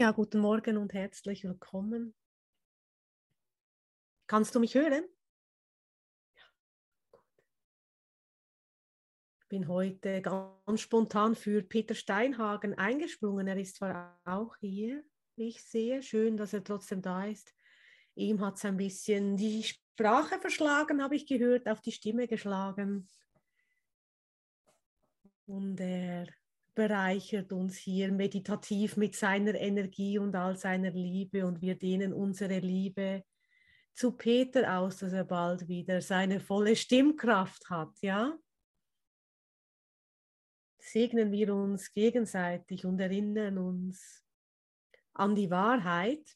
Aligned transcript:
Ja, 0.00 0.12
guten 0.12 0.38
Morgen 0.38 0.78
und 0.78 0.94
herzlich 0.94 1.44
willkommen. 1.44 2.14
Kannst 4.26 4.54
du 4.54 4.58
mich 4.58 4.74
hören? 4.74 5.04
Ja, 6.34 6.42
gut. 7.12 7.20
Ich 9.42 9.48
bin 9.48 9.68
heute 9.68 10.22
ganz 10.22 10.80
spontan 10.80 11.34
für 11.34 11.62
Peter 11.62 11.94
Steinhagen 11.94 12.78
eingesprungen. 12.78 13.46
Er 13.46 13.58
ist 13.58 13.76
zwar 13.76 14.18
auch 14.24 14.56
hier, 14.60 15.04
wie 15.36 15.48
ich 15.48 15.62
sehe. 15.62 16.02
Schön, 16.02 16.38
dass 16.38 16.54
er 16.54 16.64
trotzdem 16.64 17.02
da 17.02 17.26
ist. 17.26 17.54
Ihm 18.14 18.40
hat 18.40 18.56
es 18.56 18.64
ein 18.64 18.78
bisschen 18.78 19.36
die 19.36 19.62
Sprache 19.62 20.38
verschlagen, 20.40 21.02
habe 21.02 21.16
ich 21.16 21.26
gehört, 21.26 21.68
auf 21.68 21.82
die 21.82 21.92
Stimme 21.92 22.26
geschlagen. 22.26 23.06
Und 25.44 25.78
er 25.78 26.26
bereichert 26.80 27.52
uns 27.52 27.76
hier 27.76 28.10
meditativ 28.10 28.96
mit 28.96 29.14
seiner 29.14 29.54
Energie 29.54 30.18
und 30.18 30.34
all 30.34 30.56
seiner 30.56 30.90
Liebe 30.90 31.44
und 31.44 31.60
wir 31.60 31.74
dehnen 31.74 32.14
unsere 32.14 32.58
Liebe 32.58 33.22
zu 33.92 34.12
Peter 34.12 34.78
aus, 34.78 34.96
dass 34.96 35.12
er 35.12 35.24
bald 35.24 35.68
wieder 35.68 36.00
seine 36.00 36.40
volle 36.40 36.74
Stimmkraft 36.74 37.68
hat, 37.68 38.00
ja? 38.00 38.34
Segnen 40.78 41.30
wir 41.32 41.54
uns 41.54 41.92
gegenseitig 41.92 42.86
und 42.86 42.98
erinnern 42.98 43.58
uns 43.58 44.24
an 45.12 45.34
die 45.34 45.50
Wahrheit. 45.50 46.34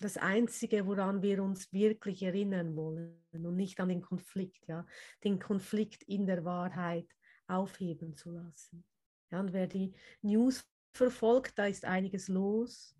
Das 0.00 0.16
Einzige, 0.16 0.86
woran 0.86 1.20
wir 1.20 1.42
uns 1.42 1.70
wirklich 1.72 2.22
erinnern 2.22 2.74
wollen 2.74 3.22
und 3.32 3.56
nicht 3.56 3.78
an 3.80 3.90
den 3.90 4.00
Konflikt, 4.00 4.66
ja, 4.66 4.86
den 5.24 5.38
Konflikt 5.38 6.02
in 6.04 6.26
der 6.26 6.44
Wahrheit 6.44 7.06
aufheben 7.46 8.14
zu 8.14 8.30
lassen. 8.30 8.84
Ja, 9.30 9.40
und 9.40 9.52
wer 9.52 9.66
die 9.66 9.92
News 10.22 10.64
verfolgt, 10.92 11.58
da 11.58 11.66
ist 11.66 11.84
einiges 11.84 12.28
los. 12.28 12.96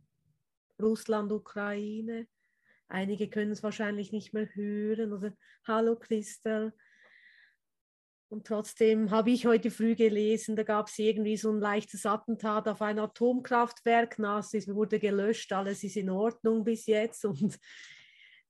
Russland, 0.81 1.33
Ukraine. 1.33 2.29
Einige 2.89 3.31
können 3.31 3.53
es 3.53 3.63
wahrscheinlich 3.63 4.13
nicht 4.13 4.35
mehr 4.35 4.55
hören 4.55 5.13
oder 5.13 5.33
Hallo 5.65 5.97
Christel. 5.97 6.75
Und 8.31 8.47
trotzdem 8.47 9.11
habe 9.11 9.33
ich 9.33 9.45
heute 9.45 9.73
früh 9.73 9.97
gelesen, 9.97 10.55
da 10.55 10.63
gab 10.63 10.87
es 10.87 10.97
irgendwie 11.01 11.37
so 11.37 11.51
ein 11.51 11.59
leichtes 11.59 12.07
Attentat 12.07 12.69
auf 12.69 12.81
ein 12.81 13.01
Atomkraftwerk. 13.01 14.21
NAS 14.21 14.53
wurde 14.69 15.01
gelöscht, 15.01 15.53
alles 15.53 15.83
ist 15.83 15.97
in 15.97 16.11
Ordnung 16.11 16.63
bis 16.63 16.87
jetzt. 16.87 17.25
Und 17.25 17.59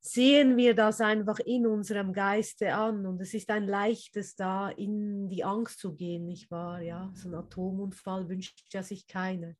sehen 0.00 0.58
wir 0.58 0.74
das 0.74 1.00
einfach 1.00 1.38
in 1.38 1.66
unserem 1.66 2.12
Geiste 2.12 2.74
an. 2.74 3.06
Und 3.06 3.22
es 3.22 3.32
ist 3.32 3.48
ein 3.48 3.66
leichtes 3.66 4.36
da, 4.36 4.68
in 4.68 5.30
die 5.30 5.44
Angst 5.44 5.78
zu 5.78 5.94
gehen, 5.94 6.26
nicht 6.26 6.50
wahr? 6.50 6.82
Ja, 6.82 7.10
so 7.14 7.30
ein 7.30 7.34
Atomunfall 7.34 8.28
wünscht 8.28 8.62
ja 8.74 8.82
sich 8.82 9.06
keiner. 9.06 9.54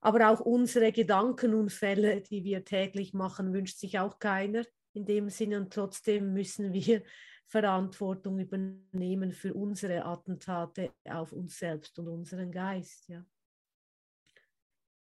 Aber 0.00 0.30
auch 0.30 0.40
unsere 0.40 0.90
Gedankenunfälle, 0.90 2.20
die 2.20 2.42
wir 2.42 2.64
täglich 2.64 3.14
machen, 3.14 3.52
wünscht 3.54 3.78
sich 3.78 4.00
auch 4.00 4.18
keiner 4.18 4.64
in 4.92 5.06
dem 5.06 5.30
Sinne. 5.30 5.58
Und 5.58 5.72
trotzdem 5.72 6.32
müssen 6.32 6.72
wir 6.72 7.04
Verantwortung 7.46 8.38
übernehmen 8.38 9.32
für 9.32 9.54
unsere 9.54 10.04
Attentate 10.04 10.92
auf 11.04 11.32
uns 11.32 11.58
selbst 11.58 11.98
und 11.98 12.08
unseren 12.08 12.50
Geist. 12.50 13.08
Ja. 13.08 13.24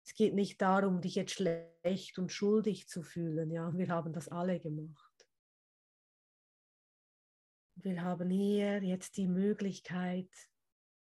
Es 0.04 0.14
geht 0.14 0.34
nicht 0.34 0.62
darum, 0.62 1.00
dich 1.00 1.16
jetzt 1.16 1.32
schlecht 1.32 2.18
und 2.18 2.30
schuldig 2.30 2.88
zu 2.88 3.02
fühlen. 3.02 3.50
Ja, 3.50 3.76
wir 3.76 3.88
haben 3.88 4.12
das 4.12 4.28
alle 4.28 4.60
gemacht. 4.60 5.28
Wir 7.76 8.02
haben 8.02 8.30
hier 8.30 8.82
jetzt 8.82 9.16
die 9.16 9.26
Möglichkeit, 9.26 10.30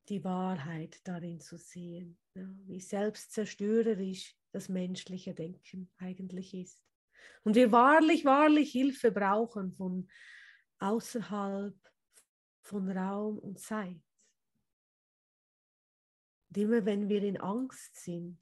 die 0.10 0.24
Wahrheit 0.24 1.00
darin 1.06 1.40
zu 1.40 1.58
sehen, 1.58 2.18
ja, 2.36 2.48
wie 2.66 2.80
selbstzerstörerisch 2.80 4.36
das 4.52 4.70
menschliche 4.70 5.34
Denken 5.34 5.90
eigentlich 5.98 6.54
ist. 6.54 6.84
Und 7.44 7.56
wir 7.56 7.72
wahrlich, 7.72 8.26
wahrlich 8.26 8.72
Hilfe 8.72 9.12
brauchen 9.12 9.73
von 9.73 10.08
außerhalb 10.80 11.76
von 12.61 12.89
Raum 12.89 13.39
und 13.39 13.60
Zeit. 13.60 14.02
Und 16.50 16.58
immer 16.58 16.86
wenn 16.86 17.10
wir 17.10 17.23
in 17.23 17.38
Angst 17.38 17.95
sind, 17.95 18.38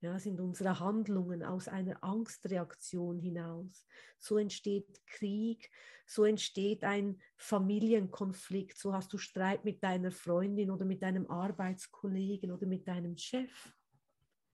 ja, 0.00 0.18
sind 0.18 0.40
unsere 0.40 0.78
Handlungen 0.78 1.42
aus 1.42 1.68
einer 1.68 2.02
Angstreaktion 2.04 3.18
hinaus. 3.18 3.84
So 4.18 4.38
entsteht 4.38 5.04
Krieg, 5.06 5.70
so 6.06 6.24
entsteht 6.24 6.84
ein 6.84 7.20
Familienkonflikt, 7.36 8.78
so 8.78 8.92
hast 8.92 9.12
du 9.12 9.18
Streit 9.18 9.64
mit 9.64 9.82
deiner 9.82 10.12
Freundin 10.12 10.70
oder 10.70 10.84
mit 10.84 11.02
deinem 11.02 11.28
Arbeitskollegen 11.28 12.52
oder 12.52 12.66
mit 12.66 12.86
deinem 12.86 13.16
Chef. 13.16 13.72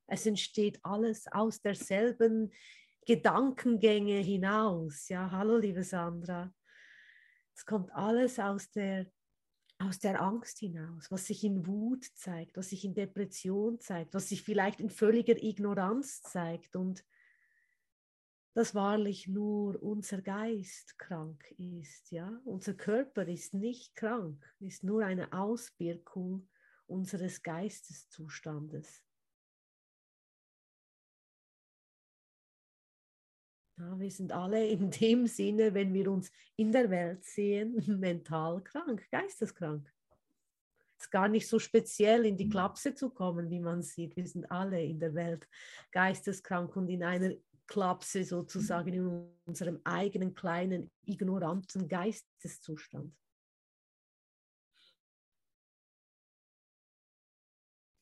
Es 0.07 0.27
entsteht 0.27 0.79
alles 0.83 1.27
aus 1.31 1.61
derselben 1.61 2.53
Gedankengänge 3.05 4.19
hinaus. 4.19 5.09
Ja, 5.09 5.31
hallo 5.31 5.57
liebe 5.59 5.83
Sandra. 5.83 6.53
Es 7.55 7.65
kommt 7.67 7.93
alles 7.93 8.39
aus 8.39 8.71
der, 8.71 9.11
aus 9.79 9.99
der 9.99 10.21
Angst 10.21 10.59
hinaus, 10.59 11.11
was 11.11 11.27
sich 11.27 11.45
in 11.45 11.67
Wut 11.67 12.05
zeigt, 12.15 12.57
was 12.57 12.71
sich 12.71 12.85
in 12.85 12.95
Depression 12.95 13.79
zeigt, 13.81 14.15
was 14.15 14.29
sich 14.29 14.43
vielleicht 14.43 14.81
in 14.81 14.91
völliger 14.91 15.43
Ignoranz 15.43 16.23
zeigt 16.23 16.77
und 16.77 17.05
dass 18.55 18.75
wahrlich 18.75 19.29
nur 19.29 19.83
unser 19.83 20.21
Geist 20.21 20.99
krank 20.99 21.51
ist. 21.57 22.11
Ja? 22.11 22.41
Unser 22.45 22.75
Körper 22.75 23.27
ist 23.27 23.55
nicht 23.55 23.97
krank, 23.97 24.45
ist 24.61 24.85
nur 24.85 25.05
eine 25.05 25.33
Auswirkung 25.33 26.49
unseres 26.87 27.43
Geisteszustandes. 27.43 29.03
Ja, 33.83 33.99
wir 33.99 34.11
sind 34.13 34.31
alle 34.31 34.65
in 34.69 34.91
dem 34.91 35.27
Sinne, 35.27 35.75
wenn 35.75 35.93
wir 35.93 36.11
uns 36.11 36.31
in 36.57 36.71
der 36.71 36.89
Welt 36.91 37.25
sehen, 37.25 37.83
mental 38.01 38.63
krank, 38.63 39.09
geisteskrank. 39.11 39.93
Es 40.99 41.07
ist 41.07 41.11
gar 41.11 41.27
nicht 41.27 41.49
so 41.49 41.59
speziell 41.59 42.25
in 42.27 42.37
die 42.37 42.49
Klapse 42.49 42.95
zu 42.95 43.11
kommen, 43.11 43.51
wie 43.51 43.59
man 43.59 43.83
sieht. 43.83 44.15
Wir 44.15 44.27
sind 44.27 44.49
alle 44.53 44.81
in 44.81 45.01
der 45.01 45.15
Welt 45.17 45.49
geisteskrank 45.91 46.77
und 46.77 46.89
in 46.91 47.03
einer 47.03 47.35
Klapse 47.67 48.23
sozusagen 48.23 48.93
in 48.93 49.29
unserem 49.45 49.81
eigenen 49.83 50.33
kleinen, 50.33 50.93
ignoranten 51.05 51.89
Geisteszustand. 51.89 53.13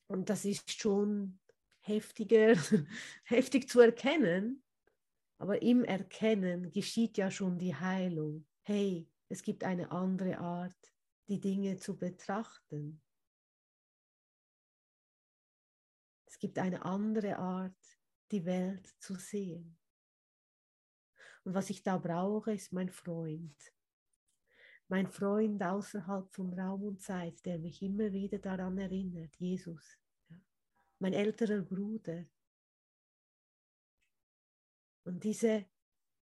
Und 0.07 0.29
das 0.29 0.45
ist 0.45 0.79
schon 0.79 1.39
heftiger, 1.79 2.53
heftig 3.23 3.67
zu 3.67 3.79
erkennen, 3.79 4.61
aber 5.41 5.59
im 5.63 5.83
Erkennen 5.83 6.69
geschieht 6.69 7.17
ja 7.17 7.31
schon 7.31 7.57
die 7.57 7.73
Heilung. 7.73 8.45
Hey, 8.61 9.09
es 9.27 9.41
gibt 9.41 9.63
eine 9.63 9.89
andere 9.91 10.37
Art, 10.37 10.93
die 11.27 11.39
Dinge 11.39 11.77
zu 11.77 11.97
betrachten. 11.97 13.01
Es 16.27 16.37
gibt 16.37 16.59
eine 16.59 16.85
andere 16.85 17.37
Art, 17.37 17.99
die 18.29 18.45
Welt 18.45 18.87
zu 18.99 19.15
sehen. 19.15 19.79
Und 21.43 21.55
was 21.55 21.71
ich 21.71 21.81
da 21.81 21.97
brauche, 21.97 22.53
ist 22.53 22.71
mein 22.71 22.91
Freund. 22.91 23.57
Mein 24.89 25.07
Freund 25.07 25.63
außerhalb 25.63 26.31
von 26.31 26.53
Raum 26.53 26.83
und 26.83 27.01
Zeit, 27.01 27.43
der 27.47 27.57
mich 27.57 27.81
immer 27.81 28.13
wieder 28.13 28.37
daran 28.37 28.77
erinnert, 28.77 29.35
Jesus. 29.37 29.97
Mein 30.99 31.13
älterer 31.13 31.63
Bruder, 31.63 32.25
und 35.03 35.23
diese 35.23 35.65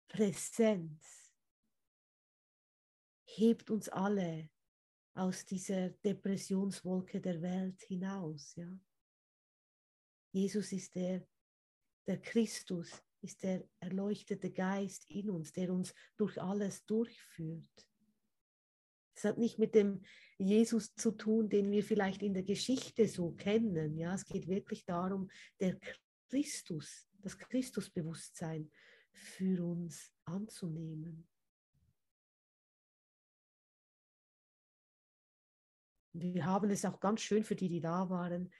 Präsenz 0.09 1.33
hebt 3.25 3.71
uns 3.71 3.89
alle 3.89 4.51
aus 5.15 5.45
dieser 5.45 5.91
Depressionswolke 5.91 7.21
der 7.21 7.43
Welt 7.43 7.81
hinaus. 7.83 8.55
Ja? 8.57 8.69
Jesus 10.33 10.73
ist 10.73 10.95
der, 10.95 11.27
der 12.07 12.21
Christus, 12.21 13.03
ist 13.21 13.43
der 13.43 13.65
erleuchtete 13.81 14.51
Geist 14.51 15.09
in 15.09 15.31
uns, 15.31 15.53
der 15.53 15.73
uns 15.73 15.95
durch 16.17 16.41
alles 16.41 16.85
durchführt. 16.87 17.89
Es 19.15 19.25
hat 19.25 19.39
nicht 19.39 19.59
mit 19.59 19.75
dem 19.75 20.03
Jesus 20.39 20.95
zu 20.95 21.13
tun, 21.13 21.49
den 21.49 21.71
wir 21.71 21.85
vielleicht 21.85 22.23
in 22.23 22.35
der 22.35 22.43
Geschichte 22.43 23.07
so 23.07 23.33
kennen. 23.33 23.97
Ja, 23.97 24.15
es 24.15 24.25
geht 24.25 24.49
wirklich 24.49 24.85
darum, 24.85 25.31
der 25.61 25.79
Christus, 26.29 27.07
das 27.23 27.39
Christusbewusstsein 27.39 28.71
für 29.13 29.65
uns 29.65 30.13
anzunehmen. 30.25 31.29
Wir 36.15 36.45
haben 36.45 36.71
es 36.71 36.85
auch 36.85 37.01
ganz 37.01 37.23
schön 37.23 37.43
für 37.43 37.57
die, 37.57 37.69
die 37.69 37.81
da 37.81 38.09
waren, 38.11 38.53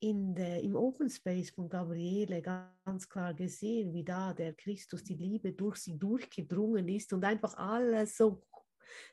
in 0.00 0.34
der, 0.34 0.62
im 0.62 0.76
Open 0.76 1.08
Space 1.08 1.50
von 1.50 1.68
Gabriele 1.68 2.42
ganz 2.42 3.08
klar 3.08 3.32
gesehen, 3.32 3.92
wie 3.92 4.04
da 4.04 4.34
der 4.34 4.52
Christus, 4.54 5.02
die 5.02 5.14
Liebe 5.14 5.52
durch 5.52 5.76
sie 5.76 5.98
durchgedrungen 5.98 6.88
ist 6.88 7.12
und 7.12 7.24
einfach 7.24 7.56
alles 7.56 8.16
so 8.16 8.42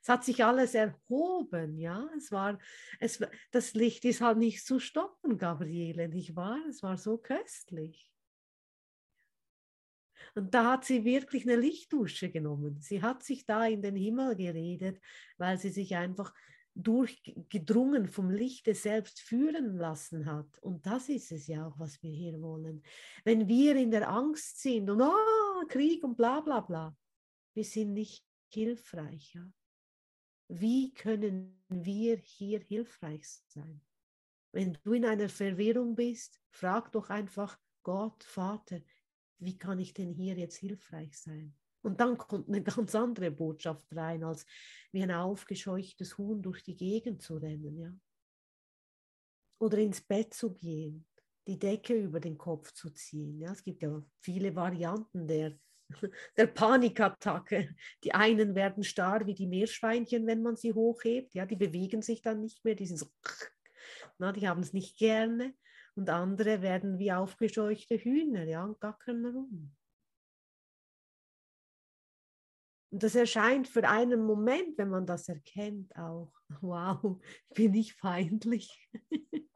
Es 0.01 0.09
hat 0.09 0.23
sich 0.25 0.43
alles 0.43 0.75
erhoben, 0.75 1.77
ja. 1.77 2.09
Es 2.17 2.31
war, 2.31 2.59
es, 2.99 3.19
das 3.51 3.73
Licht 3.73 4.05
ist 4.05 4.21
halt 4.21 4.37
nicht 4.37 4.65
zu 4.65 4.79
stoppen, 4.79 5.37
Gabriele, 5.37 6.09
nicht 6.09 6.35
wahr? 6.35 6.59
Es 6.69 6.83
war 6.83 6.97
so 6.97 7.17
köstlich. 7.17 8.10
Und 10.35 10.53
da 10.53 10.71
hat 10.71 10.85
sie 10.85 11.03
wirklich 11.03 11.43
eine 11.43 11.55
Lichtdusche 11.55 12.29
genommen. 12.29 12.79
Sie 12.79 13.01
hat 13.01 13.23
sich 13.23 13.45
da 13.45 13.65
in 13.65 13.81
den 13.81 13.95
Himmel 13.95 14.35
geredet, 14.35 14.99
weil 15.37 15.57
sie 15.57 15.69
sich 15.69 15.95
einfach 15.95 16.33
durchgedrungen 16.73 18.07
vom 18.07 18.29
Lichte 18.29 18.73
selbst 18.73 19.19
führen 19.19 19.77
lassen 19.77 20.25
hat. 20.25 20.57
Und 20.59 20.85
das 20.85 21.09
ist 21.09 21.31
es 21.31 21.47
ja 21.47 21.67
auch, 21.67 21.77
was 21.79 22.01
wir 22.01 22.11
hier 22.11 22.41
wollen. 22.41 22.81
Wenn 23.23 23.47
wir 23.47 23.75
in 23.75 23.91
der 23.91 24.09
Angst 24.09 24.61
sind 24.61 24.89
und 24.89 25.01
oh, 25.01 25.67
Krieg 25.67 26.03
und 26.03 26.15
bla 26.15 26.39
bla 26.39 26.61
bla, 26.61 26.95
wir 27.53 27.65
sind 27.65 27.93
nicht 27.93 28.25
hilfreich. 28.47 29.33
Ja? 29.33 29.45
Wie 30.47 30.93
können 30.93 31.61
wir 31.69 32.17
hier 32.17 32.59
hilfreich 32.59 33.25
sein? 33.47 33.81
Wenn 34.53 34.77
du 34.83 34.93
in 34.93 35.05
einer 35.05 35.29
Verwirrung 35.29 35.95
bist, 35.95 36.41
frag 36.49 36.91
doch 36.91 37.09
einfach 37.09 37.57
Gott, 37.83 38.23
Vater, 38.23 38.81
wie 39.41 39.57
kann 39.57 39.79
ich 39.79 39.93
denn 39.93 40.13
hier 40.13 40.35
jetzt 40.35 40.57
hilfreich 40.57 41.19
sein? 41.19 41.53
Und 41.81 41.99
dann 41.99 42.17
kommt 42.17 42.47
eine 42.47 42.63
ganz 42.63 42.95
andere 42.95 43.31
Botschaft 43.31 43.85
rein, 43.95 44.23
als 44.23 44.45
wie 44.91 45.03
ein 45.03 45.11
aufgescheuchtes 45.11 46.17
Huhn 46.17 46.41
durch 46.41 46.63
die 46.63 46.75
Gegend 46.75 47.21
zu 47.21 47.37
rennen, 47.37 47.77
ja. 47.77 47.93
Oder 49.59 49.77
ins 49.77 50.01
Bett 50.01 50.33
zu 50.33 50.53
gehen, 50.53 51.05
die 51.47 51.59
Decke 51.59 51.95
über 51.95 52.19
den 52.19 52.37
Kopf 52.37 52.71
zu 52.71 52.89
ziehen. 52.89 53.39
Ja. 53.39 53.51
Es 53.51 53.63
gibt 53.63 53.83
ja 53.83 54.03
viele 54.19 54.55
Varianten 54.55 55.27
der, 55.27 55.57
der 56.37 56.47
Panikattacke. 56.47 57.75
Die 58.03 58.13
einen 58.13 58.55
werden 58.55 58.83
starr 58.83 59.27
wie 59.27 59.35
die 59.35 59.45
Meerschweinchen, 59.45 60.25
wenn 60.25 60.41
man 60.41 60.55
sie 60.55 60.73
hochhebt. 60.73 61.35
Ja, 61.35 61.45
die 61.45 61.55
bewegen 61.55 62.01
sich 62.01 62.23
dann 62.23 62.41
nicht 62.41 62.63
mehr, 62.65 62.73
die 62.73 62.87
sind 62.87 62.97
so, 62.97 63.07
na, 64.17 64.31
die 64.31 64.47
haben 64.47 64.61
es 64.61 64.73
nicht 64.73 64.97
gerne. 64.97 65.53
Und 65.95 66.09
andere 66.09 66.61
werden 66.61 66.99
wie 66.99 67.11
aufgescheuchte 67.11 67.97
Hühner, 67.97 68.45
ja, 68.45 68.63
und 68.63 68.79
gackern 68.79 69.23
herum. 69.23 69.75
Und 72.91 73.03
das 73.03 73.15
erscheint 73.15 73.67
für 73.67 73.87
einen 73.87 74.25
Moment, 74.25 74.77
wenn 74.77 74.89
man 74.89 75.05
das 75.05 75.29
erkennt, 75.29 75.95
auch, 75.95 76.33
wow, 76.61 77.21
bin 77.53 77.73
ich 77.73 77.93
feindlich. 77.93 78.89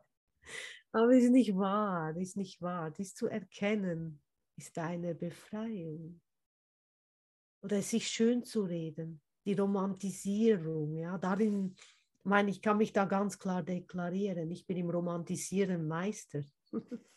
Aber 0.91 1.11
es 1.11 1.25
ist 1.25 1.31
nicht 1.31 1.55
wahr, 1.57 2.15
ist 2.15 2.37
nicht 2.37 2.61
wahr. 2.61 2.91
Dies 2.91 3.13
zu 3.13 3.27
erkennen 3.27 4.21
ist 4.57 4.77
eine 4.77 5.13
Befreiung. 5.13 6.21
Oder 7.61 7.77
es 7.77 7.89
sich 7.89 8.07
schön 8.07 8.45
zu 8.45 8.63
reden, 8.63 9.21
die 9.45 9.53
Romantisierung, 9.53 10.95
ja, 10.95 11.17
darin, 11.17 11.75
meine 12.25 12.49
ich, 12.49 12.61
kann 12.61 12.77
mich 12.77 12.91
da 12.91 13.05
ganz 13.05 13.37
klar 13.37 13.63
deklarieren. 13.63 14.49
Ich 14.51 14.65
bin 14.65 14.77
im 14.77 14.89
Romantisieren 14.89 15.87
Meister. 15.87 16.41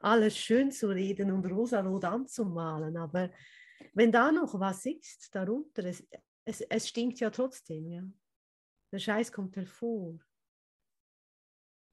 Alles 0.00 0.36
schön 0.36 0.70
zu 0.70 0.88
reden 0.88 1.30
und 1.30 1.46
rosarot 1.46 2.04
anzumalen, 2.04 2.96
aber 2.96 3.30
wenn 3.94 4.12
da 4.12 4.30
noch 4.30 4.58
was 4.58 4.84
ist 4.86 5.34
darunter, 5.34 5.84
es, 5.84 6.06
es, 6.44 6.60
es 6.60 6.88
stinkt 6.88 7.20
ja 7.20 7.30
trotzdem, 7.30 7.86
ja. 7.88 8.02
Der 8.92 8.98
Scheiß 8.98 9.32
kommt 9.32 9.56
hervor. 9.56 10.18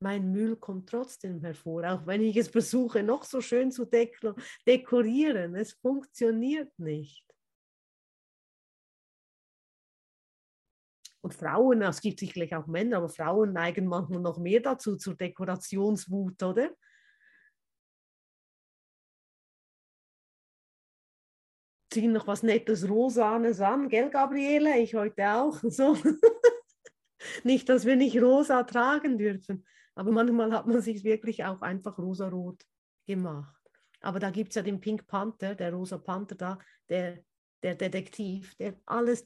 Mein 0.02 0.32
Müll 0.32 0.58
kommt 0.58 0.90
trotzdem 0.90 1.40
hervor, 1.42 1.84
auch 1.90 2.06
wenn 2.06 2.22
ich 2.22 2.36
es 2.36 2.50
versuche, 2.50 3.04
noch 3.04 3.24
so 3.24 3.42
schön 3.42 3.72
zu 3.72 3.86
dekorieren. 4.66 5.56
Es 5.56 5.74
funktioniert 5.74 6.78
nicht. 6.78 7.29
Und 11.22 11.34
Frauen, 11.34 11.82
es 11.82 12.02
gibt 12.02 12.20
sicherlich 12.20 12.56
auch 12.56 12.68
Männer, 12.68 12.98
aber 12.98 13.10
Frauen 13.10 13.54
neigen 13.54 13.88
manchmal 13.88 14.22
noch 14.22 14.38
mehr 14.38 14.62
dazu, 14.62 14.96
zur 14.96 15.16
Dekorationswut, 15.16 16.42
oder? 16.44 16.70
ziehen 21.90 22.12
noch 22.12 22.28
was 22.28 22.44
Nettes 22.44 22.88
Rosanes 22.88 23.62
an, 23.62 23.90
gell, 23.90 24.10
Gabriele? 24.10 24.78
Ich 24.80 24.96
heute 24.96 25.28
auch. 25.30 25.60
So. 25.70 25.98
nicht, 27.44 27.68
dass 27.68 27.86
wir 27.86 27.96
nicht 27.96 28.22
rosa 28.22 28.64
tragen 28.64 29.18
dürfen, 29.18 29.66
aber 29.96 30.12
manchmal 30.12 30.54
hat 30.54 30.68
man 30.68 30.82
sich 30.82 31.04
wirklich 31.04 31.44
auch 31.44 31.62
einfach 31.62 31.98
rosarot 31.98 32.64
gemacht. 33.06 33.56
Aber 34.02 34.20
da 34.20 34.30
gibt 34.30 34.50
es 34.50 34.56
ja 34.56 34.62
den 34.62 34.80
Pink 34.80 35.06
Panther, 35.08 35.56
der 35.56 35.74
rosa 35.74 35.98
Panther 35.98 36.36
da, 36.36 36.60
der, 36.88 37.20
der 37.62 37.76
Detektiv, 37.76 38.56
der 38.56 38.76
alles 38.86 39.24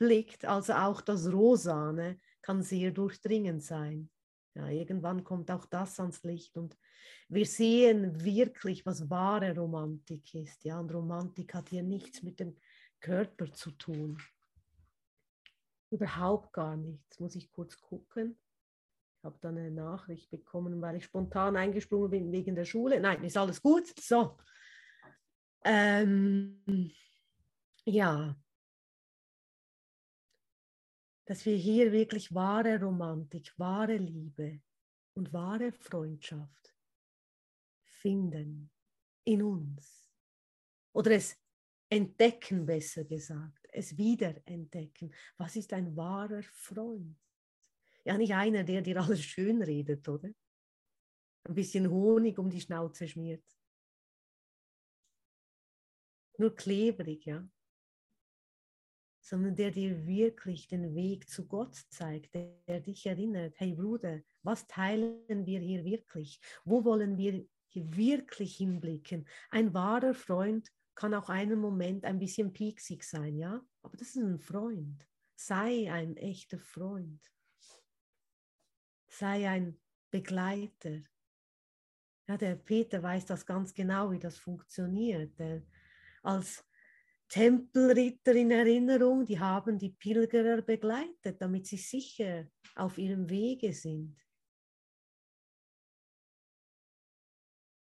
durchblickt, 0.00 0.44
also 0.44 0.72
auch 0.72 1.00
das 1.00 1.30
Rosane 1.32 2.18
kann 2.42 2.62
sehr 2.62 2.90
durchdringend 2.90 3.62
sein. 3.62 4.10
Ja, 4.54 4.68
irgendwann 4.68 5.22
kommt 5.22 5.50
auch 5.50 5.66
das 5.66 6.00
ans 6.00 6.22
Licht 6.24 6.56
und 6.56 6.76
wir 7.28 7.46
sehen 7.46 8.24
wirklich, 8.24 8.84
was 8.84 9.08
wahre 9.08 9.54
Romantik 9.54 10.34
ist. 10.34 10.64
Ja, 10.64 10.80
und 10.80 10.92
Romantik 10.92 11.54
hat 11.54 11.68
hier 11.68 11.84
nichts 11.84 12.22
mit 12.22 12.40
dem 12.40 12.56
Körper 13.00 13.52
zu 13.52 13.70
tun. 13.72 14.18
Überhaupt 15.90 16.52
gar 16.52 16.76
nichts. 16.76 17.20
Muss 17.20 17.36
ich 17.36 17.50
kurz 17.52 17.80
gucken. 17.80 18.38
Ich 19.18 19.24
habe 19.24 19.38
dann 19.40 19.58
eine 19.58 19.70
Nachricht 19.70 20.30
bekommen, 20.30 20.80
weil 20.80 20.96
ich 20.96 21.04
spontan 21.04 21.56
eingesprungen 21.56 22.10
bin 22.10 22.32
wegen 22.32 22.54
der 22.56 22.64
Schule. 22.64 23.00
Nein, 23.00 23.22
ist 23.22 23.36
alles 23.36 23.62
gut. 23.62 23.86
So. 24.00 24.36
Ähm, 25.64 26.92
ja. 27.84 28.36
Dass 31.30 31.46
wir 31.46 31.54
hier 31.54 31.92
wirklich 31.92 32.34
wahre 32.34 32.80
Romantik, 32.80 33.56
wahre 33.56 33.96
Liebe 33.96 34.60
und 35.14 35.32
wahre 35.32 35.70
Freundschaft 35.70 36.74
finden 37.84 38.68
in 39.22 39.40
uns. 39.40 40.10
Oder 40.92 41.12
es 41.12 41.38
entdecken, 41.88 42.66
besser 42.66 43.04
gesagt, 43.04 43.64
es 43.70 43.96
wiederentdecken. 43.96 45.14
Was 45.36 45.54
ist 45.54 45.72
ein 45.72 45.94
wahrer 45.94 46.42
Freund? 46.42 47.16
Ja, 48.04 48.18
nicht 48.18 48.34
einer, 48.34 48.64
der 48.64 48.82
dir 48.82 49.00
alles 49.00 49.22
schön 49.22 49.62
redet, 49.62 50.08
oder? 50.08 50.30
Ein 51.44 51.54
bisschen 51.54 51.88
Honig 51.88 52.40
um 52.40 52.50
die 52.50 52.60
Schnauze 52.60 53.06
schmiert. 53.06 53.44
Nur 56.38 56.56
klebrig, 56.56 57.24
ja. 57.24 57.48
Sondern 59.30 59.54
der 59.54 59.70
dir 59.70 60.06
wirklich 60.08 60.66
den 60.66 60.92
Weg 60.96 61.28
zu 61.28 61.46
Gott 61.46 61.76
zeigt, 61.88 62.34
der, 62.34 62.52
der 62.66 62.80
dich 62.80 63.06
erinnert, 63.06 63.54
hey 63.58 63.74
Bruder, 63.74 64.20
was 64.42 64.66
teilen 64.66 65.46
wir 65.46 65.60
hier 65.60 65.84
wirklich? 65.84 66.40
Wo 66.64 66.84
wollen 66.84 67.16
wir 67.16 67.46
wirklich 67.74 68.56
hinblicken. 68.56 69.24
Ein 69.50 69.72
wahrer 69.72 70.14
Freund 70.14 70.68
kann 70.96 71.14
auch 71.14 71.28
einen 71.28 71.60
Moment 71.60 72.04
ein 72.04 72.18
bisschen 72.18 72.52
pieksig 72.52 73.04
sein, 73.04 73.36
ja, 73.36 73.64
aber 73.82 73.96
das 73.96 74.08
ist 74.08 74.16
ein 74.16 74.40
Freund. 74.40 75.06
Sei 75.36 75.90
ein 75.92 76.16
echter 76.16 76.58
Freund. 76.58 77.20
Sei 79.06 79.48
ein 79.48 79.78
Begleiter. 80.10 81.00
Ja, 82.28 82.36
der 82.36 82.56
Peter 82.56 83.00
weiß 83.00 83.26
das 83.26 83.46
ganz 83.46 83.72
genau, 83.72 84.10
wie 84.10 84.18
das 84.18 84.38
funktioniert. 84.38 85.38
Der, 85.38 85.62
als 86.22 86.64
Tempelritter 87.30 88.34
in 88.34 88.50
Erinnerung, 88.50 89.24
die 89.24 89.38
haben 89.38 89.78
die 89.78 89.90
Pilgerer 89.90 90.60
begleitet, 90.62 91.40
damit 91.40 91.66
sie 91.66 91.78
sicher 91.78 92.48
auf 92.74 92.98
ihrem 92.98 93.30
Wege 93.30 93.72
sind. 93.72 94.20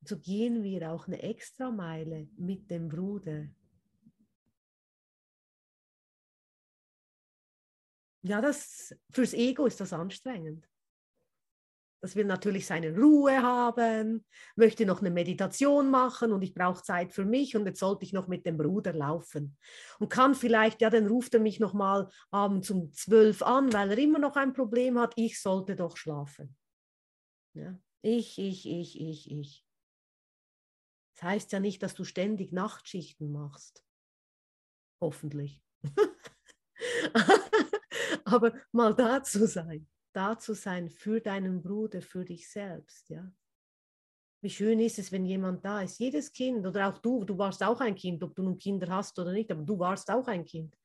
so 0.10 0.18
gehen 0.18 0.63
wir 0.63 0.91
auch 0.91 1.08
eine 1.08 1.22
Extrameile 1.22 2.27
mit 2.36 2.70
dem 2.72 2.89
Bruder. 2.89 3.48
Ja, 8.24 8.41
das, 8.41 8.94
fürs 9.12 9.34
Ego 9.34 9.68
ist 9.68 9.79
das 9.79 9.94
anstrengend. 9.94 10.68
Das 12.01 12.15
will 12.15 12.25
natürlich 12.25 12.65
seine 12.65 12.96
Ruhe 12.96 13.41
haben, 13.41 14.25
möchte 14.56 14.86
noch 14.86 15.01
eine 15.01 15.12
Meditation 15.12 15.89
machen 15.89 16.32
und 16.32 16.41
ich 16.41 16.53
brauche 16.53 16.82
Zeit 16.82 17.12
für 17.12 17.25
mich 17.25 17.58
und 17.58 17.65
jetzt 17.65 17.79
sollte 17.79 18.06
ich 18.06 18.13
noch 18.13 18.27
mit 18.27 18.46
dem 18.46 18.58
Bruder 18.58 18.94
laufen. 18.94 19.58
Und 20.00 20.10
kann 20.10 20.34
vielleicht, 20.34 20.82
ja, 20.82 20.89
dann 20.89 21.08
ruft 21.08 21.34
er 21.34 21.41
mich 21.41 21.60
noch 21.60 21.74
mal 21.74 22.10
abends 22.32 22.72
um 22.72 22.94
zwölf 22.94 23.41
an, 23.41 23.74
weil 23.74 23.91
er 23.91 23.98
immer 23.98 24.20
noch 24.20 24.38
ein 24.38 24.53
Problem 24.53 24.98
hat, 24.98 25.13
ich 25.18 25.41
sollte 25.41 25.75
doch 25.75 25.98
schlafen. 25.98 26.56
Ja, 27.53 27.77
ich, 28.01 28.39
ich, 28.39 28.65
ich, 28.65 29.01
ich, 29.01 29.32
ich. 29.32 29.65
Das 31.15 31.24
heißt 31.24 31.51
ja 31.51 31.60
nicht, 31.60 31.84
dass 31.84 31.96
du 31.96 32.06
ständig 32.06 32.53
Nachtschichten 32.53 33.29
machst. 33.29 33.84
Hoffentlich. 35.01 35.62
Aber 38.24 38.53
mal 38.72 38.96
da 38.96 39.22
zu 39.22 39.48
sein, 39.48 39.86
da 40.13 40.38
zu 40.38 40.54
sein 40.54 40.89
für 40.89 41.22
deinen 41.22 41.62
Bruder, 41.62 42.01
für 42.01 42.25
dich 42.25 42.50
selbst, 42.50 43.10
ja. 43.10 43.32
Wie 44.42 44.50
schön 44.50 44.80
ist 44.80 45.00
es, 45.00 45.12
wenn 45.12 45.25
jemand 45.25 45.66
da 45.66 45.82
ist. 45.82 46.00
Jedes 46.00 46.32
Kind 46.32 46.66
oder 46.66 46.88
auch 46.88 46.98
du, 47.00 47.25
du 47.25 47.38
warst 47.38 47.62
auch 47.62 47.82
ein 47.82 47.96
Kind, 47.96 48.24
ob 48.24 48.36
du 48.36 48.44
nun 48.44 48.58
Kinder 48.58 48.88
hast 48.88 49.20
oder 49.20 49.34
nicht, 49.34 49.51
aber 49.51 49.63
du 49.63 49.78
warst 49.78 50.10
auch 50.10 50.28
ein 50.28 50.46
Kind. 50.46 50.78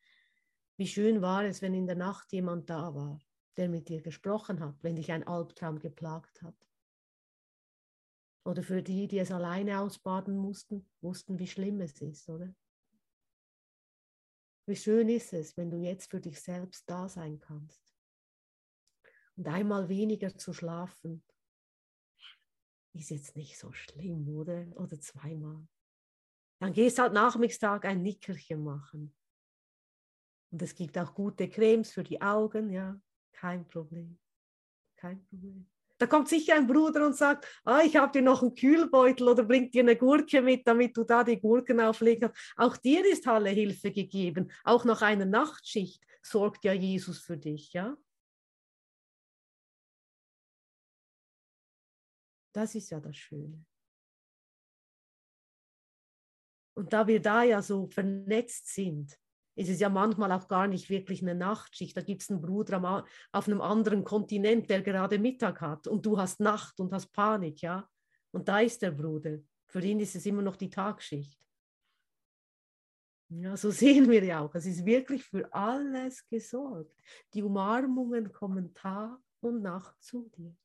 Wie 0.77 0.89
schön 0.89 1.23
war 1.23 1.45
es, 1.45 1.63
wenn 1.63 1.73
in 1.73 1.87
der 1.87 1.95
Nacht 1.95 2.33
jemand 2.33 2.69
da 2.69 2.93
war, 2.95 3.21
der 3.57 3.69
mit 3.69 3.89
dir 3.89 4.03
gesprochen 4.03 4.59
hat, 4.59 4.75
wenn 4.83 4.97
dich 4.97 5.13
ein 5.13 5.25
Albtraum 5.25 5.79
geplagt 5.79 6.43
hat. 6.43 6.57
Oder 8.45 8.63
für 8.65 8.83
die, 8.83 9.07
die 9.07 9.21
es 9.21 9.31
alleine 9.31 9.79
ausbaden 9.79 10.37
mussten, 10.37 10.85
wussten, 11.01 11.39
wie 11.39 11.47
schlimm 11.47 11.81
es 11.81 12.01
ist, 12.03 12.29
oder? 12.29 12.53
Wie 14.67 14.77
schön 14.77 15.09
ist 15.09 15.33
es, 15.33 15.57
wenn 15.57 15.71
du 15.71 15.77
jetzt 15.77 16.11
für 16.11 16.21
dich 16.21 16.41
selbst 16.41 16.89
da 16.91 17.09
sein 17.09 17.39
kannst. 17.39 17.84
Und 19.37 19.49
einmal 19.49 19.89
weniger 19.89 20.37
zu 20.37 20.53
schlafen, 20.53 21.25
ist 22.93 23.11
jetzt 23.11 23.37
nicht 23.37 23.59
so 23.59 23.73
schlimm, 23.73 24.29
oder? 24.29 24.67
Oder 24.77 25.01
zweimal. 25.01 25.67
Dann 26.61 26.73
gehst 26.73 26.99
halt 26.99 27.13
Nachmittag 27.13 27.85
ein 27.85 28.03
Nickerchen 28.03 28.63
machen. 28.63 29.15
Und 30.53 30.63
es 30.63 30.75
gibt 30.75 30.97
auch 30.97 31.13
gute 31.15 31.49
Cremes 31.49 31.93
für 31.93 32.05
die 32.05 32.23
Augen, 32.23 32.71
ja, 32.71 33.01
kein 33.33 33.67
Problem. 33.67 34.19
Kein 34.97 35.25
Problem. 35.27 35.67
Da 35.99 36.07
kommt 36.07 36.29
sicher 36.29 36.55
ein 36.55 36.67
Bruder 36.67 37.07
und 37.07 37.17
sagt, 37.17 37.47
ah, 37.65 37.81
ich 37.85 37.97
habe 37.97 38.13
dir 38.13 38.23
noch 38.23 38.43
einen 38.43 38.55
Kühlbeutel 38.55 39.29
oder 39.29 39.45
bringt 39.45 39.75
dir 39.75 39.83
eine 39.83 39.97
Gurke 39.97 40.43
mit, 40.43 40.67
damit 40.67 40.97
du 40.97 41.05
da 41.05 41.25
die 41.25 41.41
Gurken 41.41 41.81
auflegen 41.81 42.29
kannst. 42.29 42.53
Auch 42.57 42.77
dir 42.77 43.05
ist 43.05 43.27
alle 43.27 43.51
Hilfe 43.51 43.91
gegeben. 43.91 44.51
Auch 44.65 44.85
nach 44.85 45.03
einer 45.03 45.25
Nachtschicht 45.25 46.05
sorgt 46.23 46.65
ja 46.65 46.73
Jesus 46.73 47.21
für 47.21 47.37
dich, 47.37 47.73
ja? 47.73 47.97
Das 52.55 52.75
ist 52.75 52.91
ja 52.91 53.01
das 53.01 53.17
Schöne. 53.17 53.65
Und 56.77 56.93
da 56.93 57.07
wir 57.07 57.21
da 57.21 57.43
ja 57.43 57.61
so 57.63 57.87
vernetzt 57.87 58.73
sind, 58.73 59.19
ist 59.57 59.69
es 59.69 59.81
ja 59.81 59.89
manchmal 59.89 60.33
auch 60.33 60.49
gar 60.49 60.67
nicht 60.67 60.89
wirklich 60.89 61.23
eine 61.23 61.35
Nachtschicht. 61.35 61.97
Da 61.97 62.01
gibt 62.01 62.23
es 62.23 62.31
einen 62.31 62.41
Bruder 62.41 63.05
auf 63.33 63.47
einem 63.47 63.61
anderen 63.61 64.05
Kontinent, 64.05 64.71
der 64.71 64.83
gerade 64.83 65.19
Mittag 65.19 65.61
hat 65.61 65.87
und 65.87 66.07
du 66.07 66.19
hast 66.19 66.41
Nacht 66.41 66.81
und 66.81 66.93
hast 66.93 67.13
Panik, 67.13 67.63
ja. 67.63 67.89
Und 68.33 68.49
da 68.49 68.61
ist 68.61 68.83
der 68.83 68.91
Bruder. 68.91 69.39
Für 69.67 69.81
ihn 69.81 70.01
ist 70.01 70.17
es 70.17 70.27
immer 70.27 70.43
noch 70.43 70.57
die 70.57 70.71
Tagschicht. 70.71 71.41
Ja, 73.29 73.57
so 73.57 73.71
sehen 73.73 74.09
wir 74.09 74.25
ja 74.25 74.41
auch. 74.41 74.55
Es 74.55 74.67
ist 74.67 74.85
wirklich 74.85 75.25
für 75.25 75.53
alles 75.53 76.27
gesorgt. 76.29 77.01
Die 77.33 77.43
Umarmungen 77.43 78.33
kommen 78.33 78.75
Tag 78.75 79.19
und 79.41 79.63
Nacht 79.63 80.01
zu 80.03 80.29
dir. 80.37 80.57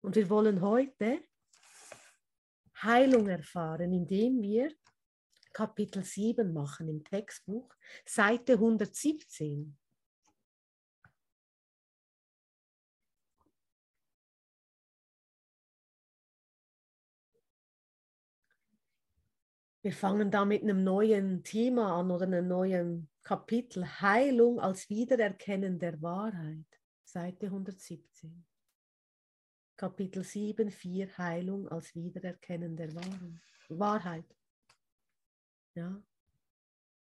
Und 0.00 0.16
wir 0.16 0.30
wollen 0.30 0.60
heute 0.60 1.22
Heilung 2.82 3.28
erfahren, 3.28 3.92
indem 3.92 4.40
wir 4.40 4.72
Kapitel 5.52 6.04
7 6.04 6.52
machen 6.52 6.88
im 6.88 7.02
Textbuch, 7.02 7.74
Seite 8.04 8.52
117. 8.54 9.76
Wir 19.82 19.92
fangen 19.92 20.30
da 20.30 20.44
mit 20.44 20.62
einem 20.62 20.84
neuen 20.84 21.42
Thema 21.42 21.98
an 21.98 22.10
oder 22.10 22.26
einem 22.26 22.46
neuen 22.46 23.08
Kapitel. 23.22 23.84
Heilung 24.00 24.60
als 24.60 24.88
Wiedererkennen 24.90 25.78
der 25.78 26.02
Wahrheit. 26.02 26.66
Seite 27.04 27.46
117. 27.46 28.47
Kapitel 29.78 30.24
7, 30.24 30.72
4 30.72 31.16
Heilung 31.18 31.68
als 31.68 31.94
Wiedererkennen 31.94 32.76
der 32.76 32.92
Wahrheit. 33.68 34.26
Ja? 35.76 36.02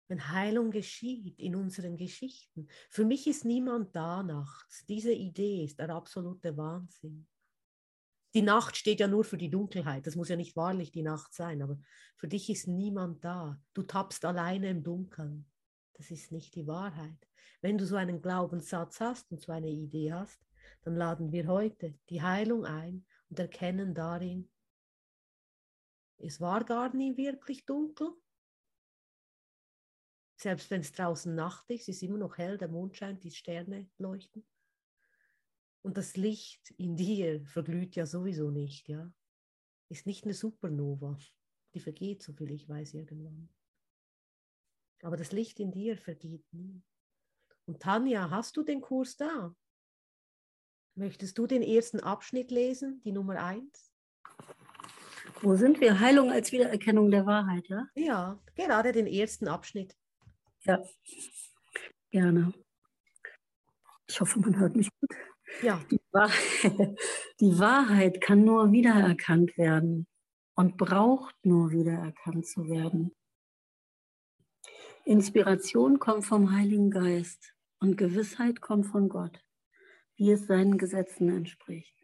Wenn 0.07 0.29
Heilung 0.29 0.71
geschieht 0.71 1.41
in 1.41 1.57
unseren 1.57 1.97
Geschichten. 1.97 2.69
Für 2.89 3.05
mich 3.05 3.27
ist 3.27 3.45
niemand 3.45 3.97
da 3.97 4.23
nachts. 4.23 4.87
Diese 4.87 5.13
Idee 5.13 5.65
ist 5.65 5.81
der 5.81 5.91
absolute 5.91 6.57
Wahnsinn. 6.57 7.27
Die 8.35 8.43
Nacht 8.43 8.77
steht 8.77 9.01
ja 9.01 9.09
nur 9.09 9.25
für 9.25 9.37
die 9.37 9.51
Dunkelheit. 9.51 10.07
Das 10.07 10.15
muss 10.15 10.29
ja 10.29 10.37
nicht 10.37 10.55
wahrlich 10.55 10.93
die 10.93 11.03
Nacht 11.03 11.35
sein, 11.35 11.63
aber 11.63 11.77
für 12.17 12.29
dich 12.29 12.49
ist 12.51 12.69
niemand 12.69 13.25
da. 13.25 13.61
Du 13.75 13.83
tappst 13.83 14.25
alleine 14.25 14.71
im 14.71 14.85
Dunkeln. 14.85 15.51
Das 15.95 16.13
ist 16.13 16.31
nicht 16.31 16.55
die 16.55 16.69
Wahrheit. 16.69 17.27
Wenn 17.63 17.79
du 17.79 17.85
so 17.85 17.97
einen 17.97 18.23
Glaubenssatz 18.23 19.01
hast 19.01 19.33
und 19.33 19.41
so 19.41 19.51
eine 19.51 19.71
Idee 19.71 20.13
hast, 20.13 20.41
dann 20.83 20.97
laden 20.97 21.33
wir 21.33 21.47
heute 21.47 21.99
die 22.09 22.23
Heilung 22.23 22.65
ein 22.65 23.05
und 23.29 23.39
erkennen 23.39 23.95
darin, 23.95 24.51
es 26.19 26.41
war 26.41 26.65
gar 26.65 26.95
nie 26.95 27.17
wirklich 27.17 27.65
dunkel, 27.65 28.13
selbst 30.37 30.71
wenn 30.71 30.81
es 30.81 30.93
draußen 30.93 31.35
Nacht 31.35 31.69
ist, 31.71 31.89
ist 31.89 31.97
es 31.97 32.03
immer 32.03 32.17
noch 32.17 32.39
hell, 32.39 32.57
der 32.57 32.69
Mond 32.69 32.97
scheint, 32.97 33.25
die 33.25 33.31
Sterne 33.31 33.91
leuchten. 33.99 34.47
Und 35.83 35.99
das 35.99 36.17
Licht 36.17 36.71
in 36.79 36.97
dir 36.97 37.45
verglüht 37.47 37.95
ja 37.95 38.07
sowieso 38.07 38.51
nicht, 38.51 38.89
ja. 38.89 39.13
Ist 39.91 40.07
nicht 40.07 40.25
eine 40.25 40.35
Supernova. 40.35 41.19
Die 41.75 41.81
vergeht, 41.81 42.23
so 42.23 42.33
viel 42.33 42.53
ich 42.53 42.69
weiß, 42.69 42.95
irgendwann. 42.95 43.49
Aber 45.03 45.17
das 45.17 45.33
Licht 45.33 45.61
in 45.61 45.73
dir 45.73 45.97
vergeht 45.97 46.45
nie. 46.53 46.83
Und 47.67 47.81
Tanja, 47.83 48.31
hast 48.31 48.57
du 48.57 48.63
den 48.63 48.81
Kurs 48.81 49.17
da? 49.17 49.55
Möchtest 51.01 51.39
du 51.39 51.47
den 51.47 51.63
ersten 51.63 52.01
Abschnitt 52.01 52.51
lesen, 52.51 53.01
die 53.07 53.13
Nummer 53.13 53.43
eins? 53.43 53.91
Wo 55.41 55.57
sind 55.57 55.81
wir? 55.81 55.99
Heilung 55.99 56.31
als 56.31 56.53
Wiedererkennung 56.53 57.11
der 57.11 57.25
Wahrheit, 57.25 57.67
ja? 57.69 57.87
Ja, 57.95 58.39
gerade 58.55 58.93
den 58.93 59.07
ersten 59.07 59.49
Abschnitt. 59.49 59.97
Ja, 60.65 60.85
gerne. 62.11 62.53
Ich 64.07 64.21
hoffe, 64.21 64.41
man 64.41 64.59
hört 64.59 64.77
mich 64.77 64.91
gut. 65.01 65.11
Ja. 65.63 65.83
Die 65.91 66.03
Wahrheit, 66.13 66.99
die 67.41 67.59
Wahrheit 67.59 68.21
kann 68.21 68.45
nur 68.45 68.71
wiedererkannt 68.71 69.57
werden 69.57 70.07
und 70.55 70.77
braucht 70.77 71.35
nur 71.47 71.71
wiedererkannt 71.71 72.47
zu 72.47 72.69
werden. 72.69 73.17
Inspiration 75.07 75.99
kommt 75.99 76.27
vom 76.27 76.53
Heiligen 76.53 76.91
Geist 76.91 77.55
und 77.79 77.97
Gewissheit 77.97 78.61
kommt 78.61 78.85
von 78.85 79.09
Gott, 79.09 79.43
wie 80.21 80.33
es 80.33 80.47
seinen 80.47 80.77
Gesetzen 80.77 81.31
entspricht. 81.31 81.97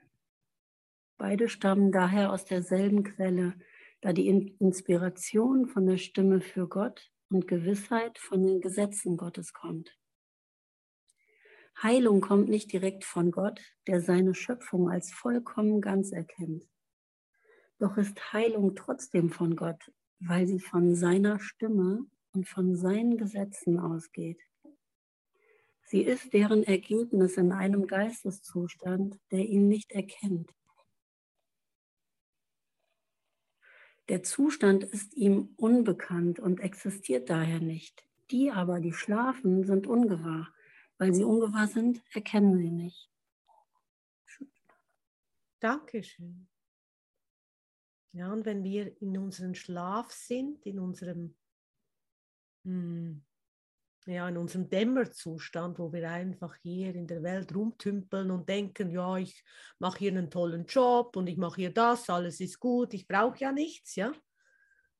Beide 1.18 1.50
stammen 1.50 1.92
daher 1.92 2.32
aus 2.32 2.46
derselben 2.46 3.04
Quelle, 3.04 3.52
da 4.00 4.14
die 4.14 4.26
Inspiration 4.58 5.66
von 5.66 5.86
der 5.86 5.98
Stimme 5.98 6.40
für 6.40 6.66
Gott 6.66 7.12
und 7.28 7.46
Gewissheit 7.46 8.16
von 8.16 8.42
den 8.42 8.62
Gesetzen 8.62 9.18
Gottes 9.18 9.52
kommt. 9.52 9.98
Heilung 11.82 12.22
kommt 12.22 12.48
nicht 12.48 12.72
direkt 12.72 13.04
von 13.04 13.32
Gott, 13.32 13.60
der 13.86 14.00
seine 14.00 14.34
Schöpfung 14.34 14.88
als 14.88 15.12
vollkommen 15.12 15.82
ganz 15.82 16.10
erkennt. 16.10 16.66
Doch 17.78 17.98
ist 17.98 18.32
Heilung 18.32 18.74
trotzdem 18.74 19.28
von 19.28 19.56
Gott, 19.56 19.92
weil 20.20 20.46
sie 20.46 20.60
von 20.60 20.94
seiner 20.94 21.38
Stimme 21.38 22.06
und 22.32 22.48
von 22.48 22.76
seinen 22.76 23.18
Gesetzen 23.18 23.78
ausgeht. 23.78 24.40
Sie 25.88 26.02
ist 26.02 26.32
deren 26.32 26.64
Ergebnis 26.64 27.36
in 27.36 27.52
einem 27.52 27.86
Geisteszustand, 27.86 29.20
der 29.30 29.46
ihn 29.46 29.68
nicht 29.68 29.92
erkennt. 29.92 30.52
Der 34.08 34.24
Zustand 34.24 34.82
ist 34.82 35.14
ihm 35.14 35.54
unbekannt 35.56 36.40
und 36.40 36.58
existiert 36.58 37.30
daher 37.30 37.60
nicht. 37.60 38.04
Die 38.32 38.50
aber, 38.50 38.80
die 38.80 38.92
schlafen, 38.92 39.64
sind 39.64 39.86
ungewahr. 39.86 40.52
Weil 40.98 41.14
sie 41.14 41.24
ungewahr 41.24 41.68
sind, 41.68 42.02
erkennen 42.12 42.56
sie 42.58 42.70
nicht. 42.70 43.08
Dankeschön. 45.60 46.48
Ja, 48.12 48.32
und 48.32 48.44
wenn 48.44 48.64
wir 48.64 49.00
in 49.00 49.16
unserem 49.18 49.54
Schlaf 49.54 50.10
sind, 50.10 50.64
in 50.66 50.78
unserem 50.78 51.36
hm, 52.64 53.25
ja, 54.06 54.28
in 54.28 54.36
unserem 54.36 54.70
Dämmerzustand, 54.70 55.78
wo 55.78 55.92
wir 55.92 56.08
einfach 56.08 56.54
hier 56.62 56.94
in 56.94 57.06
der 57.06 57.22
Welt 57.22 57.54
rumtümpeln 57.54 58.30
und 58.30 58.48
denken, 58.48 58.90
ja, 58.90 59.16
ich 59.16 59.44
mache 59.78 59.98
hier 59.98 60.12
einen 60.12 60.30
tollen 60.30 60.66
Job 60.66 61.16
und 61.16 61.26
ich 61.26 61.36
mache 61.36 61.56
hier 61.56 61.74
das, 61.74 62.08
alles 62.08 62.40
ist 62.40 62.60
gut, 62.60 62.94
ich 62.94 63.08
brauche 63.08 63.38
ja 63.38 63.52
nichts, 63.52 63.96
ja. 63.96 64.12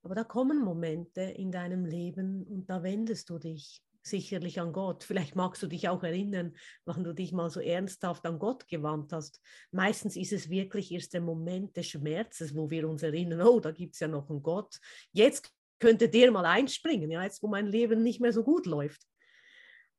Aber 0.03 0.15
da 0.15 0.25
kommen 0.25 0.63
Momente 0.63 1.23
in 1.23 1.51
deinem 1.51 1.85
Leben 1.85 2.45
und 2.45 2.69
da 2.69 2.83
wendest 2.83 3.31
du 3.31 3.39
dich 3.39 3.83
sicherlich 4.07 4.61
an 4.61 4.73
Gott. 4.73 5.03
Vielleicht 5.03 5.35
magst 5.35 5.63
du 5.63 5.67
dich 5.67 5.89
auch 5.89 6.03
erinnern, 6.03 6.55
wann 6.85 7.03
du 7.03 7.13
dich 7.13 7.33
mal 7.33 7.51
so 7.51 7.61
ernsthaft 7.61 8.25
an 8.25 8.39
Gott 8.39 8.69
gewandt 8.69 9.13
hast. 9.13 9.41
Meistens 9.73 10.17
ist 10.17 10.33
es 10.33 10.49
wirklich 10.49 10.93
erst 10.93 11.15
der 11.15 11.21
Moment 11.21 11.77
des 11.77 11.89
Schmerzes, 11.89 12.55
wo 12.55 12.71
wir 12.71 12.89
uns 12.89 13.03
erinnern, 13.03 13.43
oh, 13.43 13.59
da 13.59 13.73
gibt 13.73 13.95
es 13.95 14.01
ja 14.01 14.09
noch 14.09 14.31
einen 14.31 14.43
Gott. 14.43 14.79
Jetzt 15.11 15.53
könnte 15.79 16.09
der 16.09 16.31
mal 16.31 16.47
einspringen, 16.47 17.11
ja, 17.11 17.23
jetzt 17.23 17.43
wo 17.43 17.49
mein 17.49 17.67
Leben 17.67 18.03
nicht 18.03 18.21
mehr 18.21 18.33
so 18.33 18.43
gut 18.43 18.67
läuft. 18.67 19.03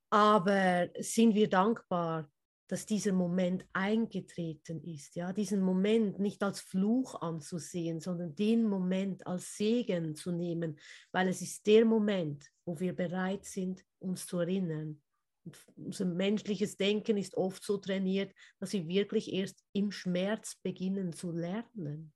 Aber 0.09 0.89
sind 0.99 1.35
wir 1.35 1.49
dankbar, 1.49 2.31
dass 2.67 2.85
dieser 2.85 3.13
Moment 3.13 3.65
eingetreten 3.73 4.83
ist, 4.83 5.15
ja, 5.15 5.31
diesen 5.31 5.61
Moment 5.61 6.19
nicht 6.19 6.43
als 6.43 6.59
Fluch 6.59 7.21
anzusehen, 7.21 8.01
sondern 8.01 8.35
den 8.35 8.63
Moment 8.67 9.25
als 9.25 9.55
Segen 9.55 10.15
zu 10.15 10.31
nehmen, 10.31 10.77
weil 11.11 11.29
es 11.29 11.41
ist 11.41 11.65
der 11.65 11.85
Moment, 11.85 12.45
wo 12.65 12.79
wir 12.79 12.93
bereit 12.93 13.45
sind, 13.45 13.85
uns 13.99 14.25
zu 14.27 14.39
erinnern. 14.39 15.01
Und 15.45 15.57
unser 15.77 16.05
menschliches 16.05 16.75
Denken 16.75 17.15
ist 17.15 17.37
oft 17.37 17.63
so 17.63 17.77
trainiert, 17.77 18.33
dass 18.59 18.73
wir 18.73 18.85
wirklich 18.87 19.31
erst 19.31 19.63
im 19.71 19.91
Schmerz 19.91 20.55
beginnen 20.61 21.13
zu 21.13 21.31
lernen. 21.31 22.13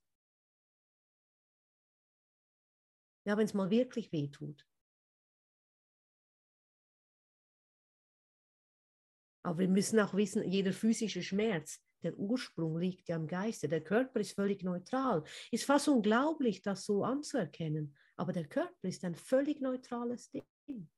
Ja, 3.25 3.38
wenn 3.38 3.46
es 3.46 3.54
mal 3.54 3.70
wirklich 3.70 4.12
weh 4.12 4.28
tut. 4.30 4.66
Aber 9.44 9.60
wir 9.60 9.70
müssen 9.70 10.00
auch 10.00 10.13
wissen, 10.13 10.48
jeder 10.48 10.72
physische 10.72 11.24
Schmerz, 11.24 11.82
der 12.04 12.18
Ursprung 12.18 12.78
liegt 12.78 13.10
ja 13.10 13.16
im 13.16 13.28
Geiste. 13.28 13.68
Der 13.70 13.84
Körper 13.84 14.20
ist 14.20 14.34
völlig 14.34 14.63
neutral. 14.63 15.24
Ist 15.51 15.66
fast 15.66 15.88
unglaublich, 15.88 16.62
das 16.62 16.86
so 16.86 17.04
anzuerkennen. 17.04 17.96
Aber 18.16 18.34
der 18.34 18.48
Körper 18.48 18.88
ist 18.88 19.04
ein 19.04 19.16
völlig 19.16 19.62
neutrales 19.62 20.30
Ding. 20.32 20.90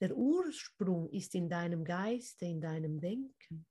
Der 0.00 0.16
Ursprung 0.16 1.10
ist 1.10 1.34
in 1.34 1.48
deinem 1.48 1.84
Geiste, 1.84 2.46
in 2.46 2.60
deinem 2.60 3.00
Denken. 3.00 3.66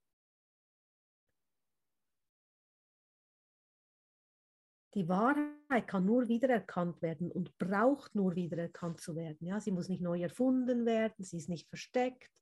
Die 4.98 5.08
Wahrheit 5.08 5.86
kann 5.86 6.06
nur 6.06 6.26
wiedererkannt 6.26 7.00
werden 7.02 7.30
und 7.30 7.56
braucht 7.56 8.16
nur 8.16 8.34
wiedererkannt 8.34 9.00
zu 9.00 9.14
werden. 9.14 9.46
Ja, 9.46 9.60
sie 9.60 9.70
muss 9.70 9.88
nicht 9.88 10.02
neu 10.02 10.20
erfunden 10.20 10.86
werden, 10.86 11.24
sie 11.24 11.36
ist 11.36 11.48
nicht 11.48 11.68
versteckt, 11.68 12.32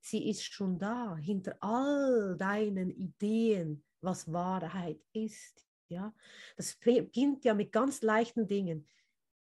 sie 0.00 0.30
ist 0.30 0.42
schon 0.42 0.78
da, 0.78 1.14
hinter 1.18 1.58
all 1.60 2.34
deinen 2.38 2.90
Ideen, 2.90 3.84
was 4.00 4.32
Wahrheit 4.32 4.98
ist. 5.12 5.66
Ja, 5.88 6.14
das 6.56 6.76
beginnt 6.76 7.44
ja 7.44 7.52
mit 7.52 7.70
ganz 7.70 8.00
leichten 8.00 8.48
Dingen. 8.48 8.88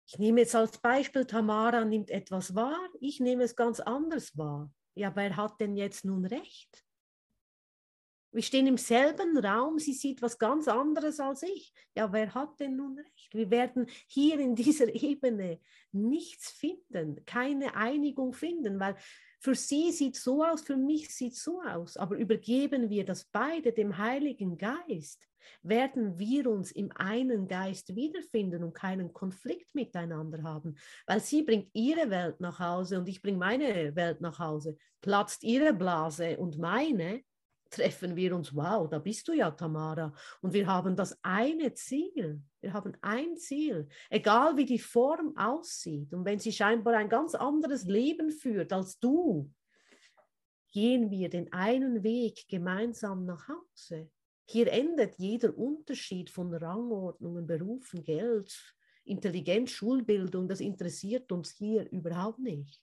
Ich 0.08 0.18
nehme 0.18 0.40
jetzt 0.40 0.56
als 0.56 0.80
Beispiel, 0.80 1.26
Tamara 1.26 1.86
nimmt 1.86 2.10
etwas 2.10 2.56
wahr, 2.56 2.90
ich 3.00 3.20
nehme 3.20 3.44
es 3.44 3.56
ganz 3.56 3.80
anders 3.80 4.36
wahr. 4.36 4.74
Ja, 4.96 5.16
wer 5.16 5.38
hat 5.38 5.60
denn 5.60 5.76
jetzt 5.76 6.06
nun 6.06 6.26
recht? 6.26 6.87
Wir 8.38 8.44
stehen 8.44 8.67
im 8.67 8.77
selben 8.77 9.36
Raum, 9.36 9.79
sie 9.79 9.94
sieht 9.94 10.22
was 10.22 10.38
ganz 10.38 10.67
anderes 10.67 11.20
als 11.20 11.41
ich. 11.41 11.74
Ja, 11.96 12.13
wer 12.13 12.36
hat 12.36 12.60
denn 12.60 12.75
nun 12.75 12.96
recht? 12.96 13.34
Wir 13.34 13.50
werden 13.50 13.88
hier 14.06 14.39
in 14.39 14.53
dieser 14.53 14.88
Ebene 14.94 15.60
nichts 15.91 16.51
finden, 16.51 17.25
keine 17.25 17.74
Einigung 17.74 18.34
finden, 18.34 18.79
weil 18.79 18.96
für 19.39 19.56
sie 19.56 19.91
sieht 19.91 20.17
so 20.17 20.44
aus, 20.44 20.62
für 20.62 20.77
mich 20.77 21.10
sieht 21.15 21.36
so 21.36 21.63
aus. 21.63 21.98
Aber 21.98 22.15
übergeben 22.15 22.91
wir 22.91 23.06
das 23.06 23.25
beide 23.25 23.74
dem 23.74 23.98
Heiligen 23.98 24.60
Geist, 24.60 25.27
werden 25.63 26.20
wir 26.20 26.48
uns 26.48 26.72
im 26.72 26.91
einen 26.96 27.48
Geist 27.48 27.96
wiederfinden 27.96 28.63
und 28.63 28.75
keinen 28.75 29.13
Konflikt 29.13 29.74
miteinander 29.74 30.44
haben, 30.44 30.77
weil 31.08 31.22
sie 31.22 31.41
bringt 31.41 31.72
ihre 31.74 32.12
Welt 32.12 32.39
nach 32.39 32.60
Hause 32.60 33.00
und 33.00 33.10
ich 33.10 33.20
bringe 33.20 33.39
meine 33.39 33.96
Welt 33.96 34.22
nach 34.22 34.38
Hause. 34.38 34.77
Platzt 35.01 35.44
ihre 35.44 35.74
Blase 35.74 36.38
und 36.38 36.60
meine, 36.60 37.24
treffen 37.69 38.15
wir 38.15 38.36
uns, 38.36 38.55
wow, 38.55 38.89
da 38.89 39.00
bist 39.00 39.27
du 39.27 39.33
ja, 39.33 39.51
Tamara. 39.51 40.13
Und 40.41 40.53
wir 40.53 40.67
haben 40.67 40.95
das 40.95 41.17
eine 41.24 41.74
Ziel. 41.74 42.41
Wir 42.62 42.74
haben 42.74 42.95
ein 43.01 43.38
Ziel, 43.38 43.88
egal 44.09 44.57
wie 44.57 44.65
die 44.65 44.79
Form 44.79 45.36
aussieht. 45.38 46.13
Und 46.13 46.25
wenn 46.25 46.39
sie 46.39 46.51
scheinbar 46.51 46.95
ein 46.95 47.09
ganz 47.09 47.36
anderes 47.36 47.86
Leben 47.86 48.31
führt 48.31 48.74
als 48.74 49.00
du, 49.00 49.51
gehen 50.71 51.09
wir 51.09 51.29
den 51.29 51.51
einen 51.53 52.03
Weg 52.03 52.47
gemeinsam 52.47 53.25
nach 53.25 53.47
Hause. 53.47 54.09
Hier 54.45 54.71
endet 54.71 55.15
jeder 55.17 55.57
Unterschied 55.57 56.29
von 56.29 56.53
Rangordnungen, 56.53 57.47
Berufen, 57.47 58.03
Geld, 58.03 58.75
Intelligenz, 59.03 59.71
Schulbildung. 59.71 60.47
Das 60.47 60.62
interessiert 60.62 61.31
uns 61.31 61.51
hier 61.51 61.89
überhaupt 61.91 62.39
nicht. 62.39 62.81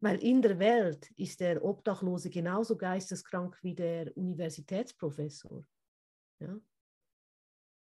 Weil 0.00 0.22
in 0.22 0.40
der 0.40 0.58
Welt 0.58 1.10
ist 1.16 1.40
der 1.40 1.62
Obdachlose 1.62 2.30
genauso 2.30 2.76
geisteskrank 2.76 3.58
wie 3.62 3.74
der 3.74 4.16
Universitätsprofessor. 4.16 5.64
Ja? 6.40 6.58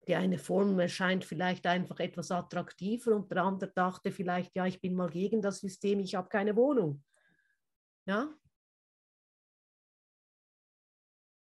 Die 0.09 0.15
eine 0.15 0.39
Form 0.39 0.79
erscheint 0.79 1.25
vielleicht 1.25 1.67
einfach 1.67 1.99
etwas 1.99 2.31
attraktiver 2.31 3.15
und 3.15 3.31
der 3.31 3.43
andere 3.43 3.73
dachte 3.73 4.13
vielleicht, 4.13 4.55
ja, 4.55 4.65
ich 4.67 4.81
bin 4.81 4.95
mal 4.95 5.11
gegen 5.11 5.43
das 5.43 5.59
System, 5.59 6.01
ich 6.01 6.15
habe 6.15 6.29
keine 6.29 6.57
Wohnung. 6.57 7.05
Ja? 8.07 8.33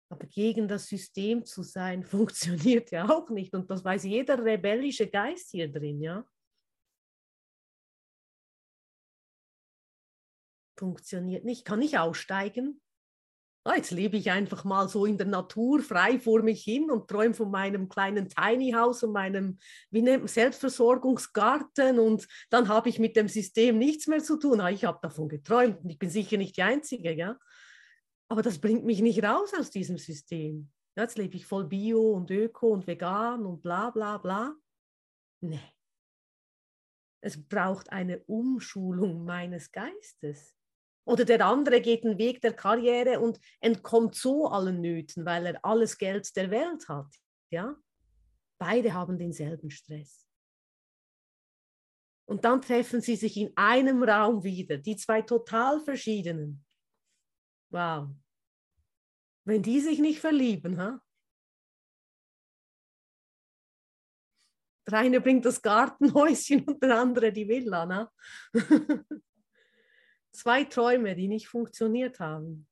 Aber 0.10 0.26
gegen 0.28 0.68
das 0.68 0.88
System 0.88 1.46
zu 1.46 1.64
sein, 1.64 2.04
funktioniert 2.06 2.92
ja 2.92 3.10
auch 3.10 3.30
nicht. 3.30 3.54
Und 3.54 3.70
das 3.70 3.84
weiß 3.84 4.04
jeder 4.04 4.44
rebellische 4.44 5.08
Geist 5.08 5.52
hier 5.52 5.72
drin, 5.72 6.02
ja. 6.02 6.26
Funktioniert 10.78 11.46
nicht. 11.46 11.66
Kann 11.66 11.82
ich 11.82 11.98
aussteigen? 11.98 12.82
Ah, 13.68 13.78
jetzt 13.78 13.90
lebe 13.90 14.16
ich 14.16 14.30
einfach 14.30 14.64
mal 14.64 14.88
so 14.88 15.08
in 15.08 15.18
der 15.18 15.26
Natur 15.26 15.82
frei 15.82 16.20
vor 16.20 16.44
mich 16.44 16.64
hin 16.64 16.92
und 16.92 17.08
träume 17.08 17.34
von 17.34 17.50
meinem 17.50 17.90
kleinen 17.90 18.30
Tiny 18.30 18.74
House 18.74 19.02
und 19.02 19.12
meinem 19.12 19.58
wie 19.90 20.04
nennt, 20.04 20.30
Selbstversorgungsgarten 20.30 21.98
und 21.98 22.28
dann 22.52 22.68
habe 22.68 22.90
ich 22.90 23.00
mit 23.00 23.16
dem 23.16 23.28
System 23.28 23.80
nichts 23.80 24.06
mehr 24.06 24.22
zu 24.24 24.38
tun. 24.38 24.62
Ah, 24.62 24.70
ich 24.70 24.86
habe 24.86 25.00
davon 25.02 25.30
geträumt 25.30 25.84
und 25.84 25.90
ich 25.90 25.98
bin 25.98 26.12
sicher 26.12 26.38
nicht 26.38 26.58
die 26.58 26.62
Einzige, 26.62 27.12
ja. 27.14 27.40
Aber 28.30 28.44
das 28.44 28.60
bringt 28.60 28.86
mich 28.86 29.02
nicht 29.02 29.24
raus 29.24 29.52
aus 29.58 29.72
diesem 29.72 29.98
System. 29.98 30.72
Ja, 30.96 31.04
jetzt 31.04 31.18
lebe 31.18 31.36
ich 31.36 31.48
voll 31.48 31.66
Bio 31.66 32.12
und 32.12 32.30
Öko 32.30 32.68
und 32.68 32.86
vegan 32.86 33.48
und 33.48 33.64
bla 33.64 33.90
bla 33.90 34.20
bla. 34.20 34.56
Nee. 35.42 35.74
Es 37.20 37.44
braucht 37.48 37.92
eine 37.92 38.20
Umschulung 38.26 39.26
meines 39.26 39.72
Geistes. 39.72 40.56
Oder 41.06 41.24
der 41.24 41.46
andere 41.46 41.82
geht 41.82 42.04
den 42.04 42.18
Weg 42.18 42.42
der 42.42 42.54
Karriere 42.54 43.20
und 43.20 43.40
entkommt 43.60 44.16
so 44.16 44.48
allen 44.48 44.82
Nöten, 44.82 45.24
weil 45.26 45.46
er 45.46 45.64
alles 45.64 45.98
Geld 45.98 46.36
der 46.36 46.50
Welt 46.50 46.88
hat. 46.90 47.14
Ja? 47.52 47.76
Beide 48.58 48.94
haben 48.94 49.18
denselben 49.18 49.70
Stress. 49.70 50.28
Und 52.28 52.44
dann 52.44 52.60
treffen 52.60 53.02
sie 53.02 53.16
sich 53.16 53.38
in 53.38 53.56
einem 53.56 54.02
Raum 54.02 54.44
wieder, 54.44 54.78
die 54.78 54.96
zwei 54.96 55.22
total 55.22 55.80
verschiedenen. 55.82 56.66
Wow. 57.70 58.10
Wenn 59.44 59.62
die 59.62 59.80
sich 59.80 60.00
nicht 60.00 60.20
verlieben, 60.20 60.78
ha? 60.80 61.00
Der 64.88 65.00
eine 65.00 65.22
bringt 65.22 65.46
das 65.46 65.62
Gartenhäuschen 65.62 66.64
und 66.68 66.82
der 66.82 67.00
andere 67.00 67.32
die 67.32 67.48
Villa. 67.48 67.86
Ne? 67.86 68.10
Zwei 70.36 70.66
Träume, 70.66 71.16
die 71.16 71.30
nicht 71.30 71.48
funktioniert 71.48 72.20
haben. 72.20 72.68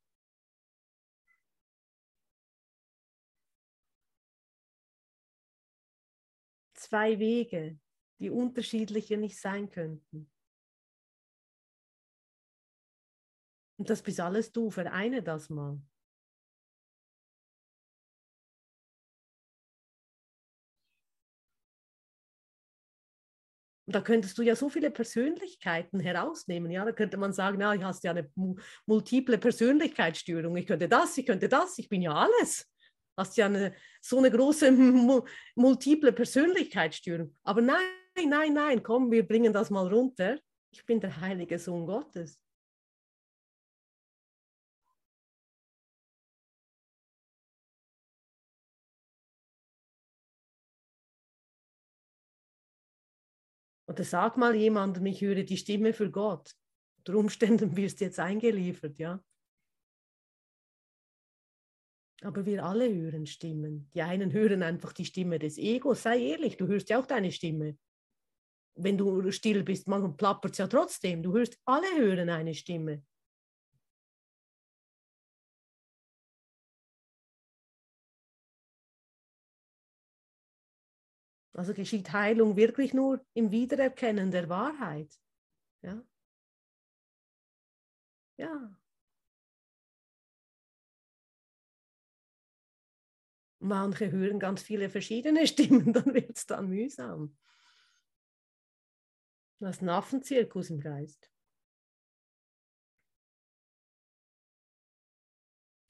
Zwei 6.74 7.20
Wege, 7.20 7.80
die 8.20 8.30
unterschiedlicher 8.30 9.16
nicht 9.16 9.40
sein 9.40 9.70
könnten. 9.70 10.30
Und 13.78 13.90
das 13.90 14.04
bist 14.04 14.20
alles 14.20 14.52
du, 14.52 14.70
vereine 14.70 15.24
das 15.24 15.50
mal. 15.50 15.82
Da 23.94 24.02
könntest 24.02 24.38
du 24.38 24.42
ja 24.42 24.56
so 24.56 24.70
viele 24.70 24.92
Persönlichkeiten 24.92 26.00
herausnehmen. 26.00 26.72
Ja, 26.72 26.86
da 26.86 26.92
könnte 26.92 27.18
man 27.18 27.34
sagen, 27.34 27.62
ja, 27.62 27.76
du 27.76 27.84
hast 27.84 28.04
ja 28.04 28.12
eine 28.12 28.30
multiple 28.86 29.38
Persönlichkeitsstörung. 29.38 30.56
Ich 30.58 30.68
könnte 30.68 30.90
das, 30.90 31.18
ich 31.18 31.26
könnte 31.26 31.50
das, 31.50 31.78
ich 31.78 31.90
bin 31.90 32.02
ja 32.02 32.14
alles. 32.14 32.70
Hast 33.18 33.38
ja 33.38 33.46
eine, 33.46 33.74
so 34.02 34.18
eine 34.18 34.32
große 34.32 34.72
multiple 35.56 36.12
Persönlichkeitsstörung. 36.12 37.36
Aber 37.44 37.62
nein, 37.62 37.80
nein, 38.28 38.54
nein, 38.54 38.84
komm, 38.84 39.12
wir 39.12 39.28
bringen 39.28 39.54
das 39.54 39.70
mal 39.70 39.88
runter. 39.88 40.40
Ich 40.72 40.86
bin 40.86 41.00
der 41.00 41.22
heilige 41.22 41.60
Sohn 41.60 41.86
Gottes. 41.86 42.43
Oder 53.94 54.06
sag 54.06 54.38
mal 54.38 54.56
jemandem, 54.56 55.06
ich 55.06 55.22
höre 55.22 55.44
die 55.44 55.56
Stimme 55.56 55.94
für 55.94 56.10
Gott. 56.10 56.56
Unter 56.98 57.16
Umständen 57.16 57.76
wirst 57.78 58.02
du 58.02 58.06
jetzt 58.06 58.20
eingeliefert, 58.20 58.98
ja. 58.98 59.24
Aber 62.24 62.44
wir 62.48 62.66
alle 62.66 62.92
hören 62.92 63.28
Stimmen. 63.28 63.92
Die 63.94 64.02
einen 64.02 64.34
hören 64.34 64.64
einfach 64.64 64.94
die 64.94 65.06
Stimme 65.06 65.38
des 65.38 65.60
Egos. 65.60 66.02
Sei 66.02 66.20
ehrlich, 66.20 66.58
du 66.58 66.66
hörst 66.66 66.90
ja 66.90 67.00
auch 67.00 67.06
deine 67.06 67.32
Stimme. 67.32 67.78
wenn 68.76 68.98
du 68.98 69.30
still 69.32 69.62
bist, 69.62 69.88
man 69.88 70.18
plappert 70.18 70.54
es 70.54 70.58
ja 70.58 70.66
trotzdem. 70.66 71.22
Du 71.22 71.34
hörst, 71.34 71.60
alle 71.66 71.96
hören 71.96 72.32
eine 72.32 72.56
Stimme. 72.56 73.04
Also 81.54 81.74
geschieht 81.74 82.12
Heilung 82.12 82.56
wirklich 82.58 82.94
nur 82.94 83.24
im 83.34 83.52
Wiedererkennen 83.52 84.32
der 84.32 84.50
Wahrheit. 84.50 85.20
Ja. 85.82 86.04
Ja. 88.38 88.76
Manche 93.60 94.12
hören 94.12 94.40
ganz 94.40 94.62
viele 94.62 94.90
verschiedene 94.90 95.48
Stimmen, 95.48 95.94
dann 95.94 96.14
wird 96.14 96.36
es 96.38 96.46
dann 96.46 96.68
mühsam. 96.68 97.38
Das 99.60 99.82
Affenzirkus 99.82 100.70
im 100.70 100.82
Geist. 100.82 101.33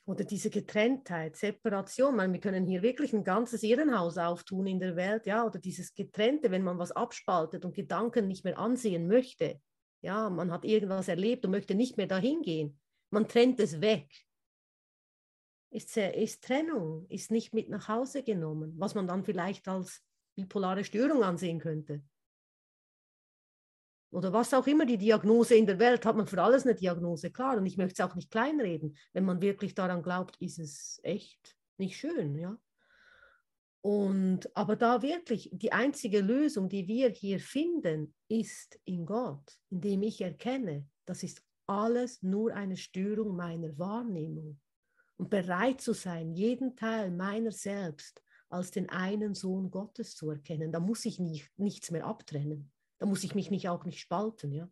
Oder 0.05 0.25
diese 0.25 0.49
Getrenntheit, 0.49 1.37
Separation. 1.37 2.15
Meine, 2.15 2.33
wir 2.33 2.41
können 2.41 2.67
hier 2.67 2.81
wirklich 2.81 3.13
ein 3.13 3.23
ganzes 3.23 3.63
Irrenhaus 3.63 4.17
auftun 4.17 4.67
in 4.67 4.79
der 4.79 4.97
Welt, 4.97 5.25
ja, 5.25 5.45
oder 5.45 5.59
dieses 5.59 5.93
Getrennte, 5.93 6.51
wenn 6.51 6.63
man 6.63 6.77
was 6.77 6.91
abspaltet 6.91 7.63
und 7.63 7.73
Gedanken 7.73 8.27
nicht 8.27 8.43
mehr 8.43 8.57
ansehen 8.59 9.07
möchte. 9.07 9.61
Ja, 10.01 10.29
man 10.29 10.51
hat 10.51 10.65
irgendwas 10.65 11.07
erlebt 11.07 11.45
und 11.45 11.51
möchte 11.51 11.75
nicht 11.75 11.95
mehr 11.95 12.07
dahin 12.07 12.41
gehen. 12.41 12.79
Man 13.11 13.27
trennt 13.27 13.61
es 13.61 13.79
weg. 13.79 14.09
Ist, 15.71 15.95
ist 15.95 16.43
Trennung, 16.43 17.05
ist 17.07 17.31
nicht 17.31 17.53
mit 17.53 17.69
nach 17.69 17.87
Hause 17.87 18.23
genommen, 18.23 18.73
was 18.77 18.95
man 18.95 19.07
dann 19.07 19.23
vielleicht 19.23 19.67
als 19.67 20.03
bipolare 20.35 20.83
Störung 20.83 21.23
ansehen 21.23 21.59
könnte. 21.59 22.03
Oder 24.13 24.31
was 24.31 24.53
auch 24.53 24.67
immer 24.67 24.85
die 24.85 24.99
Diagnose 24.99 25.55
in 25.55 25.65
der 25.65 25.79
Welt, 25.79 26.05
hat 26.05 26.15
man 26.15 26.27
für 26.27 26.41
alles 26.41 26.65
eine 26.65 26.75
Diagnose, 26.75 27.31
klar. 27.31 27.57
Und 27.57 27.65
ich 27.65 27.77
möchte 27.77 28.03
es 28.03 28.07
auch 28.07 28.13
nicht 28.13 28.29
kleinreden. 28.29 28.95
Wenn 29.11 29.25
man 29.25 29.41
wirklich 29.41 29.73
daran 29.73 30.03
glaubt, 30.03 30.37
ist 30.39 30.59
es 30.59 30.99
echt 31.03 31.57
nicht 31.77 31.97
schön, 31.97 32.35
ja. 32.35 32.55
Und, 33.81 34.55
aber 34.55 34.75
da 34.75 35.01
wirklich 35.01 35.49
die 35.51 35.73
einzige 35.73 36.21
Lösung, 36.21 36.69
die 36.69 36.87
wir 36.87 37.09
hier 37.09 37.39
finden, 37.39 38.13
ist 38.29 38.79
in 38.85 39.05
Gott, 39.05 39.57
indem 39.71 40.03
ich 40.03 40.21
erkenne, 40.21 40.87
das 41.05 41.23
ist 41.23 41.43
alles 41.65 42.21
nur 42.21 42.53
eine 42.53 42.77
Störung 42.77 43.35
meiner 43.35 43.77
Wahrnehmung. 43.79 44.59
Und 45.17 45.31
bereit 45.31 45.81
zu 45.81 45.93
sein, 45.93 46.31
jeden 46.33 46.75
Teil 46.75 47.09
meiner 47.09 47.51
selbst 47.51 48.21
als 48.47 48.69
den 48.69 48.89
einen 48.89 49.33
Sohn 49.33 49.71
Gottes 49.71 50.15
zu 50.15 50.29
erkennen, 50.29 50.71
da 50.71 50.79
muss 50.79 51.03
ich 51.05 51.19
nicht, 51.19 51.49
nichts 51.57 51.89
mehr 51.89 52.05
abtrennen. 52.05 52.72
Da 53.03 53.09
muss 53.09 53.25
ich 53.25 53.35
mich 53.35 53.51
nicht 53.51 53.67
auch 53.67 53.83
nicht 53.83 53.99
spalten, 53.99 54.53
ja. 54.53 54.71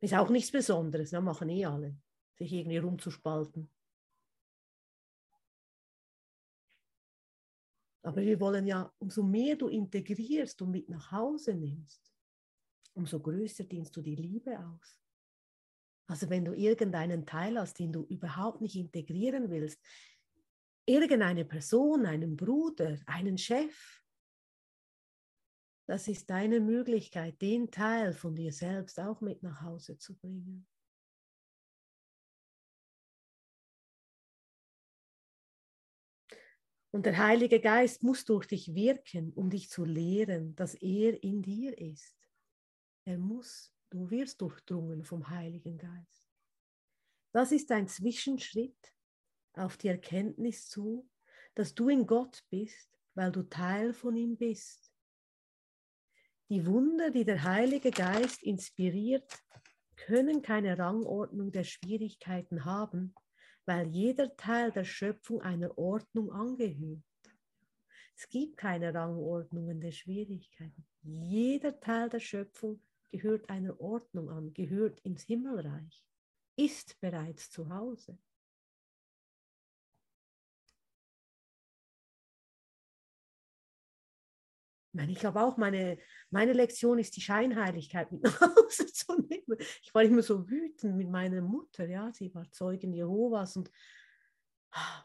Ist 0.00 0.14
auch 0.14 0.30
nichts 0.30 0.50
Besonderes, 0.50 1.10
da 1.10 1.20
machen 1.20 1.50
eh 1.50 1.66
alle, 1.66 2.00
sich 2.38 2.54
irgendwie 2.54 2.78
rumzuspalten. 2.78 3.70
Aber 8.02 8.22
wir 8.22 8.40
wollen 8.40 8.66
ja, 8.66 8.90
umso 8.96 9.22
mehr 9.22 9.54
du 9.54 9.68
integrierst 9.68 10.62
und 10.62 10.70
mit 10.70 10.88
nach 10.88 11.12
Hause 11.12 11.52
nimmst, 11.52 12.10
umso 12.94 13.20
größer 13.20 13.64
dienst 13.64 13.94
du 13.96 14.00
die 14.00 14.16
Liebe 14.16 14.58
aus. 14.58 14.98
Also 16.06 16.30
wenn 16.30 16.46
du 16.46 16.54
irgendeinen 16.54 17.26
Teil 17.26 17.60
hast, 17.60 17.78
den 17.78 17.92
du 17.92 18.04
überhaupt 18.04 18.62
nicht 18.62 18.76
integrieren 18.76 19.50
willst, 19.50 19.78
irgendeine 20.86 21.44
Person, 21.44 22.06
einen 22.06 22.34
Bruder, 22.34 22.98
einen 23.04 23.36
Chef, 23.36 23.98
das 25.88 26.06
ist 26.06 26.28
deine 26.28 26.60
Möglichkeit, 26.60 27.40
den 27.40 27.70
Teil 27.70 28.12
von 28.12 28.34
dir 28.34 28.52
selbst 28.52 29.00
auch 29.00 29.22
mit 29.22 29.42
nach 29.42 29.62
Hause 29.62 29.96
zu 29.96 30.14
bringen. 30.18 30.66
Und 36.90 37.06
der 37.06 37.16
Heilige 37.16 37.58
Geist 37.58 38.02
muss 38.02 38.26
durch 38.26 38.46
dich 38.46 38.74
wirken, 38.74 39.32
um 39.32 39.48
dich 39.48 39.70
zu 39.70 39.86
lehren, 39.86 40.54
dass 40.56 40.74
er 40.74 41.22
in 41.22 41.40
dir 41.40 41.78
ist. 41.78 42.16
Er 43.06 43.16
muss, 43.16 43.72
du 43.88 44.10
wirst 44.10 44.42
durchdrungen 44.42 45.04
vom 45.04 45.30
Heiligen 45.30 45.78
Geist. 45.78 46.28
Das 47.32 47.50
ist 47.50 47.72
ein 47.72 47.88
Zwischenschritt 47.88 48.92
auf 49.54 49.78
die 49.78 49.88
Erkenntnis 49.88 50.68
zu, 50.68 51.08
dass 51.54 51.74
du 51.74 51.88
in 51.88 52.06
Gott 52.06 52.44
bist, 52.50 52.90
weil 53.14 53.32
du 53.32 53.42
Teil 53.42 53.94
von 53.94 54.16
ihm 54.16 54.36
bist. 54.36 54.87
Die 56.50 56.64
Wunder, 56.64 57.10
die 57.10 57.26
der 57.26 57.42
Heilige 57.42 57.90
Geist 57.90 58.42
inspiriert, 58.42 59.30
können 59.96 60.40
keine 60.40 60.78
Rangordnung 60.78 61.52
der 61.52 61.64
Schwierigkeiten 61.64 62.64
haben, 62.64 63.14
weil 63.66 63.86
jeder 63.88 64.34
Teil 64.34 64.72
der 64.72 64.84
Schöpfung 64.84 65.42
einer 65.42 65.76
Ordnung 65.76 66.32
angehört. 66.32 67.02
Es 68.16 68.30
gibt 68.30 68.56
keine 68.56 68.94
Rangordnungen 68.94 69.78
der 69.78 69.92
Schwierigkeiten. 69.92 70.86
Jeder 71.02 71.78
Teil 71.80 72.08
der 72.08 72.20
Schöpfung 72.20 72.80
gehört 73.10 73.50
einer 73.50 73.78
Ordnung 73.78 74.30
an, 74.30 74.54
gehört 74.54 75.00
ins 75.00 75.24
Himmelreich, 75.24 76.02
ist 76.56 76.98
bereits 77.00 77.50
zu 77.50 77.68
Hause. 77.68 78.18
Ich 85.08 85.18
glaube 85.18 85.40
auch, 85.42 85.56
meine, 85.56 85.98
meine 86.30 86.52
Lektion 86.52 86.98
ist 86.98 87.16
die 87.16 87.20
Scheinheiligkeit 87.20 88.10
mit 88.10 88.22
nach 88.22 88.40
Hause 88.40 88.86
zu 88.92 89.20
nehmen. 89.20 89.58
Ich 89.82 89.94
war 89.94 90.02
immer 90.02 90.22
so 90.22 90.48
wütend 90.48 90.96
mit 90.96 91.10
meiner 91.10 91.40
Mutter, 91.42 91.86
ja, 91.86 92.12
sie 92.12 92.34
war 92.34 92.50
Zeugin 92.50 92.92
Jehovas 92.92 93.56
und 93.56 93.70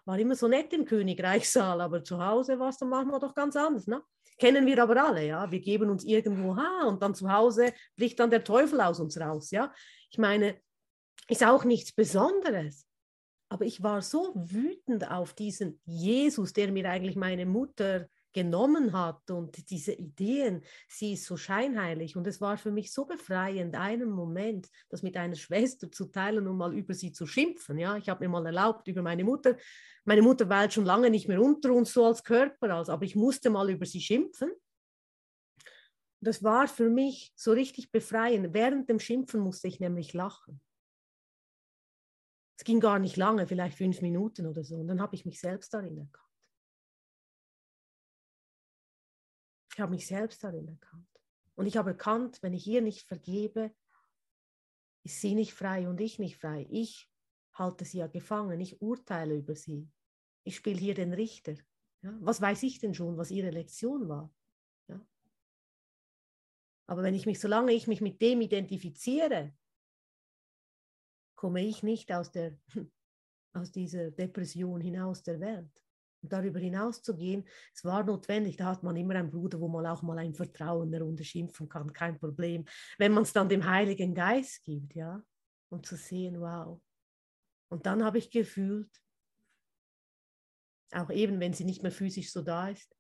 war 0.06 0.20
immer 0.20 0.36
so 0.36 0.48
nett 0.48 0.74
im 0.74 0.86
Königreichssaal, 0.86 1.80
aber 1.82 2.04
zu 2.04 2.24
Hause 2.24 2.60
war 2.60 2.70
es 2.70 2.78
dann 2.78 2.90
manchmal 2.90 3.20
doch 3.20 3.34
ganz 3.34 3.56
anders. 3.56 3.88
Ne? 3.88 4.02
Kennen 4.38 4.66
wir 4.66 4.82
aber 4.82 5.02
alle, 5.02 5.26
ja. 5.26 5.50
Wir 5.50 5.60
geben 5.60 5.90
uns 5.90 6.04
irgendwo 6.04 6.56
ha 6.56 6.86
und 6.88 7.02
dann 7.02 7.16
zu 7.16 7.32
Hause 7.32 7.74
bricht 7.96 8.20
dann 8.20 8.30
der 8.30 8.44
Teufel 8.44 8.82
aus 8.82 9.00
uns 9.00 9.20
raus, 9.20 9.52
ja. 9.52 9.74
Ich 10.10 10.18
meine, 10.18 10.60
ist 11.30 11.44
auch 11.44 11.64
nichts 11.64 11.94
Besonderes. 11.94 12.86
Aber 13.50 13.66
ich 13.66 13.84
war 13.84 14.02
so 14.02 14.34
wütend 14.36 15.10
auf 15.10 15.34
diesen 15.34 15.80
Jesus, 15.86 16.54
der 16.54 16.72
mir 16.72 16.90
eigentlich 16.90 17.16
meine 17.16 17.46
Mutter 17.46 18.08
genommen 18.34 18.94
hat 18.94 19.30
und 19.32 19.70
diese 19.70 19.94
Ideen, 19.94 20.64
sie 20.88 21.14
ist 21.14 21.26
so 21.26 21.38
scheinheilig. 21.38 22.16
Und 22.18 22.28
es 22.28 22.42
war 22.42 22.58
für 22.58 22.72
mich 22.72 22.92
so 22.92 23.06
befreiend, 23.06 23.76
einen 23.76 24.10
Moment, 24.10 24.70
das 24.90 25.04
mit 25.04 25.16
einer 25.16 25.36
Schwester 25.36 25.92
zu 25.92 26.06
teilen 26.06 26.48
und 26.48 26.58
mal 26.58 26.74
über 26.74 26.94
sie 26.94 27.12
zu 27.12 27.26
schimpfen. 27.26 27.78
Ja, 27.78 27.98
ich 27.98 28.10
habe 28.10 28.26
mir 28.26 28.30
mal 28.30 28.46
erlaubt, 28.46 28.88
über 28.88 29.02
meine 29.02 29.24
Mutter, 29.24 29.56
meine 30.06 30.22
Mutter 30.22 30.50
war 30.50 30.64
jetzt 30.64 30.74
schon 30.74 30.86
lange 30.86 31.10
nicht 31.10 31.28
mehr 31.28 31.42
unter 31.42 31.72
uns 31.72 31.94
so 31.94 32.06
als 32.06 32.24
Körper, 32.24 32.76
also, 32.76 32.92
aber 32.92 33.06
ich 33.06 33.16
musste 33.16 33.50
mal 33.50 33.70
über 33.70 33.86
sie 33.86 34.02
schimpfen. 34.02 34.52
Das 36.20 36.42
war 36.44 36.68
für 36.68 36.90
mich 36.90 37.34
so 37.36 37.52
richtig 37.52 37.92
befreiend. 37.92 38.54
Während 38.54 38.90
dem 38.90 39.00
Schimpfen 39.00 39.42
musste 39.42 39.68
ich 39.68 39.80
nämlich 39.80 40.14
lachen. 40.14 40.62
Es 42.58 42.64
ging 42.64 42.80
gar 42.80 43.00
nicht 43.00 43.18
lange, 43.18 43.46
vielleicht 43.48 43.78
fünf 43.78 44.02
Minuten 44.02 44.46
oder 44.46 44.64
so. 44.64 44.78
Und 44.78 44.88
dann 44.88 45.02
habe 45.02 45.16
ich 45.16 45.26
mich 45.26 45.40
selbst 45.40 45.74
darin 45.74 45.98
erkannt. 45.98 46.33
Ich 49.74 49.80
habe 49.80 49.92
mich 49.92 50.06
selbst 50.06 50.44
darin 50.44 50.68
erkannt. 50.68 51.08
Und 51.56 51.66
ich 51.66 51.78
habe 51.78 51.92
erkannt, 51.92 52.42
wenn 52.42 52.54
ich 52.54 52.68
ihr 52.68 52.82
nicht 52.82 53.08
vergebe, 53.08 53.74
ist 55.04 55.20
sie 55.20 55.36
nicht 55.36 55.54
frei 55.54 55.90
und 55.90 56.00
ich 56.00 56.20
nicht 56.20 56.38
frei. 56.38 56.68
Ich 56.70 57.12
halte 57.54 57.84
sie 57.86 58.00
ja 58.00 58.08
gefangen, 58.08 58.60
ich 58.60 58.82
urteile 58.82 59.36
über 59.36 59.56
sie. 59.56 59.90
Ich 60.44 60.58
spiele 60.58 60.80
hier 60.80 60.94
den 60.94 61.14
Richter. 61.14 61.56
Ja? 62.02 62.18
Was 62.22 62.40
weiß 62.40 62.64
ich 62.64 62.80
denn 62.80 62.94
schon, 62.94 63.18
was 63.18 63.32
ihre 63.32 63.50
Lektion 63.50 64.08
war? 64.08 64.34
Ja? 64.88 65.06
Aber 66.88 67.04
wenn 67.04 67.16
ich 67.16 67.26
mich, 67.26 67.40
solange 67.40 67.74
ich 67.74 67.88
mich 67.88 68.02
mit 68.02 68.22
dem 68.22 68.42
identifiziere, 68.42 69.56
komme 71.36 71.66
ich 71.66 71.84
nicht 71.84 72.12
aus, 72.12 72.32
der, 72.32 72.58
aus 73.54 73.72
dieser 73.72 74.12
Depression 74.12 74.82
hinaus 74.82 75.24
der 75.24 75.40
Welt 75.40 75.83
darüber 76.30 76.60
hinaus 76.60 77.02
zu 77.02 77.16
gehen, 77.16 77.46
es 77.74 77.84
war 77.84 78.04
notwendig, 78.04 78.58
da 78.58 78.66
hat 78.66 78.84
man 78.84 78.96
immer 78.96 79.16
einen 79.16 79.32
Bruder, 79.32 79.60
wo 79.60 79.68
man 79.68 79.86
auch 79.86 80.02
mal 80.02 80.18
ein 80.18 80.34
Vertrauen 80.34 80.92
darunter 80.92 81.24
schimpfen 81.24 81.70
kann, 81.70 81.92
kein 81.94 82.18
Problem. 82.18 82.66
Wenn 82.98 83.14
man 83.14 83.24
es 83.24 83.34
dann 83.34 83.50
dem 83.50 83.66
Heiligen 83.66 84.14
Geist 84.14 84.64
gibt, 84.64 84.96
ja, 84.96 85.24
und 85.70 85.86
zu 85.86 85.96
sehen, 85.96 86.40
wow. 86.40 86.82
Und 87.70 87.86
dann 87.86 88.04
habe 88.04 88.20
ich 88.20 88.30
gefühlt, 88.30 88.92
auch 90.92 91.10
eben 91.10 91.40
wenn 91.40 91.54
sie 91.54 91.66
nicht 91.66 91.82
mehr 91.82 91.92
physisch 91.92 92.32
so 92.32 92.42
da 92.42 92.70
ist, 92.70 92.96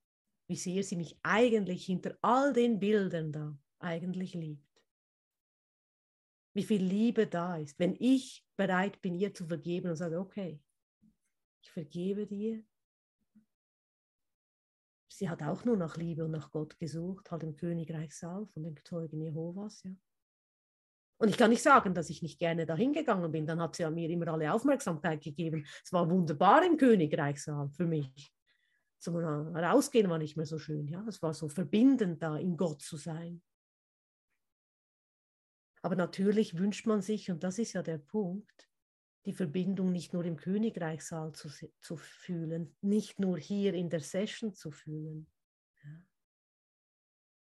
wie 0.48 0.56
sehr 0.56 0.84
sie 0.84 0.96
mich 0.96 1.20
eigentlich 1.24 1.86
hinter 1.86 2.18
all 2.22 2.54
den 2.54 2.80
Bildern 2.80 3.32
da 3.32 3.58
eigentlich 3.80 4.34
liebt. 4.34 4.68
Wie 6.54 6.64
viel 6.64 6.84
Liebe 6.84 7.28
da 7.28 7.58
ist, 7.58 7.80
wenn 7.80 7.96
ich 8.00 8.46
bereit 8.56 9.02
bin, 9.02 9.16
ihr 9.16 9.34
zu 9.34 9.48
vergeben 9.48 9.90
und 9.90 9.96
sage, 9.96 10.20
okay, 10.20 10.62
ich 11.64 11.72
vergebe 11.72 12.28
dir, 12.28 12.64
sie 15.18 15.30
hat 15.30 15.44
auch 15.44 15.66
nur 15.66 15.78
nach 15.78 15.98
Liebe 15.98 16.26
und 16.26 16.32
nach 16.32 16.52
Gott 16.52 16.78
gesucht, 16.78 17.32
halt 17.32 17.44
im 17.44 17.56
Königreich 17.56 18.16
Saal 18.16 18.46
von 18.48 18.64
den 18.64 18.78
Zeugen 18.84 19.22
Jehovas, 19.22 19.84
ja. 19.84 19.92
Und 21.18 21.30
ich 21.30 21.38
kann 21.38 21.52
nicht 21.52 21.64
sagen, 21.64 21.94
dass 21.94 22.10
ich 22.10 22.22
nicht 22.22 22.38
gerne 22.38 22.66
dahin 22.66 22.92
gegangen 22.92 23.32
bin. 23.32 23.46
Dann 23.46 23.62
hat 23.62 23.78
sie 23.78 23.90
mir 23.90 24.10
immer 24.10 24.28
alle 24.28 24.52
Aufmerksamkeit 24.52 25.22
gegeben. 25.22 25.66
Es 25.82 25.94
war 25.94 26.10
wunderbar 26.10 26.66
im 26.66 26.76
Königreichssaal 26.76 27.70
für 27.70 27.86
mich. 27.86 28.34
Zum 29.00 29.16
Rausgehen 29.16 30.10
war 30.10 30.18
nicht 30.18 30.36
mehr 30.36 30.46
so 30.46 30.60
schön. 30.60 30.88
Ja, 30.88 31.06
es 31.08 31.22
war 31.22 31.34
so 31.34 31.48
verbindend 31.48 32.22
da, 32.22 32.36
in 32.36 32.58
Gott 32.58 32.82
zu 32.82 32.98
sein. 32.98 33.42
Aber 35.82 35.96
natürlich 35.96 36.58
wünscht 36.58 36.88
man 36.88 37.02
sich, 37.02 37.32
und 37.32 37.44
das 37.44 37.58
ist 37.58 37.72
ja 37.72 37.84
der 37.84 38.00
Punkt, 38.00 38.70
die 39.26 39.34
Verbindung 39.34 39.92
nicht 39.92 40.14
nur 40.14 40.26
im 40.26 40.38
Königreichssaal 40.38 41.34
zu, 41.34 41.50
zu 41.80 41.98
fühlen, 41.98 42.76
nicht 42.82 43.20
nur 43.20 43.38
hier 43.38 43.74
in 43.74 43.90
der 43.90 44.02
Session 44.02 44.54
zu 44.54 44.72
fühlen, 44.72 45.32
ja, 45.84 46.06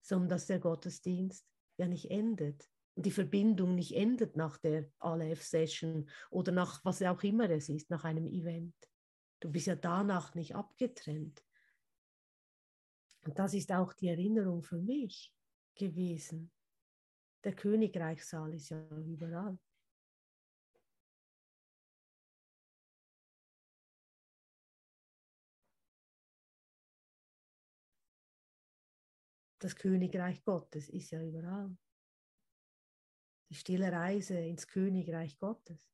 sondern 0.01 0.29
dass 0.29 0.45
der 0.45 0.59
Gottesdienst 0.59 1.47
ja 1.77 1.87
nicht 1.87 2.11
endet 2.11 2.69
und 2.95 3.05
die 3.05 3.11
Verbindung 3.11 3.75
nicht 3.75 3.95
endet 3.95 4.35
nach 4.35 4.57
der 4.57 4.91
Aleph-Session 4.99 6.09
oder 6.29 6.51
nach 6.51 6.83
was 6.85 7.01
auch 7.01 7.23
immer 7.23 7.49
es 7.49 7.69
ist, 7.69 7.89
nach 7.89 8.03
einem 8.03 8.27
Event. 8.27 8.75
Du 9.39 9.49
bist 9.49 9.67
ja 9.67 9.75
danach 9.75 10.35
nicht 10.35 10.55
abgetrennt. 10.55 11.43
Und 13.25 13.39
das 13.39 13.53
ist 13.53 13.71
auch 13.71 13.93
die 13.93 14.09
Erinnerung 14.09 14.61
für 14.61 14.77
mich 14.77 15.33
gewesen. 15.75 16.51
Der 17.43 17.55
Königreichssaal 17.55 18.53
ist 18.53 18.69
ja 18.69 18.87
überall. 18.99 19.57
Das 29.61 29.75
Königreich 29.75 30.43
Gottes 30.43 30.89
ist 30.89 31.11
ja 31.11 31.23
überall 31.23 31.75
die 33.51 33.55
stille 33.55 33.91
Reise 33.91 34.39
ins 34.39 34.65
Königreich 34.65 35.37
Gottes. 35.37 35.91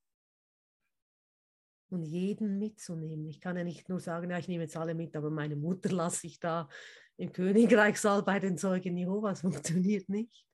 Und 1.90 2.04
jeden 2.04 2.60
mitzunehmen. 2.60 3.26
Ich 3.28 3.42
kann 3.42 3.58
ja 3.58 3.64
nicht 3.64 3.90
nur 3.90 4.00
sagen, 4.00 4.30
ja, 4.30 4.38
ich 4.38 4.48
nehme 4.48 4.66
jetzt 4.66 4.78
alle 4.78 4.94
mit, 4.94 5.16
aber 5.16 5.32
meine 5.32 5.56
Mutter 5.56 5.90
lasse 5.90 6.28
ich 6.28 6.40
da 6.40 6.70
im 7.16 7.32
Königreichsaal 7.32 8.22
bei 8.22 8.40
den 8.40 8.58
Zeugen 8.58 8.96
Jehovas. 8.96 9.42
Funktioniert 9.42 10.08
nicht. 10.08 10.46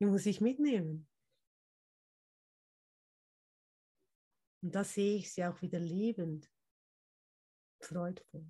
Die 0.00 0.06
muss 0.06 0.24
ich 0.24 0.40
mitnehmen. 0.40 1.06
Und 4.62 4.74
da 4.74 4.84
sehe 4.84 5.18
ich 5.18 5.30
sie 5.30 5.44
auch 5.44 5.60
wieder 5.60 5.78
lebend, 5.78 6.50
freudvoll. 7.80 8.46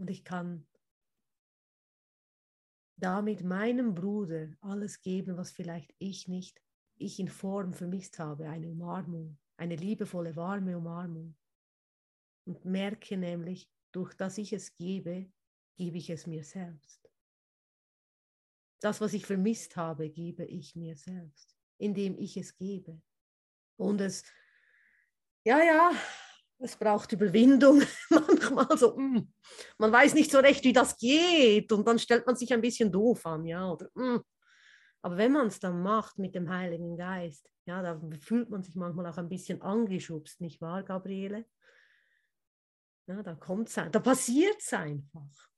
Und 0.00 0.08
ich 0.08 0.24
kann 0.24 0.66
damit 2.96 3.44
meinem 3.44 3.94
Bruder 3.94 4.48
alles 4.62 5.02
geben, 5.02 5.36
was 5.36 5.52
vielleicht 5.52 5.94
ich 5.98 6.26
nicht, 6.26 6.58
ich 6.96 7.20
in 7.20 7.28
Form 7.28 7.74
vermisst 7.74 8.18
habe, 8.18 8.48
eine 8.48 8.70
Umarmung, 8.70 9.38
eine 9.58 9.76
liebevolle, 9.76 10.34
warme 10.36 10.78
Umarmung. 10.78 11.36
Und 12.46 12.64
merke 12.64 13.18
nämlich, 13.18 13.70
durch 13.92 14.14
das 14.14 14.38
ich 14.38 14.54
es 14.54 14.74
gebe, 14.74 15.30
gebe 15.76 15.98
ich 15.98 16.08
es 16.08 16.26
mir 16.26 16.44
selbst. 16.44 17.10
Das, 18.80 19.02
was 19.02 19.12
ich 19.12 19.26
vermisst 19.26 19.76
habe, 19.76 20.08
gebe 20.08 20.46
ich 20.46 20.74
mir 20.76 20.96
selbst, 20.96 21.54
indem 21.76 22.16
ich 22.16 22.38
es 22.38 22.56
gebe. 22.56 23.02
Und 23.76 24.00
es, 24.00 24.24
ja, 25.44 25.62
ja, 25.62 25.92
es 26.60 26.76
braucht 26.76 27.12
Überwindung 27.12 27.82
manchmal 28.10 28.76
so, 28.76 28.96
mm, 28.96 29.32
man 29.78 29.92
weiß 29.92 30.14
nicht 30.14 30.30
so 30.30 30.38
recht, 30.38 30.64
wie 30.64 30.72
das 30.72 30.96
geht 30.96 31.72
und 31.72 31.86
dann 31.86 31.98
stellt 31.98 32.26
man 32.26 32.36
sich 32.36 32.52
ein 32.52 32.60
bisschen 32.60 32.92
doof 32.92 33.24
an, 33.26 33.44
ja, 33.46 33.70
oder, 33.70 33.88
mm. 33.94 34.20
aber 35.02 35.16
wenn 35.16 35.32
man 35.32 35.46
es 35.48 35.58
dann 35.58 35.82
macht 35.82 36.18
mit 36.18 36.34
dem 36.34 36.48
Heiligen 36.50 36.96
Geist, 36.96 37.50
ja, 37.66 37.82
da 37.82 38.00
fühlt 38.20 38.50
man 38.50 38.62
sich 38.62 38.76
manchmal 38.76 39.06
auch 39.06 39.18
ein 39.18 39.28
bisschen 39.28 39.62
angeschubst, 39.62 40.40
nicht 40.40 40.60
wahr, 40.60 40.82
Gabriele? 40.82 41.44
Ja, 43.06 43.22
da 43.22 43.34
kommt 43.34 43.68
es, 43.68 43.74
da 43.74 43.98
passiert 43.98 44.56
es 44.60 44.72
einfach. 44.72 45.49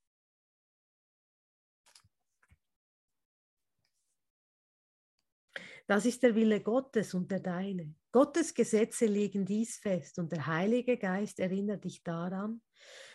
Das 5.86 6.06
ist 6.06 6.22
der 6.22 6.34
Wille 6.34 6.60
Gottes 6.60 7.14
und 7.14 7.30
der 7.30 7.40
deine. 7.40 7.94
Gottes 8.12 8.54
Gesetze 8.54 9.06
legen 9.06 9.44
dies 9.44 9.78
fest 9.78 10.18
und 10.18 10.30
der 10.32 10.46
Heilige 10.46 10.96
Geist 10.96 11.40
erinnert 11.40 11.84
dich 11.84 12.02
daran. 12.02 12.62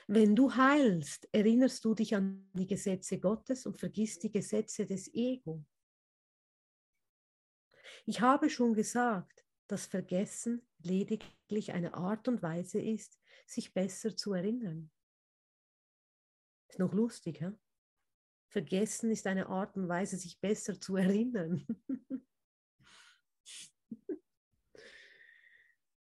Wenn 0.08 0.36
du 0.36 0.54
heilst, 0.54 1.28
erinnerst 1.32 1.84
du 1.86 1.94
dich 1.94 2.16
an 2.16 2.50
die 2.54 2.68
Gesetze 2.68 3.20
Gottes 3.20 3.66
und 3.66 3.78
vergisst 3.78 4.24
die 4.24 4.32
Gesetze 4.32 4.86
des 4.86 5.14
Ego. 5.14 5.64
Ich 8.06 8.22
habe 8.22 8.50
schon 8.50 8.74
gesagt, 8.74 9.46
dass 9.68 9.86
Vergessen 9.86 10.66
lediglich 10.80 11.74
eine 11.74 11.94
Art 11.94 12.28
und 12.28 12.42
Weise 12.42 12.82
ist, 12.82 13.20
sich 13.46 13.74
besser 13.74 14.16
zu 14.16 14.34
erinnern. 14.34 14.90
Ist 16.70 16.80
noch 16.80 16.94
lustig, 16.94 17.42
hä? 17.42 17.52
Vergessen 18.50 19.12
ist 19.12 19.28
eine 19.28 19.48
Art 19.48 19.76
und 19.76 19.90
Weise, 19.90 20.18
sich 20.18 20.40
besser 20.40 20.80
zu 20.80 20.96
erinnern. 20.96 21.66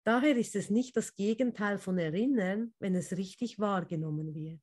Daher 0.07 0.37
ist 0.37 0.55
es 0.55 0.71
nicht 0.71 0.97
das 0.97 1.17
Gegenteil 1.17 1.79
von 1.79 1.99
Erinnern, 1.99 2.73
wenn 2.79 2.95
es 2.95 3.17
richtig 3.17 3.59
wahrgenommen 3.59 4.37
wird. 4.37 4.61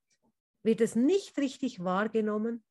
Wird 0.63 0.79
es 0.79 0.95
nicht 0.95 1.37
richtig 1.37 1.83
wahrgenommen, 1.83 2.63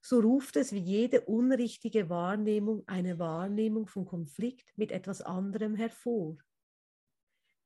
so 0.00 0.20
ruft 0.20 0.56
es 0.56 0.72
wie 0.72 0.78
jede 0.78 1.20
unrichtige 1.20 2.08
Wahrnehmung 2.08 2.82
eine 2.86 3.18
Wahrnehmung 3.18 3.86
von 3.88 4.06
Konflikt 4.06 4.72
mit 4.76 4.90
etwas 4.90 5.20
anderem 5.20 5.74
hervor. 5.74 6.38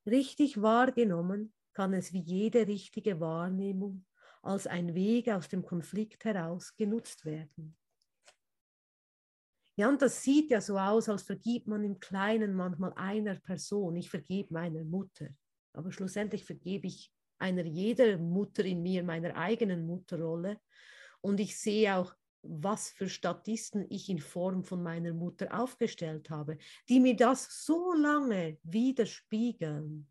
Richtig 0.04 0.60
wahrgenommen 0.60 1.54
kann 1.72 1.94
es 1.94 2.12
wie 2.12 2.22
jede 2.22 2.66
richtige 2.66 3.20
Wahrnehmung 3.20 4.06
als 4.42 4.66
ein 4.66 4.96
Weg 4.96 5.28
aus 5.28 5.48
dem 5.48 5.62
Konflikt 5.62 6.24
heraus 6.24 6.74
genutzt 6.74 7.24
werden. 7.24 7.77
Ja, 9.78 9.88
und 9.88 10.02
das 10.02 10.24
sieht 10.24 10.50
ja 10.50 10.60
so 10.60 10.76
aus, 10.76 11.08
als 11.08 11.22
vergibt 11.22 11.68
man 11.68 11.84
im 11.84 12.00
Kleinen 12.00 12.52
manchmal 12.52 12.92
einer 12.94 13.36
Person. 13.36 13.94
Ich 13.94 14.10
vergebe 14.10 14.52
meiner 14.52 14.82
Mutter, 14.82 15.28
aber 15.72 15.92
schlussendlich 15.92 16.44
vergebe 16.44 16.88
ich 16.88 17.12
einer 17.38 17.64
jeder 17.64 18.18
Mutter 18.18 18.64
in 18.64 18.82
mir, 18.82 19.04
meiner 19.04 19.36
eigenen 19.36 19.86
Mutterrolle. 19.86 20.58
Und 21.20 21.38
ich 21.38 21.56
sehe 21.56 21.94
auch, 21.94 22.12
was 22.42 22.90
für 22.90 23.08
Statisten 23.08 23.86
ich 23.88 24.08
in 24.08 24.18
Form 24.18 24.64
von 24.64 24.82
meiner 24.82 25.12
Mutter 25.12 25.56
aufgestellt 25.56 26.28
habe, 26.28 26.58
die 26.88 26.98
mir 26.98 27.14
das 27.14 27.64
so 27.64 27.92
lange 27.92 28.58
widerspiegeln, 28.64 30.08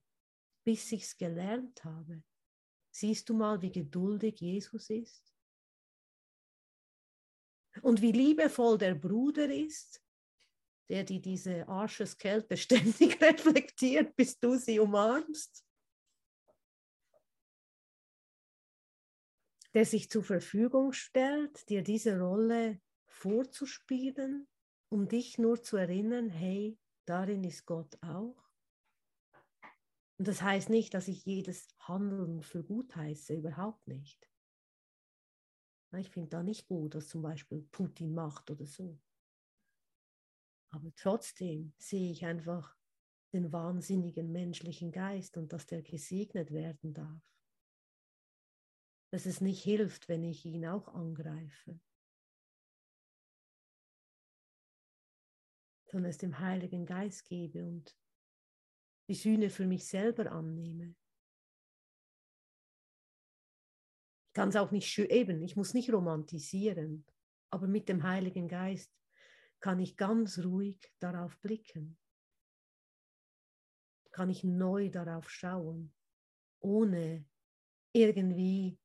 bis 0.64 0.90
ich 0.94 1.04
es 1.04 1.18
gelernt 1.18 1.84
habe. 1.84 2.24
Siehst 2.90 3.28
du 3.28 3.34
mal, 3.34 3.62
wie 3.62 3.72
geduldig 3.74 4.40
Jesus 4.40 4.90
ist? 4.90 5.37
Und 7.82 8.02
wie 8.02 8.12
liebevoll 8.12 8.78
der 8.78 8.96
Bruder 8.96 9.54
ist, 9.54 10.02
der 10.90 11.04
die 11.04 11.22
diese 11.22 11.68
Arscheskälte 11.68 12.58
ständig 12.58 13.22
reflektiert, 13.22 14.16
bis 14.16 14.40
du 14.40 14.58
sie 14.58 14.80
umarmst. 14.80 15.66
Der 19.74 19.86
sich 19.86 20.10
zur 20.10 20.24
Verfügung 20.24 20.94
stellt, 20.94 21.70
dir 21.70 21.84
diese 21.84 22.20
Rolle 22.20 22.82
vorzuspielen, 23.06 24.48
um 24.90 25.08
dich 25.08 25.38
nur 25.38 25.62
zu 25.62 25.78
erinnern, 25.78 26.30
hey, 26.30 26.80
darin 27.06 27.44
ist 27.44 27.66
Gott 27.66 27.98
auch. 28.02 28.48
Und 30.18 30.28
das 30.28 30.42
heißt 30.42 30.70
nicht, 30.70 30.94
dass 30.94 31.08
ich 31.08 31.26
jedes 31.26 31.68
Handeln 31.80 32.42
für 32.42 32.64
gut 32.64 32.96
heiße, 32.96 33.36
überhaupt 33.36 33.88
nicht. 33.88 34.28
Ich 35.96 36.10
finde 36.10 36.30
da 36.30 36.44
nicht 36.44 36.68
gut, 36.68 36.96
was 36.96 37.08
zum 37.08 37.22
Beispiel 37.22 37.62
Putin 37.72 38.14
macht 38.14 38.52
oder 38.52 38.66
so. 38.66 39.00
Aber 40.70 40.94
trotzdem 40.96 41.74
sehe 41.78 42.12
ich 42.12 42.26
einfach 42.26 42.76
den 43.34 43.52
wahnsinnigen 43.52 44.32
menschlichen 44.32 44.92
Geist 44.92 45.38
und 45.38 45.54
dass 45.54 45.66
der 45.66 45.82
gesegnet 45.82 46.52
werden 46.52 46.94
darf. 46.94 47.24
Dass 49.12 49.26
es 49.26 49.40
nicht 49.40 49.64
hilft, 49.64 50.10
wenn 50.10 50.24
ich 50.24 50.46
ihn 50.46 50.66
auch 50.66 50.90
angreife, 50.90 51.80
sondern 55.86 56.10
es 56.10 56.18
dem 56.18 56.40
Heiligen 56.40 56.86
Geist 56.86 57.26
gebe 57.26 57.66
und 57.66 57.98
die 59.08 59.16
Sühne 59.16 59.50
für 59.50 59.66
mich 59.66 59.88
selber 59.88 60.32
annehme. 60.32 60.96
Kann 64.38 64.50
es 64.50 64.56
auch 64.56 64.70
nicht 64.70 64.88
schön, 64.88 65.10
eben, 65.10 65.42
ich 65.42 65.56
muss 65.56 65.74
nicht 65.74 65.92
romantisieren, 65.92 67.04
aber 67.50 67.66
mit 67.66 67.90
dem 67.90 68.04
Heiligen 68.04 68.48
Geist 68.48 68.96
kann 69.60 69.80
ich 69.80 69.98
ganz 69.98 70.38
ruhig 70.38 70.94
darauf 71.00 71.40
blicken. 71.40 71.98
Kann 74.12 74.30
ich 74.30 74.44
neu 74.44 74.92
darauf 74.92 75.28
schauen, 75.28 75.92
ohne 76.60 77.26
irgendwie, 77.94 78.78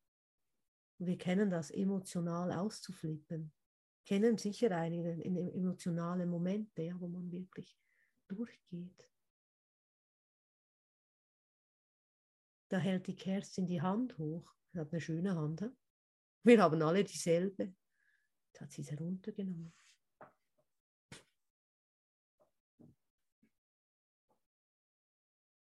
wir 0.96 1.18
kennen 1.18 1.50
das, 1.50 1.70
emotional 1.70 2.50
auszuflippen. 2.50 3.52
Kennen 4.06 4.38
sicher 4.38 4.74
einige 4.74 5.22
emotionale 5.22 6.24
Momente, 6.24 6.80
ja, 6.80 6.98
wo 6.98 7.08
man 7.08 7.30
wirklich 7.30 7.78
durchgeht. 8.26 9.06
Da 12.70 12.78
hält 12.78 13.06
die 13.06 13.16
Kerstin 13.16 13.66
die 13.66 13.82
Hand 13.82 14.16
hoch. 14.16 14.50
Sie 14.72 14.80
hat 14.80 14.90
eine 14.90 15.00
schöne 15.00 15.34
Hand. 15.36 15.70
Wir 16.44 16.62
haben 16.62 16.80
alle 16.82 17.04
dieselbe. 17.04 17.74
Jetzt 18.46 18.60
hat 18.60 18.72
sie 18.72 18.80
es 18.80 18.90
heruntergenommen. 18.90 19.74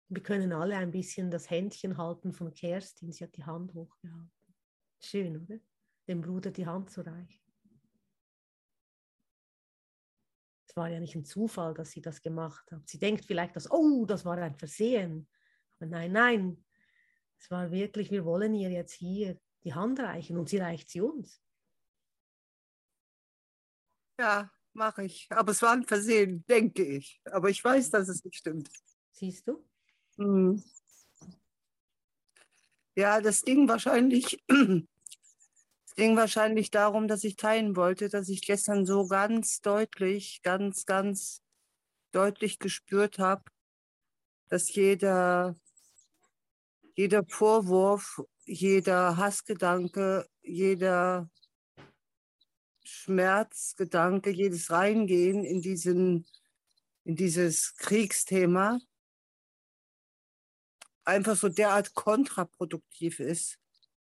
Wir 0.09 0.23
können 0.23 0.53
alle 0.53 0.77
ein 0.77 0.91
bisschen 0.91 1.31
das 1.31 1.51
Händchen 1.51 1.97
halten 1.97 2.33
von 2.33 2.53
Kerstin. 2.53 3.13
Sie 3.13 3.25
hat 3.25 3.37
die 3.37 3.45
Hand 3.45 3.75
hochgehalten. 3.75 4.33
Schön, 5.01 5.37
oder? 5.37 5.59
Dem 6.09 6.21
Bruder 6.21 6.51
die 6.51 6.67
Hand 6.67 6.91
zu 6.91 7.03
reichen. 7.03 7.53
Es 10.69 10.77
war 10.77 10.89
ja 10.89 11.01
nicht 11.01 11.15
ein 11.15 11.25
Zufall, 11.25 11.75
dass 11.75 11.91
sie 11.91 12.01
das 12.03 12.23
gemacht 12.23 12.71
hat. 12.73 12.89
Sie 12.89 12.99
denkt 12.99 13.25
vielleicht, 13.25 13.57
dass, 13.57 13.71
oh, 13.71 14.05
das 14.05 14.25
war 14.25 14.39
ein 14.39 14.55
Versehen. 14.55 15.29
Aber 15.77 15.87
nein, 15.87 16.13
nein. 16.13 16.66
Es 17.39 17.51
war 17.51 17.71
wirklich, 17.71 18.11
wir 18.11 18.25
wollen 18.25 18.55
ihr 18.55 18.71
jetzt 18.71 18.93
hier 18.93 19.39
die 19.65 19.75
Hand 19.75 20.01
reichen 20.01 20.37
und 20.39 20.49
sie 20.49 20.59
reicht 20.59 20.91
sie 20.91 21.01
uns. 21.01 21.43
Ja, 24.19 24.51
mache 24.73 25.05
ich. 25.05 25.27
Aber 25.31 25.53
es 25.53 25.63
war 25.63 25.73
ein 25.73 25.85
Versehen, 25.85 26.45
denke 26.47 26.85
ich. 26.85 27.21
Aber 27.25 27.51
ich 27.51 27.63
weiß, 27.63 27.91
dass 27.91 28.09
es 28.09 28.25
nicht 28.25 28.37
stimmt. 28.37 28.71
Siehst 29.13 29.49
du? 29.49 29.65
Mhm. 30.17 30.63
Ja, 32.95 33.21
das 33.21 33.45
ging 33.45 33.69
wahrscheinlich, 33.69 34.43
ging 35.97 36.17
wahrscheinlich 36.17 36.71
darum, 36.71 37.09
dass 37.09 37.25
ich 37.25 37.37
teilen 37.37 37.77
wollte, 37.77 38.09
dass 38.09 38.31
ich 38.31 38.41
gestern 38.41 38.87
so 38.87 39.07
ganz 39.07 39.61
deutlich, 39.61 40.41
ganz, 40.43 40.87
ganz 40.87 41.43
deutlich 42.13 42.59
gespürt 42.59 43.19
habe, 43.19 43.45
dass 44.49 44.75
jeder, 44.75 45.57
jeder 46.97 47.25
Vorwurf, 47.27 48.23
jeder 48.47 49.19
Hassgedanke, 49.19 50.27
jeder 50.43 51.31
Schmerzgedanke, 52.85 54.31
jedes 54.31 54.71
Reingehen 54.71 55.45
in, 55.45 55.61
diesen, 55.61 56.27
in 57.05 57.15
dieses 57.15 57.75
Kriegsthema 57.77 58.81
einfach 61.05 61.37
so 61.37 61.49
derart 61.51 61.95
kontraproduktiv 61.95 63.21
ist, 63.21 63.59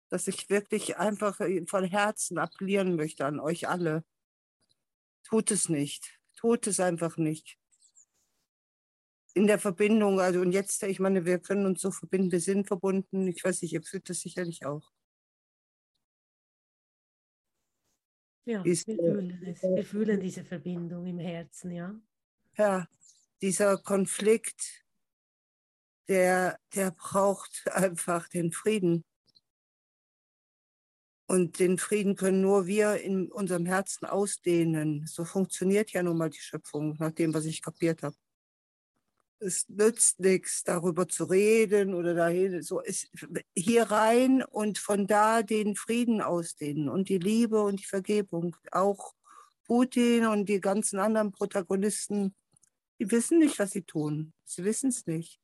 dass 0.10 0.28
ich 0.30 0.50
wirklich 0.50 0.98
einfach 0.98 1.40
von 1.68 1.84
Herzen 1.84 2.38
appellieren 2.38 2.96
möchte 2.96 3.26
an 3.26 3.42
euch 3.42 3.68
alle. 3.68 4.06
Tut 5.26 5.52
es 5.52 5.68
nicht. 5.68 6.20
Tut 6.38 6.68
es 6.68 6.80
einfach 6.80 7.18
nicht. 7.18 7.60
In 9.38 9.46
der 9.46 9.60
Verbindung, 9.60 10.20
also 10.20 10.42
und 10.42 10.52
jetzt, 10.52 10.82
ich 10.82 11.00
meine, 11.00 11.24
wir 11.24 11.38
können 11.38 11.68
uns 11.68 11.80
so 11.80 11.92
verbinden, 11.92 12.32
wir 12.32 12.42
sind 12.42 12.66
verbunden. 12.66 13.28
Ich 13.28 13.44
weiß 13.44 13.62
nicht, 13.62 13.72
ihr 13.72 13.84
fühlt 13.84 14.10
das 14.10 14.22
sicherlich 14.22 14.66
auch. 14.66 14.92
Ja, 18.46 18.66
wir 18.66 18.76
fühlen 18.76 19.44
es. 19.44 19.62
Wir 19.62 19.86
fühlen 19.86 20.20
diese 20.20 20.44
Verbindung 20.44 21.06
im 21.06 21.20
Herzen, 21.20 21.70
ja. 21.70 21.94
Ja, 22.58 22.88
dieser 23.40 23.78
Konflikt, 23.78 24.84
der, 26.08 26.60
der 26.74 26.90
braucht 26.90 27.68
einfach 27.72 28.28
den 28.30 28.52
Frieden. 28.52 29.06
Und 31.28 31.60
den 31.60 31.78
Frieden 31.78 32.16
können 32.16 32.42
nur 32.42 32.66
wir 32.66 33.00
in 33.02 33.32
unserem 33.32 33.68
Herzen 33.68 34.08
ausdehnen. 34.08 35.06
So 35.06 35.26
funktioniert 35.26 35.92
ja 35.92 36.02
nun 36.02 36.18
mal 36.18 36.32
die 36.32 36.40
Schöpfung, 36.40 36.96
nach 36.98 37.12
dem, 37.12 37.36
was 37.36 37.46
ich 37.46 37.62
kapiert 37.62 38.02
habe. 38.02 38.16
Es 39.40 39.70
nützt 39.70 40.20
nichts, 40.20 40.64
darüber 40.64 41.08
zu 41.08 41.26
reden 41.26 41.94
oder 41.94 42.16
dahin. 42.16 42.64
So 42.64 42.80
ist 42.80 43.10
hier 43.56 43.84
rein 43.84 44.44
und 44.44 44.80
von 44.80 45.06
da 45.06 45.44
den 45.44 45.76
Frieden 45.76 46.22
ausdehnen 46.22 46.90
und 46.90 47.10
die 47.10 47.20
Liebe 47.20 47.62
und 47.62 47.80
die 47.80 47.86
Vergebung. 47.86 48.56
Auch 48.72 49.14
Putin 49.66 50.26
und 50.26 50.50
die 50.50 50.60
ganzen 50.60 51.00
anderen 51.00 51.32
Protagonisten, 51.32 52.36
die 53.00 53.12
wissen 53.12 53.38
nicht, 53.40 53.60
was 53.60 53.72
sie 53.72 53.84
tun. 53.84 54.34
Sie 54.44 54.64
wissen 54.64 54.90
es 54.90 55.06
nicht. 55.06 55.40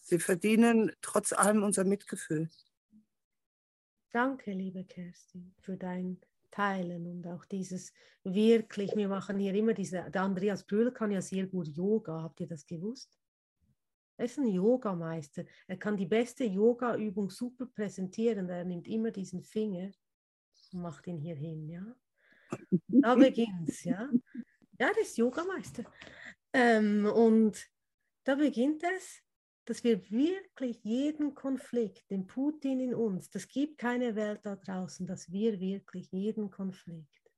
Sie 0.00 0.18
verdienen 0.18 0.92
trotz 1.02 1.32
allem 1.32 1.62
unser 1.62 1.84
Mitgefühl. 1.84 2.48
Danke, 4.10 4.52
liebe 4.52 4.84
Kerstin, 4.84 5.54
für 5.60 5.76
dein 5.76 6.18
Teilen 6.50 7.06
und 7.06 7.26
auch 7.26 7.44
dieses 7.44 7.92
wirklich, 8.24 8.94
wir 8.96 9.08
machen 9.08 9.38
hier 9.38 9.54
immer 9.54 9.74
diese, 9.74 10.10
der 10.10 10.22
Andreas 10.22 10.64
Brühl 10.64 10.92
kann 10.92 11.10
ja 11.10 11.22
sehr 11.22 11.46
gut 11.46 11.68
Yoga, 11.68 12.22
habt 12.22 12.40
ihr 12.40 12.46
das 12.46 12.66
gewusst? 12.66 13.18
Er 14.18 14.24
ist 14.24 14.38
ein 14.38 14.48
Yogameister. 14.48 15.44
Er 15.68 15.76
kann 15.76 15.96
die 15.96 16.06
beste 16.06 16.44
Yoga-Übung 16.44 17.30
super 17.30 17.66
präsentieren. 17.66 18.48
Er 18.48 18.64
nimmt 18.64 18.88
immer 18.88 19.12
diesen 19.12 19.44
Finger 19.44 19.92
und 20.72 20.82
macht 20.82 21.06
ihn 21.06 21.18
hier 21.18 21.36
hin, 21.36 21.68
ja. 21.68 21.96
Da 22.88 23.14
beginnt's, 23.14 23.84
ja. 23.84 24.10
Ja, 24.80 24.92
der 24.92 25.02
ist 25.02 25.16
Yogameister. 25.16 25.84
Ähm, 26.52 27.06
und 27.06 27.64
da 28.24 28.34
beginnt 28.34 28.82
es 28.82 29.22
dass 29.68 29.84
wir 29.84 30.10
wirklich 30.10 30.82
jeden 30.82 31.34
Konflikt, 31.34 32.10
den 32.10 32.26
Putin 32.26 32.80
in 32.80 32.94
uns, 32.94 33.28
das 33.28 33.46
gibt 33.46 33.76
keine 33.76 34.16
Welt 34.16 34.40
da 34.42 34.56
draußen, 34.56 35.06
dass 35.06 35.30
wir 35.30 35.60
wirklich 35.60 36.10
jeden 36.10 36.50
Konflikt 36.50 37.30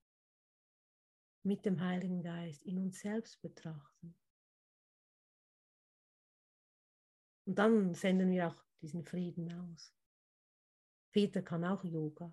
mit 1.43 1.65
dem 1.65 1.81
Heiligen 1.81 2.23
Geist 2.23 2.63
in 2.63 2.79
uns 2.79 3.01
selbst 3.01 3.43
betrachten. 3.43 4.17
Und 7.47 7.59
dann 7.59 7.95
senden 7.95 8.31
wir 8.31 8.47
auch 8.47 8.65
diesen 8.81 9.05
Frieden 9.05 9.53
aus. 9.53 9.93
Peter 11.11 11.43
kann 11.43 11.65
auch 11.65 11.83
Yoga. 11.83 12.33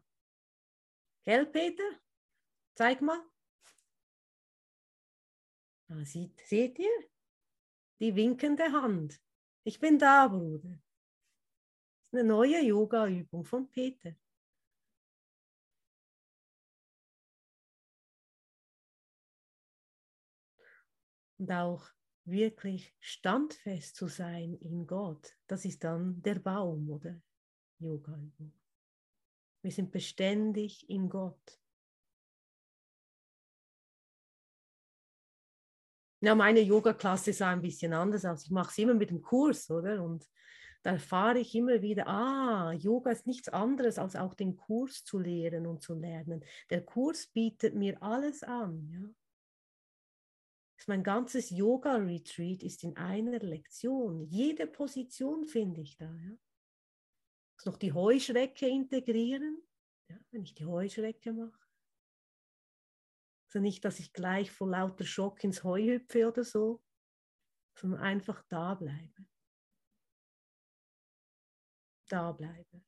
Gell, 1.23 1.47
Peter? 1.47 1.99
Zeig 2.75 3.01
mal. 3.01 3.19
Ah, 5.89 6.05
seht, 6.05 6.39
seht 6.41 6.77
ihr? 6.77 7.09
Die 7.99 8.15
winkende 8.15 8.71
Hand. 8.71 9.19
Ich 9.67 9.81
bin 9.81 9.99
da, 9.99 10.29
Bruder. 10.29 10.79
Eine 12.13 12.23
neue 12.23 12.63
Yoga-Übung 12.63 13.43
von 13.43 13.69
Peter. 13.69 14.15
Und 21.37 21.51
auch 21.51 21.85
wirklich 22.23 22.95
standfest 23.01 23.97
zu 23.97 24.07
sein 24.07 24.53
in 24.61 24.87
Gott, 24.87 25.37
das 25.47 25.65
ist 25.65 25.83
dann 25.83 26.21
der 26.21 26.39
Baum 26.39 26.89
oder 26.89 27.21
Yoga-Übung. 27.79 28.53
Wir 29.63 29.71
sind 29.73 29.91
beständig 29.91 30.89
in 30.89 31.09
Gott. 31.09 31.59
Ja, 36.27 36.35
meine 36.35 36.59
Yoga-Klasse 36.59 37.31
sah 37.31 37.51
ein 37.51 37.61
bisschen 37.61 37.93
anders 37.93 38.25
aus. 38.25 38.43
Ich 38.43 38.51
mache 38.51 38.69
es 38.69 38.77
immer 38.79 38.93
mit 38.93 39.11
dem 39.11 39.21
Kurs, 39.21 39.69
oder? 39.69 40.03
Und 40.03 40.29
da 40.83 40.91
erfahre 40.91 41.39
ich 41.39 41.55
immer 41.55 41.81
wieder, 41.81 42.05
ah, 42.05 42.73
Yoga 42.73 43.11
ist 43.11 43.25
nichts 43.25 43.47
anderes, 43.47 43.97
als 43.97 44.17
auch 44.17 44.33
den 44.33 44.57
Kurs 44.57 45.05
zu 45.05 45.19
lehren 45.19 45.65
und 45.65 45.81
zu 45.81 45.93
lernen. 45.93 46.43
Der 46.69 46.83
Kurs 46.83 47.27
bietet 47.27 47.75
mir 47.75 48.03
alles 48.03 48.43
an, 48.43 48.89
ja. 48.89 49.09
Mein 50.87 51.01
ganzes 51.01 51.49
Yoga-Retreat 51.49 52.61
ist 52.61 52.83
in 52.83 52.97
einer 52.97 53.39
Lektion. 53.39 54.21
Jede 54.25 54.67
Position 54.67 55.45
finde 55.45 55.79
ich 55.79 55.95
da, 55.95 56.13
ja. 56.13 56.37
Noch 57.63 57.77
die 57.77 57.93
Heuschrecke 57.93 58.67
integrieren, 58.67 59.61
ja, 60.09 60.17
wenn 60.31 60.43
ich 60.43 60.55
die 60.55 60.65
Heuschrecke 60.65 61.31
mache. 61.31 61.66
Also 63.47 63.59
nicht, 63.59 63.85
dass 63.85 63.99
ich 63.99 64.11
gleich 64.11 64.51
vor 64.51 64.69
lauter 64.69 65.05
Schock 65.05 65.43
ins 65.43 65.63
Heu 65.63 65.81
hüpfe 65.81 66.27
oder 66.27 66.43
so, 66.43 66.81
sondern 67.75 68.01
einfach 68.01 68.43
da 68.49 68.75
bleibe. 68.75 69.25
Da 72.09 72.31
bleibe. 72.33 72.81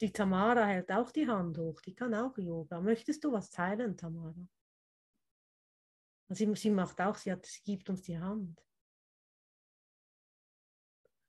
Die 0.00 0.12
Tamara 0.12 0.64
hält 0.64 0.90
auch 0.92 1.10
die 1.10 1.28
Hand 1.28 1.58
hoch, 1.58 1.80
die 1.82 1.94
kann 1.94 2.14
auch 2.14 2.38
Yoga. 2.38 2.80
Möchtest 2.80 3.22
du 3.24 3.32
was 3.32 3.50
teilen, 3.50 3.96
Tamara? 3.96 4.48
Sie, 6.28 6.54
sie 6.54 6.70
macht 6.70 7.00
auch, 7.00 7.16
sie, 7.16 7.32
hat, 7.32 7.44
sie 7.44 7.62
gibt 7.64 7.90
uns 7.90 8.02
die 8.02 8.18
Hand. 8.18 8.64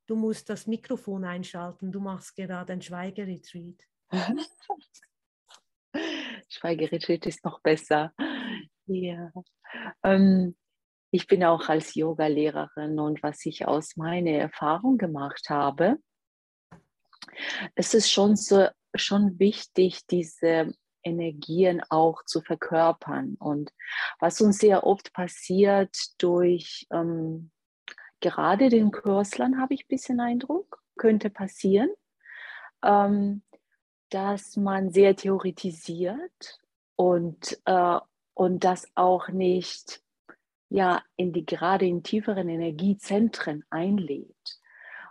Du 0.06 0.16
musst 0.16 0.50
das 0.50 0.68
Mikrofon 0.68 1.26
einschalten, 1.26 1.92
du 1.92 2.00
machst 2.00 2.36
gerade 2.36 2.74
ein 2.74 2.82
Schweigeretreat. 2.82 3.88
Schweigeretreat 6.49 7.26
ist 7.26 7.43
noch 7.45 7.62
besser. 7.62 8.14
Ja. 8.86 9.32
Ähm, 10.03 10.55
ich 11.12 11.28
bin 11.28 11.43
auch 11.43 11.68
als 11.70 11.95
Yoga-Lehrerin 11.95 12.99
und 12.99 13.22
was 13.24 13.45
ich 13.45 13.66
aus 13.66 13.95
meiner 13.97 14.32
Erfahrung 14.32 14.97
gemacht 14.97 15.49
habe, 15.49 15.97
es 17.76 17.93
ist 17.93 18.12
schon 18.12 18.36
so 18.36 18.68
schon 18.95 19.39
wichtig, 19.39 20.05
diese 20.07 20.74
Energien 21.03 21.82
auch 21.89 22.24
zu 22.26 22.41
verkörpern. 22.41 23.36
Und 23.39 23.72
was 24.20 24.41
uns 24.41 24.59
sehr 24.59 24.86
oft 24.86 25.14
passiert 25.14 25.95
durch 26.18 26.86
ähm, 26.91 27.51
gerade 28.20 28.70
den 28.70 28.91
Kurslern, 28.91 29.59
habe 29.59 29.74
ich 29.74 29.86
ein 29.86 29.89
bisschen 29.89 30.20
Eindruck, 30.20 30.82
könnte 30.97 31.30
passieren, 31.30 31.89
ähm, 32.84 33.43
dass 34.12 34.57
man 34.57 34.91
sehr 34.91 35.16
theoretisiert 35.16 36.59
und, 36.95 37.59
äh, 37.66 37.99
und 38.34 38.64
das 38.64 38.86
auch 38.95 39.30
nicht 39.30 40.01
ja, 40.72 41.03
in 41.18 41.34
die 41.34 41.45
gerade 41.45 41.86
in 41.86 42.01
tieferen 42.01 42.47
Energiezentren 42.47 43.66
einlädt 43.70 44.59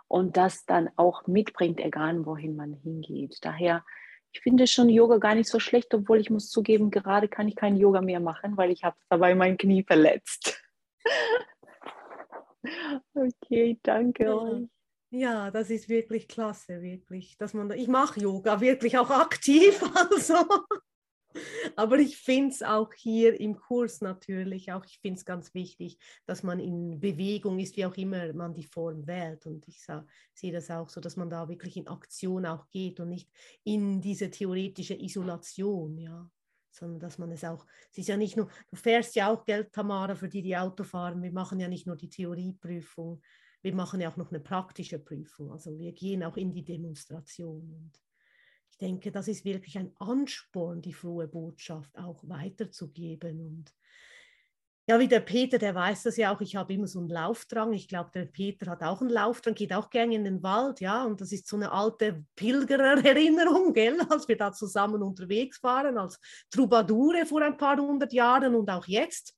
und 0.07 0.35
das 0.35 0.65
dann 0.65 0.89
auch 0.95 1.27
mitbringt, 1.27 1.79
egal 1.79 2.25
wohin 2.25 2.55
man 2.55 2.73
hingeht. 2.73 3.37
Daher, 3.41 3.85
ich 4.31 4.41
finde 4.41 4.65
schon 4.65 4.89
Yoga 4.89 5.17
gar 5.17 5.35
nicht 5.35 5.47
so 5.47 5.59
schlecht, 5.59 5.93
obwohl 5.93 6.19
ich 6.19 6.31
muss 6.31 6.49
zugeben, 6.49 6.89
gerade 6.89 7.27
kann 7.27 7.47
ich 7.47 7.55
kein 7.55 7.77
Yoga 7.77 8.01
mehr 8.01 8.19
machen, 8.19 8.57
weil 8.57 8.71
ich 8.71 8.83
habe 8.83 8.97
dabei 9.07 9.35
mein 9.35 9.55
Knie 9.55 9.83
verletzt. 9.83 10.59
okay, 13.13 13.77
danke 13.83 14.23
ja. 14.23 14.33
euch. 14.33 14.67
Ja, 15.11 15.51
das 15.51 15.69
ist 15.69 15.89
wirklich 15.89 16.27
klasse, 16.27 16.81
wirklich, 16.81 17.37
dass 17.37 17.53
man, 17.53 17.69
ich 17.71 17.87
mache 17.89 18.19
Yoga 18.21 18.61
wirklich 18.61 18.97
auch 18.97 19.09
aktiv, 19.09 19.81
also 20.11 20.35
aber 21.75 21.99
ich 21.99 22.17
finde 22.17 22.51
es 22.51 22.63
auch 22.63 22.93
hier 22.93 23.39
im 23.39 23.55
Kurs 23.55 24.01
natürlich, 24.01 24.71
auch 24.71 24.85
ich 24.85 24.99
finde 24.99 25.17
es 25.17 25.25
ganz 25.25 25.53
wichtig, 25.53 25.97
dass 26.25 26.43
man 26.43 26.59
in 26.59 26.99
Bewegung 26.99 27.59
ist, 27.59 27.77
wie 27.77 27.85
auch 27.85 27.95
immer 27.95 28.33
man 28.33 28.53
die 28.53 28.65
Form 28.65 29.07
wählt. 29.07 29.45
Und 29.45 29.67
ich 29.67 29.81
sehe 30.33 30.51
das 30.51 30.69
auch 30.71 30.89
so, 30.89 31.01
dass 31.01 31.15
man 31.15 31.29
da 31.29 31.47
wirklich 31.47 31.77
in 31.77 31.87
Aktion 31.87 32.45
auch 32.45 32.69
geht 32.69 32.99
und 32.99 33.09
nicht 33.09 33.29
in 33.63 34.01
diese 34.01 34.29
theoretische 34.29 34.95
Isolation, 34.95 35.97
ja. 35.97 36.29
Sondern 36.73 36.99
dass 36.99 37.17
man 37.17 37.31
es 37.31 37.43
auch, 37.43 37.65
es 37.91 37.97
ist 37.97 38.07
ja 38.07 38.15
nicht 38.15 38.37
nur, 38.37 38.47
du 38.69 38.77
fährst 38.77 39.15
ja 39.15 39.29
auch 39.29 39.43
Geld, 39.43 39.73
Tamara, 39.73 40.15
für 40.15 40.29
die, 40.29 40.41
die 40.41 40.55
Auto 40.55 40.85
fahren. 40.85 41.21
Wir 41.21 41.33
machen 41.33 41.59
ja 41.59 41.67
nicht 41.67 41.85
nur 41.85 41.97
die 41.97 42.09
Theorieprüfung, 42.09 43.21
wir 43.61 43.75
machen 43.75 44.01
ja 44.01 44.09
auch 44.09 44.17
noch 44.17 44.31
eine 44.31 44.39
praktische 44.39 44.99
Prüfung. 44.99 45.51
Also 45.51 45.77
wir 45.77 45.91
gehen 45.91 46.23
auch 46.23 46.37
in 46.37 46.51
die 46.51 46.63
Demonstration. 46.63 47.73
Und 47.73 48.01
denke, 48.81 49.11
das 49.11 49.27
ist 49.27 49.45
wirklich 49.45 49.77
ein 49.77 49.93
Ansporn, 49.99 50.81
die 50.81 50.93
frohe 50.93 51.27
Botschaft 51.27 51.97
auch 51.97 52.23
weiterzugeben. 52.27 53.39
Und 53.39 53.73
ja, 54.87 54.99
wie 54.99 55.07
der 55.07 55.19
Peter, 55.19 55.59
der 55.59 55.75
weiß 55.75 56.03
das 56.03 56.17
ja 56.17 56.35
auch, 56.35 56.41
ich 56.41 56.55
habe 56.55 56.73
immer 56.73 56.87
so 56.87 56.99
einen 56.99 57.09
Laufdrang. 57.09 57.71
Ich 57.73 57.87
glaube, 57.87 58.09
der 58.13 58.25
Peter 58.25 58.71
hat 58.71 58.81
auch 58.81 58.99
einen 58.99 59.11
Laufdrang, 59.11 59.53
geht 59.53 59.71
auch 59.73 59.89
gerne 59.89 60.15
in 60.15 60.23
den 60.23 60.43
Wald, 60.43 60.81
ja. 60.81 61.05
Und 61.05 61.21
das 61.21 61.31
ist 61.31 61.47
so 61.47 61.55
eine 61.55 61.71
alte 61.71 62.25
Pilgererinnerung, 62.35 63.73
gell, 63.73 64.01
als 64.09 64.27
wir 64.27 64.37
da 64.37 64.51
zusammen 64.51 65.03
unterwegs 65.03 65.61
waren, 65.63 65.97
als 65.97 66.19
Troubadoure 66.49 67.25
vor 67.25 67.41
ein 67.43 67.57
paar 67.57 67.77
hundert 67.77 68.11
Jahren 68.11 68.55
und 68.55 68.69
auch 68.69 68.87
jetzt. 68.87 69.35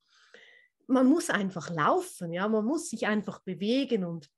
Man 0.88 1.08
muss 1.08 1.30
einfach 1.30 1.70
laufen, 1.70 2.34
ja, 2.34 2.48
man 2.48 2.66
muss 2.66 2.90
sich 2.90 3.08
einfach 3.08 3.40
bewegen 3.40 4.04
und 4.04 4.30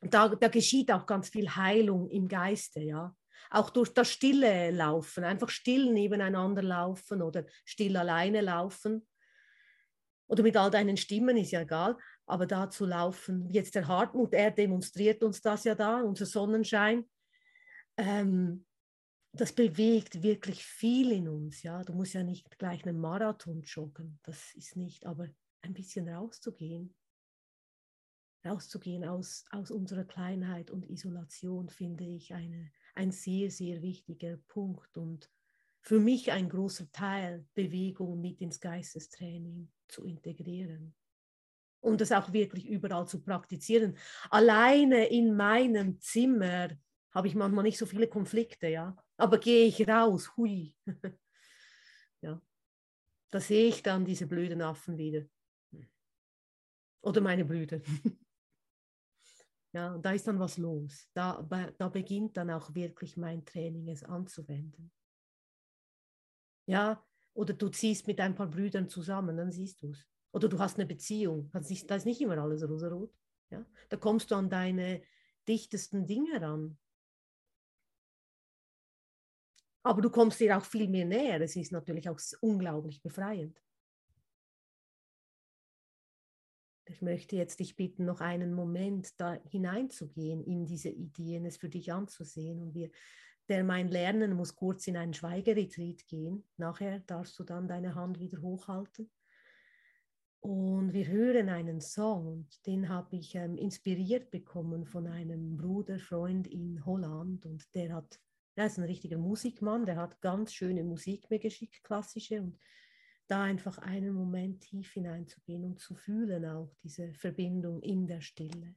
da, 0.00 0.28
da 0.28 0.48
geschieht 0.48 0.92
auch 0.92 1.06
ganz 1.06 1.28
viel 1.28 1.56
Heilung 1.56 2.08
im 2.08 2.28
Geiste, 2.28 2.80
ja 2.80 3.14
auch 3.50 3.70
durch 3.70 3.92
das 3.94 4.10
Stille 4.10 4.70
laufen, 4.70 5.24
einfach 5.24 5.48
still 5.48 5.92
nebeneinander 5.92 6.62
laufen 6.62 7.22
oder 7.22 7.44
still 7.64 7.96
alleine 7.96 8.40
laufen. 8.40 9.06
Oder 10.26 10.42
mit 10.42 10.56
all 10.56 10.70
deinen 10.70 10.98
Stimmen, 10.98 11.38
ist 11.38 11.52
ja 11.52 11.62
egal, 11.62 11.96
aber 12.26 12.46
da 12.46 12.68
zu 12.68 12.84
laufen, 12.84 13.48
jetzt 13.48 13.74
der 13.74 13.88
Hartmut, 13.88 14.34
er 14.34 14.50
demonstriert 14.50 15.22
uns 15.22 15.40
das 15.40 15.64
ja 15.64 15.74
da, 15.74 16.02
unser 16.02 16.26
Sonnenschein. 16.26 17.08
Ähm, 17.96 18.66
das 19.32 19.52
bewegt 19.52 20.22
wirklich 20.22 20.64
viel 20.64 21.12
in 21.12 21.28
uns. 21.28 21.62
Ja? 21.62 21.82
Du 21.82 21.94
musst 21.94 22.12
ja 22.12 22.22
nicht 22.22 22.58
gleich 22.58 22.84
einen 22.84 23.00
Marathon 23.00 23.62
joggen, 23.62 24.18
das 24.22 24.54
ist 24.54 24.76
nicht, 24.76 25.06
aber 25.06 25.28
ein 25.68 25.74
bisschen 25.74 26.08
rauszugehen, 26.08 26.94
rauszugehen 28.44 29.04
aus, 29.04 29.44
aus 29.50 29.70
unserer 29.70 30.04
Kleinheit 30.04 30.70
und 30.70 30.88
Isolation, 30.88 31.68
finde 31.68 32.04
ich 32.04 32.34
eine 32.34 32.70
ein 32.98 33.12
sehr, 33.12 33.48
sehr 33.50 33.80
wichtiger 33.80 34.38
Punkt 34.48 34.98
und 34.98 35.30
für 35.80 36.00
mich 36.00 36.32
ein 36.32 36.48
großer 36.48 36.90
Teil, 36.90 37.46
Bewegung 37.54 38.20
mit 38.20 38.40
ins 38.40 38.60
Geistestraining 38.60 39.70
zu 39.86 40.04
integrieren 40.04 40.94
und 41.80 42.00
das 42.00 42.10
auch 42.10 42.32
wirklich 42.32 42.66
überall 42.66 43.06
zu 43.06 43.22
praktizieren. 43.22 43.96
Alleine 44.30 45.06
in 45.06 45.36
meinem 45.36 46.00
Zimmer 46.00 46.70
habe 47.12 47.28
ich 47.28 47.36
manchmal 47.36 47.62
nicht 47.62 47.78
so 47.78 47.86
viele 47.86 48.08
Konflikte, 48.08 48.66
ja, 48.66 48.96
aber 49.16 49.38
gehe 49.38 49.66
ich 49.66 49.86
raus, 49.88 50.36
hui, 50.36 50.74
ja, 52.20 52.42
da 53.30 53.40
sehe 53.40 53.68
ich 53.68 53.82
dann 53.84 54.04
diese 54.04 54.26
blöden 54.26 54.60
Affen 54.60 54.98
wieder 54.98 55.22
oder 57.02 57.20
meine 57.20 57.44
Brüder. 57.44 57.80
Ja, 59.72 59.98
da 59.98 60.12
ist 60.12 60.26
dann 60.26 60.40
was 60.40 60.56
los. 60.56 61.08
Da, 61.12 61.42
da 61.76 61.88
beginnt 61.88 62.36
dann 62.36 62.50
auch 62.50 62.74
wirklich 62.74 63.16
mein 63.16 63.44
Training, 63.44 63.88
es 63.88 64.02
anzuwenden. 64.02 64.90
Ja, 66.66 67.04
oder 67.34 67.54
du 67.54 67.68
ziehst 67.68 68.06
mit 68.06 68.18
ein 68.20 68.34
paar 68.34 68.48
Brüdern 68.48 68.88
zusammen, 68.88 69.36
dann 69.36 69.52
siehst 69.52 69.82
du 69.82 69.90
es. 69.90 70.06
Oder 70.32 70.48
du 70.48 70.58
hast 70.58 70.78
eine 70.78 70.86
Beziehung, 70.86 71.50
da 71.52 71.96
ist 71.96 72.06
nicht 72.06 72.20
immer 72.20 72.38
alles 72.38 72.68
rosarot. 72.68 73.14
Ja? 73.50 73.64
Da 73.88 73.96
kommst 73.96 74.30
du 74.30 74.34
an 74.34 74.50
deine 74.50 75.02
dichtesten 75.46 76.06
Dinge 76.06 76.40
ran. 76.40 76.78
Aber 79.82 80.02
du 80.02 80.10
kommst 80.10 80.40
dir 80.40 80.58
auch 80.58 80.64
viel 80.64 80.88
mehr 80.88 81.06
näher. 81.06 81.40
Es 81.40 81.56
ist 81.56 81.72
natürlich 81.72 82.08
auch 82.08 82.18
unglaublich 82.40 83.00
befreiend. 83.00 83.58
Ich 86.90 87.02
möchte 87.02 87.36
jetzt 87.36 87.60
dich 87.60 87.76
bitten, 87.76 88.04
noch 88.04 88.20
einen 88.20 88.54
Moment 88.54 89.20
da 89.20 89.38
hineinzugehen 89.50 90.42
in 90.42 90.66
diese 90.66 90.88
Ideen, 90.88 91.44
es 91.44 91.56
für 91.56 91.68
dich 91.68 91.92
anzusehen. 91.92 92.60
Und 92.60 92.74
wir, 92.74 92.90
der 93.48 93.64
mein 93.64 93.88
Lernen 93.88 94.34
muss 94.34 94.56
kurz 94.56 94.86
in 94.86 94.96
einen 94.96 95.14
Schweigeretreat 95.14 96.06
gehen. 96.06 96.44
Nachher 96.56 97.00
darfst 97.00 97.38
du 97.38 97.44
dann 97.44 97.68
deine 97.68 97.94
Hand 97.94 98.20
wieder 98.20 98.40
hochhalten. 98.40 99.10
Und 100.40 100.92
wir 100.92 101.08
hören 101.08 101.48
einen 101.48 101.80
Song 101.80 102.46
den 102.66 102.88
habe 102.88 103.16
ich 103.16 103.34
ähm, 103.34 103.56
inspiriert 103.56 104.30
bekommen 104.30 104.86
von 104.86 105.06
einem 105.06 105.56
Bruder, 105.56 105.98
Freund 105.98 106.46
in 106.46 106.84
Holland 106.86 107.44
und 107.44 107.74
der 107.74 107.92
hat, 107.94 108.20
er 108.54 108.66
ist 108.66 108.78
ein 108.78 108.84
richtiger 108.84 109.18
Musikmann, 109.18 109.84
der 109.84 109.96
hat 109.96 110.20
ganz 110.20 110.52
schöne 110.52 110.84
Musik 110.84 111.28
mir 111.28 111.40
geschickt, 111.40 111.82
klassische 111.82 112.40
und 112.40 112.58
da 113.28 113.42
einfach 113.42 113.78
einen 113.78 114.14
Moment 114.14 114.62
tief 114.62 114.92
hineinzugehen 114.92 115.64
und 115.64 115.78
zu 115.78 115.94
fühlen 115.94 116.44
auch 116.46 116.74
diese 116.82 117.12
Verbindung 117.14 117.80
in 117.82 118.06
der 118.06 118.20
Stille. 118.22 118.74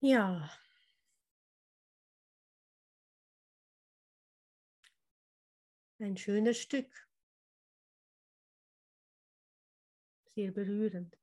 Ja. 0.00 0.50
Ein 6.00 6.16
schönes 6.16 6.58
Stück. 6.58 6.90
Sehr 10.34 10.50
berührend. 10.50 11.21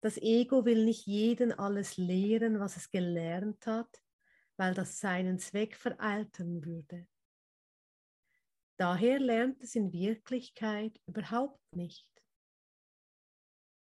Das 0.00 0.16
Ego 0.16 0.64
will 0.64 0.84
nicht 0.84 1.06
jeden 1.06 1.52
alles 1.52 1.96
lehren, 1.96 2.58
was 2.58 2.76
es 2.76 2.90
gelernt 2.90 3.66
hat, 3.66 4.02
weil 4.56 4.74
das 4.74 4.98
seinen 4.98 5.38
Zweck 5.38 5.76
vereiteln 5.76 6.64
würde. 6.64 7.06
Daher 8.78 9.18
lernt 9.20 9.62
es 9.62 9.74
in 9.74 9.92
Wirklichkeit 9.92 10.98
überhaupt 11.06 11.60
nicht. 11.76 12.08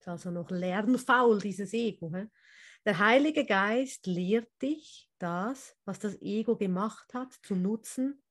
Ist 0.00 0.08
also 0.08 0.30
noch 0.32 0.50
lernfaul, 0.50 1.38
dieses 1.38 1.72
Ego. 1.72 2.12
He? 2.12 2.26
Der 2.84 2.98
Heilige 2.98 3.44
Geist 3.44 4.06
lehrt 4.06 4.50
dich 4.60 5.08
das, 5.18 5.76
was 5.84 5.98
das 5.98 6.20
Ego 6.20 6.56
gemacht 6.56 7.14
hat, 7.14 7.32
zu 7.42 7.54
nutzen, 7.54 8.22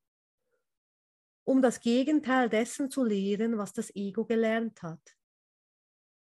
um 1.45 1.61
das 1.61 1.79
Gegenteil 1.79 2.49
dessen 2.49 2.89
zu 2.89 3.03
lehren, 3.03 3.57
was 3.57 3.71
das 3.71 3.95
Ego 3.95 4.25
gelernt 4.25 4.81
hat. 4.83 5.16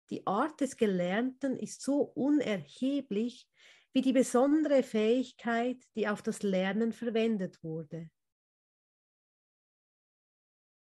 Die 0.09 0.25
Art 0.25 0.59
des 0.61 0.75
Gelernten 0.75 1.55
ist 1.55 1.81
so 1.81 2.01
unerheblich 2.01 3.47
wie 3.93 4.01
die 4.01 4.13
besondere 4.13 4.83
Fähigkeit, 4.83 5.83
die 5.95 6.07
auf 6.07 6.21
das 6.21 6.41
Lernen 6.41 6.93
verwendet 6.93 7.63
wurde. 7.63 8.09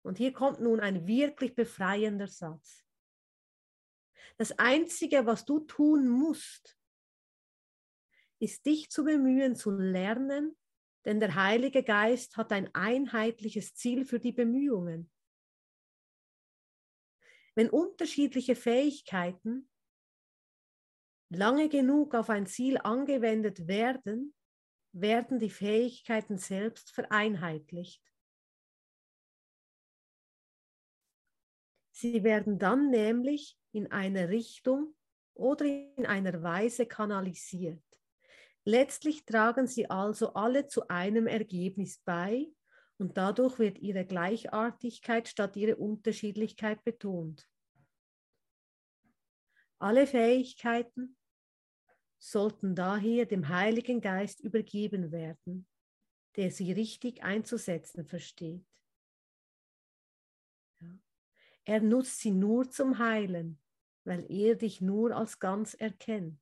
Und 0.02 0.18
hier 0.18 0.32
kommt 0.32 0.60
nun 0.60 0.80
ein 0.80 1.06
wirklich 1.06 1.54
befreiender 1.54 2.26
Satz. 2.26 2.84
Das 4.36 4.58
Einzige, 4.58 5.26
was 5.26 5.44
du 5.44 5.60
tun 5.60 6.08
musst, 6.08 6.76
ist 8.40 8.66
dich 8.66 8.90
zu 8.90 9.04
bemühen, 9.04 9.54
zu 9.54 9.70
lernen, 9.70 10.56
denn 11.04 11.20
der 11.20 11.36
Heilige 11.36 11.84
Geist 11.84 12.36
hat 12.36 12.50
ein 12.50 12.74
einheitliches 12.74 13.74
Ziel 13.74 14.04
für 14.04 14.18
die 14.18 14.32
Bemühungen. 14.32 15.11
Wenn 17.54 17.68
unterschiedliche 17.68 18.56
Fähigkeiten 18.56 19.68
lange 21.28 21.68
genug 21.68 22.14
auf 22.14 22.30
ein 22.30 22.46
Ziel 22.46 22.78
angewendet 22.78 23.66
werden, 23.66 24.34
werden 24.92 25.38
die 25.38 25.50
Fähigkeiten 25.50 26.38
selbst 26.38 26.90
vereinheitlicht. 26.90 28.02
Sie 31.92 32.24
werden 32.24 32.58
dann 32.58 32.90
nämlich 32.90 33.56
in 33.72 33.90
eine 33.90 34.28
Richtung 34.28 34.94
oder 35.34 35.64
in 35.64 36.04
einer 36.04 36.42
Weise 36.42 36.86
kanalisiert. 36.86 37.82
Letztlich 38.64 39.24
tragen 39.24 39.66
sie 39.66 39.88
also 39.88 40.34
alle 40.34 40.66
zu 40.66 40.88
einem 40.88 41.26
Ergebnis 41.26 41.98
bei 42.04 42.48
und 43.02 43.16
dadurch 43.16 43.58
wird 43.58 43.80
ihre 43.80 44.06
Gleichartigkeit 44.06 45.26
statt 45.26 45.56
ihre 45.56 45.74
Unterschiedlichkeit 45.74 46.84
betont. 46.84 47.50
Alle 49.80 50.06
Fähigkeiten 50.06 51.16
sollten 52.20 52.76
daher 52.76 53.26
dem 53.26 53.48
Heiligen 53.48 54.00
Geist 54.00 54.38
übergeben 54.38 55.10
werden, 55.10 55.66
der 56.36 56.52
sie 56.52 56.70
richtig 56.70 57.24
einzusetzen 57.24 58.04
versteht. 58.04 58.64
Er 61.64 61.80
nutzt 61.80 62.20
sie 62.20 62.30
nur 62.30 62.70
zum 62.70 62.98
Heilen, 62.98 63.60
weil 64.04 64.24
er 64.30 64.54
dich 64.54 64.80
nur 64.80 65.16
als 65.16 65.40
ganz 65.40 65.74
erkennt. 65.74 66.38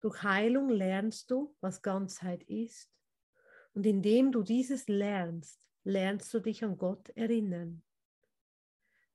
Durch 0.00 0.22
Heilung 0.22 0.68
lernst 0.68 1.32
du, 1.32 1.56
was 1.60 1.82
Ganzheit 1.82 2.44
ist. 2.44 2.95
Und 3.76 3.84
indem 3.84 4.32
du 4.32 4.42
dieses 4.42 4.88
lernst, 4.88 5.68
lernst 5.84 6.32
du 6.32 6.40
dich 6.40 6.64
an 6.64 6.78
Gott 6.78 7.10
erinnern. 7.10 7.82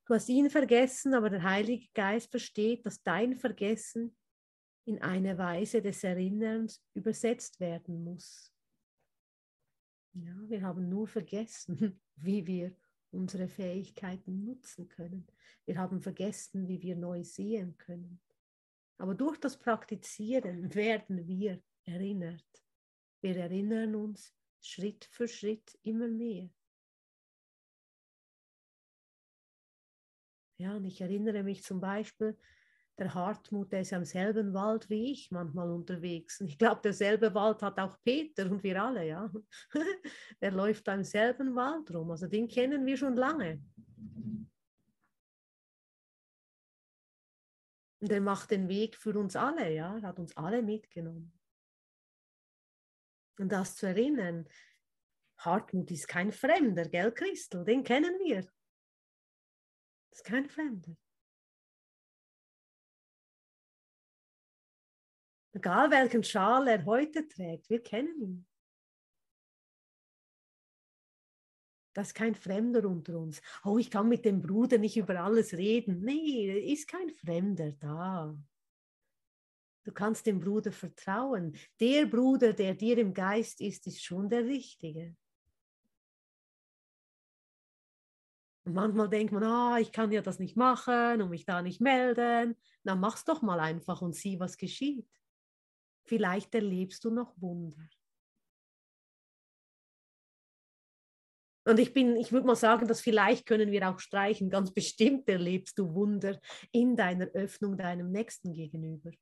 Du 0.06 0.14
hast 0.14 0.28
ihn 0.28 0.50
vergessen, 0.50 1.14
aber 1.14 1.30
der 1.30 1.42
Heilige 1.42 1.88
Geist 1.94 2.30
versteht, 2.30 2.86
dass 2.86 3.02
dein 3.02 3.34
Vergessen 3.34 4.16
in 4.84 5.02
eine 5.02 5.36
Weise 5.36 5.82
des 5.82 6.04
Erinnerns 6.04 6.80
übersetzt 6.94 7.58
werden 7.58 8.04
muss. 8.04 8.54
Ja, 10.12 10.36
wir 10.46 10.62
haben 10.62 10.88
nur 10.88 11.08
vergessen, 11.08 12.00
wie 12.14 12.46
wir 12.46 12.72
unsere 13.10 13.48
Fähigkeiten 13.48 14.44
nutzen 14.44 14.88
können. 14.88 15.26
Wir 15.64 15.76
haben 15.76 16.00
vergessen, 16.00 16.68
wie 16.68 16.80
wir 16.80 16.94
neu 16.94 17.24
sehen 17.24 17.76
können. 17.78 18.20
Aber 18.96 19.16
durch 19.16 19.38
das 19.38 19.58
Praktizieren 19.58 20.72
werden 20.76 21.26
wir 21.26 21.60
erinnert. 21.84 22.46
Wir 23.22 23.36
erinnern 23.38 23.96
uns 23.96 24.32
Schritt 24.62 25.04
für 25.10 25.28
Schritt 25.28 25.78
immer 25.82 26.08
mehr. 26.08 26.48
Ja, 30.58 30.76
und 30.76 30.84
ich 30.84 31.00
erinnere 31.00 31.42
mich 31.42 31.64
zum 31.64 31.80
Beispiel, 31.80 32.38
der 32.98 33.14
Hartmut, 33.14 33.72
der 33.72 33.80
ist 33.80 33.90
ja 33.90 33.98
im 33.98 34.04
selben 34.04 34.54
Wald 34.54 34.88
wie 34.88 35.10
ich 35.12 35.30
manchmal 35.30 35.70
unterwegs. 35.70 36.40
Und 36.40 36.48
ich 36.48 36.58
glaube, 36.58 36.82
derselbe 36.82 37.34
Wald 37.34 37.62
hat 37.62 37.80
auch 37.80 37.96
Peter 38.04 38.48
und 38.50 38.62
wir 38.62 38.80
alle, 38.80 39.06
ja. 39.06 39.32
der 40.40 40.52
läuft 40.52 40.86
da 40.86 40.94
im 40.94 41.02
selben 41.02 41.56
Wald 41.56 41.92
rum. 41.92 42.10
Also 42.10 42.28
den 42.28 42.46
kennen 42.46 42.86
wir 42.86 42.96
schon 42.96 43.16
lange. 43.16 43.60
Und 48.00 48.12
er 48.12 48.20
macht 48.20 48.50
den 48.50 48.68
Weg 48.68 48.96
für 48.96 49.18
uns 49.18 49.34
alle, 49.34 49.72
ja. 49.72 49.96
Er 49.96 50.02
hat 50.02 50.18
uns 50.18 50.36
alle 50.36 50.62
mitgenommen. 50.62 51.32
Und 53.42 53.50
das 53.50 53.74
zu 53.74 53.86
erinnern, 53.86 54.48
Hartmut 55.38 55.90
ist 55.90 56.06
kein 56.06 56.30
Fremder, 56.30 56.88
gell, 56.88 57.10
Christel? 57.10 57.64
Den 57.64 57.82
kennen 57.82 58.16
wir. 58.20 58.48
Ist 60.12 60.22
kein 60.22 60.48
Fremder. 60.48 60.96
Egal 65.54 65.90
welchen 65.90 66.22
Schal 66.22 66.68
er 66.68 66.84
heute 66.84 67.26
trägt, 67.26 67.68
wir 67.68 67.82
kennen 67.82 68.22
ihn. 68.22 68.46
Das 71.94 72.08
ist 72.08 72.14
kein 72.14 72.36
Fremder 72.36 72.88
unter 72.88 73.18
uns. 73.18 73.42
Oh, 73.64 73.76
ich 73.76 73.90
kann 73.90 74.08
mit 74.08 74.24
dem 74.24 74.40
Bruder 74.40 74.78
nicht 74.78 74.96
über 74.96 75.20
alles 75.20 75.52
reden. 75.54 76.04
Nee, 76.04 76.72
ist 76.72 76.86
kein 76.86 77.10
Fremder 77.10 77.72
da. 77.72 78.38
Du 79.84 79.92
kannst 79.92 80.26
dem 80.26 80.40
Bruder 80.40 80.72
vertrauen. 80.72 81.56
Der 81.80 82.06
Bruder, 82.06 82.52
der 82.52 82.74
dir 82.74 82.98
im 82.98 83.12
Geist 83.12 83.60
ist, 83.60 83.86
ist 83.86 84.02
schon 84.02 84.28
der 84.28 84.44
Richtige. 84.44 85.16
Und 88.64 88.74
manchmal 88.74 89.08
denkt 89.08 89.32
man, 89.32 89.42
ah, 89.42 89.78
ich 89.80 89.90
kann 89.90 90.12
ja 90.12 90.22
das 90.22 90.38
nicht 90.38 90.56
machen 90.56 91.20
und 91.20 91.30
mich 91.30 91.44
da 91.44 91.62
nicht 91.62 91.80
melden. 91.80 92.56
Na, 92.84 92.94
mach's 92.94 93.24
doch 93.24 93.42
mal 93.42 93.58
einfach 93.58 94.02
und 94.02 94.14
sieh, 94.14 94.38
was 94.38 94.56
geschieht. 94.56 95.08
Vielleicht 96.04 96.54
erlebst 96.54 97.04
du 97.04 97.10
noch 97.10 97.34
Wunder. 97.40 97.88
Und 101.64 101.78
ich 101.78 101.92
bin, 101.92 102.16
ich 102.16 102.32
würde 102.32 102.46
mal 102.46 102.56
sagen, 102.56 102.88
dass 102.88 103.00
vielleicht 103.00 103.46
können 103.46 103.70
wir 103.70 103.88
auch 103.88 104.00
streichen, 104.00 104.50
ganz 104.50 104.72
bestimmt 104.72 105.28
erlebst 105.28 105.78
du 105.78 105.94
Wunder 105.94 106.40
in 106.72 106.96
deiner 106.96 107.26
Öffnung 107.26 107.76
deinem 107.76 108.10
Nächsten 108.10 108.52
gegenüber. 108.52 109.12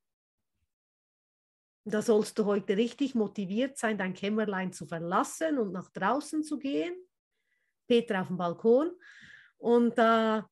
Da 1.85 2.03
sollst 2.03 2.39
du 2.39 2.45
heute 2.45 2.77
richtig 2.77 3.15
motiviert 3.15 3.79
sein, 3.79 3.97
dein 3.97 4.13
Kämmerlein 4.13 4.73
zu 4.73 4.87
verlassen 4.87 5.59
und 5.59 5.73
nach 5.73 5.91
draußen 5.91 6.43
zu 6.43 6.59
gehen. 6.59 6.95
Peter 7.87 8.21
auf 8.21 8.29
dem 8.29 8.37
Balkon 8.37 8.93
und 9.59 9.99
äh, 9.99 10.43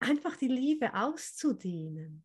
einfach 0.00 0.36
die 0.36 0.48
Liebe 0.48 0.92
auszudehnen. 0.92 2.24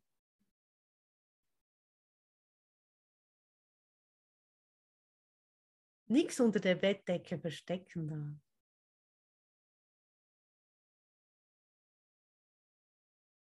Nichts 6.08 6.40
unter 6.40 6.60
der 6.60 6.76
Bettdecke 6.76 7.40
verstecken 7.40 8.08
da. 8.08 8.40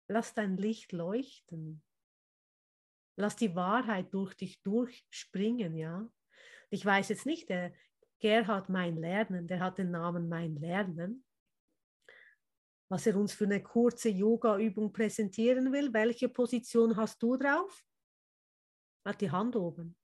Lass 0.07 0.33
dein 0.33 0.55
Licht 0.57 0.91
leuchten. 0.91 1.84
Lass 3.17 3.35
die 3.35 3.55
Wahrheit 3.55 4.13
durch 4.13 4.35
dich 4.35 4.61
durchspringen, 4.61 5.75
ja. 5.75 6.09
Ich 6.69 6.85
weiß 6.85 7.09
jetzt 7.09 7.25
nicht, 7.25 7.49
der 7.49 7.73
Gerhard 8.19 8.69
Mein 8.69 8.97
Lernen, 8.97 9.47
der 9.47 9.59
hat 9.59 9.77
den 9.77 9.91
Namen 9.91 10.27
Mein 10.27 10.55
Lernen. 10.55 11.23
Was 12.89 13.07
er 13.07 13.15
uns 13.15 13.33
für 13.33 13.45
eine 13.45 13.63
kurze 13.63 14.09
Yoga-Übung 14.09 14.91
präsentieren 14.91 15.71
will. 15.71 15.91
Welche 15.93 16.29
Position 16.29 16.95
hast 16.95 17.21
du 17.21 17.35
drauf? 17.35 17.83
Hat 19.05 19.21
die 19.21 19.31
Hand 19.31 19.55
oben. 19.55 19.95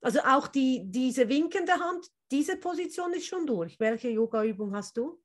Also 0.00 0.20
auch 0.20 0.48
die, 0.48 0.82
diese 0.84 1.28
winkende 1.28 1.72
Hand, 1.72 2.06
diese 2.30 2.56
Position 2.56 3.12
ist 3.14 3.26
schon 3.26 3.46
durch. 3.46 3.78
Welche 3.78 4.10
Yoga-Übung 4.10 4.74
hast 4.74 4.96
du? 4.96 5.22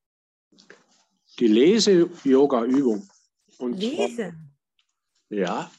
Die 1.39 1.47
Lese-Yoga-Übung. 1.47 3.07
Lesen? 3.59 4.55
Ja, 5.29 5.69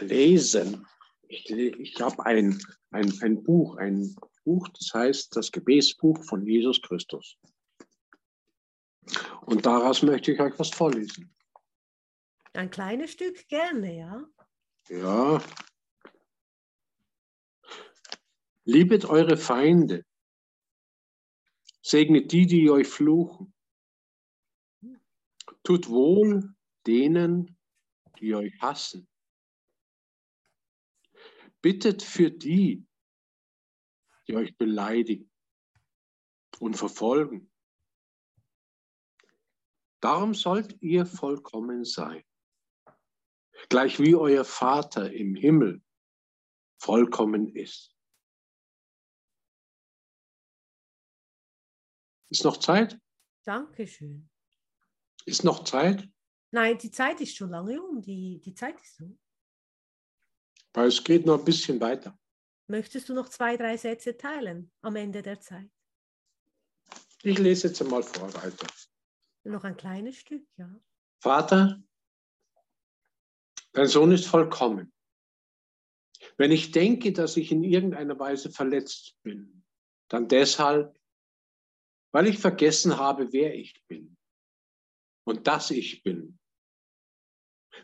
lesen. 0.00 0.86
Ich, 1.28 1.50
ich 1.50 2.00
habe 2.00 2.24
ein, 2.24 2.60
ein, 2.90 3.12
ein 3.22 3.42
Buch, 3.42 3.76
ein 3.76 4.14
Buch, 4.44 4.68
das 4.68 4.92
heißt 4.94 5.36
das 5.36 5.50
Gebetsbuch 5.50 6.22
von 6.24 6.46
Jesus 6.46 6.80
Christus. 6.82 7.36
Und 9.42 9.66
daraus 9.66 10.02
möchte 10.02 10.32
ich 10.32 10.40
euch 10.40 10.58
was 10.58 10.70
vorlesen. 10.70 11.34
Ein 12.52 12.70
kleines 12.70 13.12
Stück 13.12 13.46
gerne, 13.48 13.98
ja? 13.98 14.24
Ja, 14.88 15.42
Liebet 18.68 19.04
eure 19.04 19.36
Feinde. 19.36 20.04
Segnet 21.82 22.32
die, 22.32 22.46
die 22.46 22.68
euch 22.68 22.88
fluchen. 22.88 23.54
Tut 25.62 25.88
wohl 25.88 26.52
denen, 26.84 27.56
die 28.18 28.34
euch 28.34 28.52
hassen. 28.60 29.08
Bittet 31.62 32.02
für 32.02 32.30
die, 32.30 32.86
die 34.28 34.36
euch 34.36 34.56
beleidigen 34.56 35.30
und 36.58 36.76
verfolgen. 36.76 37.50
Darum 40.00 40.34
sollt 40.34 40.80
ihr 40.82 41.06
vollkommen 41.06 41.84
sein, 41.84 42.22
gleich 43.68 43.98
wie 43.98 44.14
euer 44.14 44.44
Vater 44.44 45.12
im 45.12 45.34
Himmel 45.34 45.82
vollkommen 46.78 47.48
ist. 47.48 47.96
Ist 52.28 52.44
noch 52.44 52.58
Zeit? 52.58 53.00
Dankeschön. 53.44 54.28
Ist 55.24 55.44
noch 55.44 55.64
Zeit? 55.64 56.08
Nein, 56.50 56.78
die 56.78 56.90
Zeit 56.90 57.20
ist 57.20 57.36
schon 57.36 57.50
lange 57.50 57.80
um. 57.82 58.00
Die, 58.00 58.40
die 58.40 58.54
Zeit 58.54 58.80
ist 58.80 59.00
um. 59.00 59.18
Weil 60.76 60.88
es 60.88 61.02
geht 61.02 61.24
noch 61.24 61.38
ein 61.38 61.44
bisschen 61.44 61.80
weiter. 61.80 62.18
Möchtest 62.66 63.08
du 63.08 63.14
noch 63.14 63.30
zwei, 63.30 63.56
drei 63.56 63.78
Sätze 63.78 64.18
teilen 64.18 64.70
am 64.82 64.94
Ende 64.96 65.22
der 65.22 65.40
Zeit? 65.40 65.70
Ich 67.22 67.38
lese 67.38 67.68
jetzt 67.68 67.80
einmal 67.80 68.02
vor 68.02 68.32
weiter. 68.34 68.66
Noch 69.44 69.64
ein 69.64 69.78
kleines 69.78 70.18
Stück, 70.18 70.46
ja. 70.58 70.68
Vater, 71.22 71.82
dein 73.72 73.86
Sohn 73.86 74.12
ist 74.12 74.26
vollkommen. 74.26 74.92
Wenn 76.36 76.52
ich 76.52 76.72
denke, 76.72 77.10
dass 77.10 77.38
ich 77.38 77.50
in 77.52 77.64
irgendeiner 77.64 78.18
Weise 78.18 78.50
verletzt 78.50 79.16
bin, 79.22 79.64
dann 80.08 80.28
deshalb, 80.28 81.00
weil 82.12 82.26
ich 82.26 82.38
vergessen 82.38 82.98
habe, 82.98 83.32
wer 83.32 83.54
ich 83.54 83.82
bin 83.86 84.14
und 85.24 85.46
dass 85.46 85.70
ich 85.70 86.02
bin, 86.02 86.38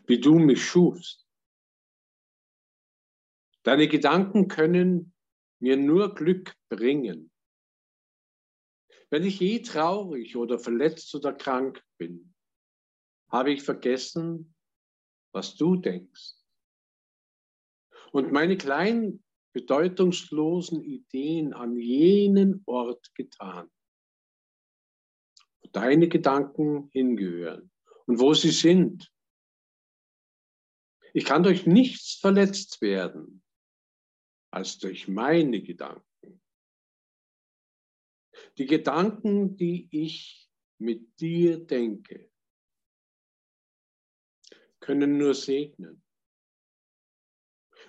wie 0.07 0.21
du 0.21 0.39
mich 0.39 0.63
schufst. 0.63 1.22
Deine 3.63 3.87
Gedanken 3.87 4.49
können 4.49 5.15
mir 5.61 5.77
nur 5.77 6.15
Glück 6.15 6.55
bringen. 6.69 7.31
Wenn 9.11 9.25
ich 9.25 9.39
je 9.39 9.61
traurig 9.61 10.37
oder 10.37 10.59
verletzt 10.59 11.15
oder 11.15 11.33
krank 11.33 11.85
bin, 11.97 12.35
habe 13.31 13.53
ich 13.53 13.63
vergessen, 13.63 14.55
was 15.33 15.55
du 15.55 15.77
denkst. 15.77 16.35
Und 18.11 18.33
meine 18.33 18.57
kleinen, 18.57 19.25
bedeutungslosen 19.55 20.83
Ideen 20.83 21.53
an 21.53 21.77
jenen 21.77 22.63
Ort 22.67 23.15
getan, 23.15 23.71
wo 25.61 25.69
deine 25.69 26.09
Gedanken 26.09 26.89
hingehören 26.91 27.71
und 28.07 28.19
wo 28.19 28.35
sie 28.35 28.51
sind. 28.51 29.13
Ich 31.13 31.27
kann 31.27 31.43
durch 31.43 31.67
nichts 31.67 32.15
verletzt 32.15 32.81
werden 32.81 33.42
als 34.53 34.79
durch 34.79 35.09
meine 35.09 35.63
Gedanken. 35.63 36.41
Die 38.59 38.67
Gedanken, 38.67 39.57
die 39.57 39.89
ich 39.91 40.51
mit 40.79 41.19
dir 41.21 41.65
denke, 41.65 42.31
können 44.81 45.17
nur 45.17 45.35
segnen. 45.35 46.03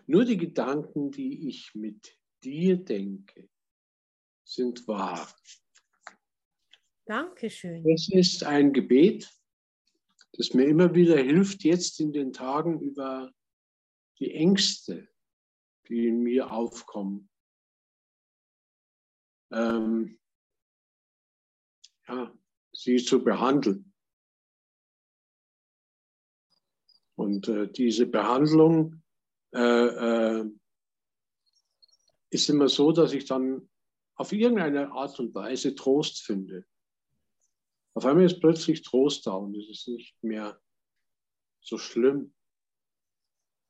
Nur 0.05 0.25
die 0.25 0.37
Gedanken, 0.37 1.11
die 1.11 1.47
ich 1.49 1.75
mit 1.75 2.17
dir 2.43 2.77
denke, 2.77 3.49
sind 4.43 4.87
wahr. 4.87 5.33
Dankeschön. 7.05 7.83
Das 7.83 8.09
ist 8.09 8.43
ein 8.43 8.71
Gebet, 8.71 9.29
das 10.33 10.53
mir 10.53 10.65
immer 10.65 10.95
wieder 10.95 11.17
hilft, 11.17 11.63
jetzt 11.63 11.99
in 11.99 12.13
den 12.13 12.31
Tagen 12.31 12.79
über 12.79 13.33
die 14.19 14.33
Ängste, 14.33 15.12
die 15.87 16.07
in 16.07 16.23
mir 16.23 16.51
aufkommen, 16.51 17.29
ähm, 19.51 20.19
ja, 22.07 22.33
sie 22.71 22.97
zu 22.97 23.23
behandeln. 23.23 23.93
Und 27.15 27.47
äh, 27.47 27.71
diese 27.71 28.07
Behandlung 28.07 29.03
äh, 29.53 29.59
äh, 29.59 30.51
ist 32.31 32.49
immer 32.49 32.67
so, 32.67 32.91
dass 32.91 33.13
ich 33.13 33.25
dann 33.25 33.69
auf 34.15 34.31
irgendeine 34.31 34.91
Art 34.91 35.19
und 35.19 35.33
Weise 35.35 35.75
Trost 35.75 36.23
finde. 36.23 36.65
Auf 37.93 38.05
einmal 38.05 38.25
ist 38.25 38.39
plötzlich 38.39 38.81
Trost 38.81 39.27
da 39.27 39.33
und 39.33 39.55
es 39.55 39.69
ist 39.69 39.87
nicht 39.87 40.23
mehr 40.23 40.59
so 41.61 41.77
schlimm, 41.77 42.33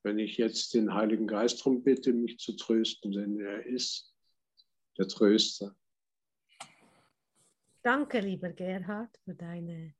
wenn 0.04 0.18
ich 0.18 0.36
jetzt 0.36 0.74
den 0.74 0.92
Heiligen 0.92 1.26
Geist 1.26 1.60
darum 1.60 1.82
bitte, 1.82 2.12
mich 2.12 2.38
zu 2.38 2.54
trösten, 2.56 3.12
denn 3.12 3.40
er 3.40 3.64
ist 3.66 4.14
der 4.98 5.08
Tröster. 5.08 5.74
Danke, 7.82 8.20
lieber 8.20 8.50
Gerhard, 8.50 9.18
für 9.24 9.34
deine 9.34 9.94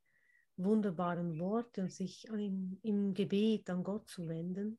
wunderbaren 0.57 1.39
Worte 1.39 1.83
und 1.83 1.93
sich 1.93 2.27
im, 2.29 2.79
im 2.83 3.13
Gebet 3.15 3.69
an 3.71 3.83
Gott 3.83 4.09
zu 4.09 4.29
wenden, 4.29 4.79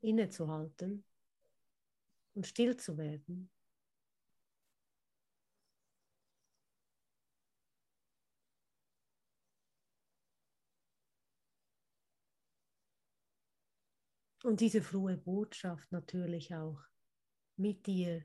innezuhalten 0.00 1.04
und 2.34 2.46
still 2.46 2.76
zu 2.76 2.96
werden. 2.96 3.50
Und 14.46 14.60
diese 14.60 14.80
frohe 14.80 15.16
Botschaft 15.16 15.90
natürlich 15.90 16.54
auch 16.54 16.78
mit 17.56 17.84
dir 17.84 18.24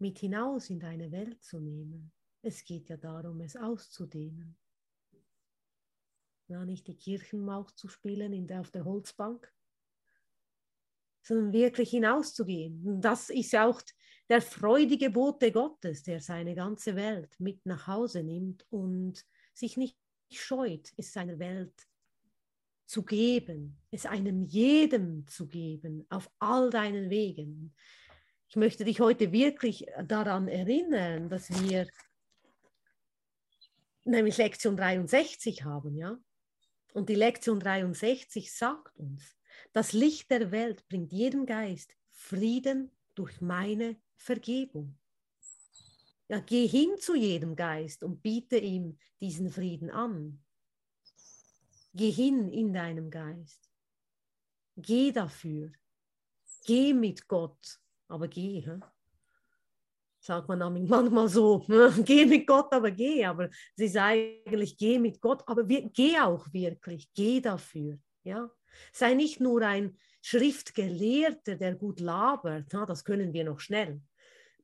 mit 0.00 0.18
hinaus 0.18 0.68
in 0.70 0.80
deine 0.80 1.12
Welt 1.12 1.40
zu 1.40 1.60
nehmen. 1.60 2.10
Es 2.42 2.64
geht 2.64 2.88
ja 2.88 2.96
darum, 2.96 3.40
es 3.42 3.54
auszudehnen. 3.54 4.56
Ja, 6.48 6.64
nicht 6.64 6.88
die 6.88 6.96
Kirchenmaus 6.96 7.76
zu 7.76 7.86
spielen 7.86 8.32
in 8.32 8.48
der, 8.48 8.62
auf 8.62 8.72
der 8.72 8.84
Holzbank, 8.84 9.54
sondern 11.22 11.52
wirklich 11.52 11.90
hinauszugehen. 11.90 12.84
Und 12.84 13.00
das 13.00 13.30
ist 13.30 13.52
ja 13.52 13.68
auch 13.68 13.80
der 14.28 14.42
freudige 14.42 15.10
Bote 15.10 15.52
Gottes, 15.52 16.02
der 16.02 16.20
seine 16.20 16.56
ganze 16.56 16.96
Welt 16.96 17.38
mit 17.38 17.64
nach 17.66 17.86
Hause 17.86 18.24
nimmt 18.24 18.66
und 18.72 19.24
sich 19.54 19.76
nicht 19.76 19.96
scheut, 20.28 20.92
es 20.96 21.12
seiner 21.12 21.38
Welt 21.38 21.86
zu 22.92 23.02
geben, 23.02 23.80
es 23.90 24.04
einem 24.04 24.42
jedem 24.42 25.26
zu 25.26 25.48
geben, 25.48 26.04
auf 26.10 26.30
all 26.38 26.68
deinen 26.68 27.08
Wegen. 27.08 27.74
Ich 28.50 28.56
möchte 28.56 28.84
dich 28.84 29.00
heute 29.00 29.32
wirklich 29.32 29.86
daran 30.04 30.46
erinnern, 30.46 31.30
dass 31.30 31.48
wir 31.62 31.88
nämlich 34.04 34.36
Lektion 34.36 34.76
63 34.76 35.64
haben, 35.64 35.96
ja. 35.96 36.18
Und 36.92 37.08
die 37.08 37.14
Lektion 37.14 37.60
63 37.60 38.52
sagt 38.52 38.94
uns, 38.98 39.38
das 39.72 39.94
Licht 39.94 40.30
der 40.30 40.50
Welt 40.50 40.86
bringt 40.86 41.12
jedem 41.12 41.46
Geist 41.46 41.96
Frieden 42.10 42.90
durch 43.14 43.40
meine 43.40 43.96
Vergebung. 44.16 44.98
Ja, 46.28 46.40
geh 46.40 46.66
hin 46.66 46.98
zu 46.98 47.14
jedem 47.14 47.56
Geist 47.56 48.02
und 48.02 48.20
biete 48.20 48.58
ihm 48.58 48.98
diesen 49.18 49.50
Frieden 49.50 49.90
an. 49.90 50.41
Geh 51.94 52.10
hin 52.10 52.48
in 52.50 52.72
deinem 52.72 53.10
Geist. 53.10 53.70
Geh 54.76 55.12
dafür. 55.12 55.72
Geh 56.64 56.94
mit 56.94 57.28
Gott, 57.28 57.80
aber 58.08 58.28
geh. 58.28 58.60
He? 58.60 58.80
sagt 60.22 60.48
man 60.48 60.58
manchmal 60.86 61.28
so, 61.28 61.64
ne? 61.66 61.92
geh 62.04 62.24
mit 62.24 62.46
Gott, 62.46 62.72
aber 62.72 62.90
geh. 62.90 63.24
Aber 63.24 63.50
sie 63.74 63.86
ist 63.86 63.96
eigentlich, 63.96 64.76
geh 64.76 64.98
mit 64.98 65.20
Gott, 65.20 65.42
aber 65.46 65.68
wir, 65.68 65.82
geh 65.90 66.18
auch 66.18 66.46
wirklich, 66.52 67.12
geh 67.12 67.40
dafür. 67.40 67.98
Ja? 68.22 68.50
Sei 68.92 69.14
nicht 69.14 69.40
nur 69.40 69.62
ein 69.62 69.98
Schriftgelehrter, 70.22 71.56
der 71.56 71.74
gut 71.74 71.98
labert, 71.98 72.68
na, 72.72 72.86
das 72.86 73.04
können 73.04 73.32
wir 73.32 73.44
noch 73.44 73.58
schnell. 73.58 74.00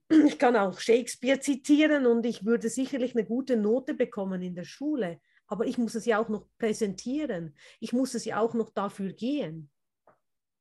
Ich 0.08 0.38
kann 0.38 0.56
auch 0.56 0.78
Shakespeare 0.78 1.40
zitieren 1.40 2.06
und 2.06 2.24
ich 2.24 2.44
würde 2.44 2.70
sicherlich 2.70 3.14
eine 3.14 3.26
gute 3.26 3.56
Note 3.56 3.94
bekommen 3.94 4.40
in 4.40 4.54
der 4.54 4.64
Schule, 4.64 5.20
aber 5.48 5.66
ich 5.66 5.78
muss 5.78 5.94
es 5.94 6.04
ja 6.04 6.18
auch 6.18 6.28
noch 6.28 6.46
präsentieren. 6.58 7.56
Ich 7.80 7.92
muss 7.92 8.14
es 8.14 8.24
ja 8.24 8.38
auch 8.38 8.54
noch 8.54 8.70
dafür 8.70 9.12
gehen. 9.12 9.70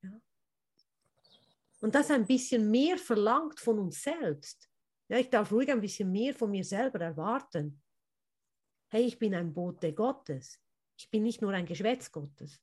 Ja? 0.02 0.20
Und 1.82 1.94
das 1.94 2.10
ein 2.10 2.26
bisschen 2.26 2.72
mehr 2.72 2.98
verlangt 2.98 3.60
von 3.60 3.80
uns 3.80 4.02
selbst. 4.02 4.70
Ja, 5.10 5.20
ich 5.20 5.30
darf 5.30 5.52
ruhig 5.52 5.70
ein 5.70 5.82
bisschen 5.82 6.12
mehr 6.12 6.34
von 6.34 6.52
mir 6.52 6.64
selber 6.64 7.00
erwarten. 7.00 7.82
Hey, 8.90 9.04
ich 9.04 9.20
bin 9.20 9.36
ein 9.36 9.54
Bote 9.54 9.94
Gottes. 9.94 10.60
Ich 10.98 11.10
bin 11.10 11.24
nicht 11.24 11.42
nur 11.42 11.52
ein 11.52 11.66
Geschwätz 11.66 12.12
Gottes. 12.12 12.62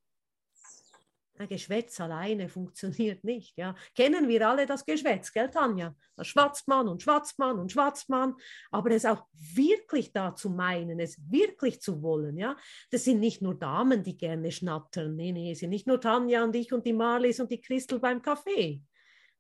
Ein 1.37 1.49
Geschwätz 1.49 2.01
alleine 2.01 2.49
funktioniert 2.49 3.24
nicht. 3.24 3.57
Ja. 3.57 3.74
Kennen 3.97 4.28
wir 4.28 4.49
alle 4.49 4.66
das 4.66 4.87
Geschwätz, 4.87 5.32
gell, 5.32 5.51
Tanja? 5.51 5.97
Da 6.14 6.22
schwatzt 6.22 6.68
man 6.68 6.87
und 6.87 7.03
schwatzt 7.03 7.41
man 7.41 7.59
und 7.59 7.72
schwatzt 7.72 8.09
man. 8.09 8.37
Aber 8.70 8.93
es 8.93 9.05
auch 9.05 9.26
wirklich 9.32 10.12
da 10.12 10.37
zu 10.37 10.49
meinen, 10.51 11.01
es 11.01 11.18
wirklich 11.28 11.80
zu 11.80 12.03
wollen. 12.03 12.39
Ja. 12.39 12.57
Das 12.91 13.03
sind 13.03 13.18
nicht 13.18 13.43
nur 13.43 13.57
Damen, 13.57 14.05
die 14.05 14.16
gerne 14.16 14.53
schnattern. 14.53 15.16
Nee, 15.16 15.32
nee, 15.32 15.53
es 15.53 15.59
sind 15.59 15.70
nicht 15.70 15.89
nur 15.89 16.01
Tanja 16.01 16.45
und 16.45 16.55
ich 16.55 16.72
und 16.72 16.87
die 16.87 16.93
Marlies 16.93 17.41
und 17.41 17.51
die 17.51 17.61
Christel 17.61 17.99
beim 17.99 18.22
Kaffee. 18.22 18.82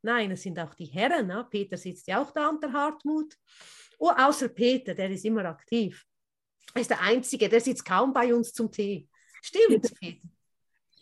Nein, 0.02 0.32
es 0.32 0.42
sind 0.42 0.58
auch 0.58 0.74
die 0.74 0.86
Herren. 0.86 1.28
Ne? 1.28 1.46
Peter 1.48 1.76
sitzt 1.76 2.08
ja 2.08 2.20
auch 2.20 2.32
da 2.32 2.48
unter 2.48 2.72
Hartmut. 2.72 3.34
Oh, 3.98 4.10
außer 4.10 4.48
Peter, 4.48 4.94
der 4.94 5.10
ist 5.10 5.24
immer 5.24 5.44
aktiv. 5.44 6.04
Er 6.74 6.80
ist 6.80 6.90
der 6.90 7.00
Einzige, 7.00 7.48
der 7.48 7.60
sitzt 7.60 7.84
kaum 7.84 8.12
bei 8.12 8.34
uns 8.34 8.52
zum 8.52 8.70
Tee. 8.70 9.08
Stimmt, 9.40 9.94
Peter. 10.00 10.28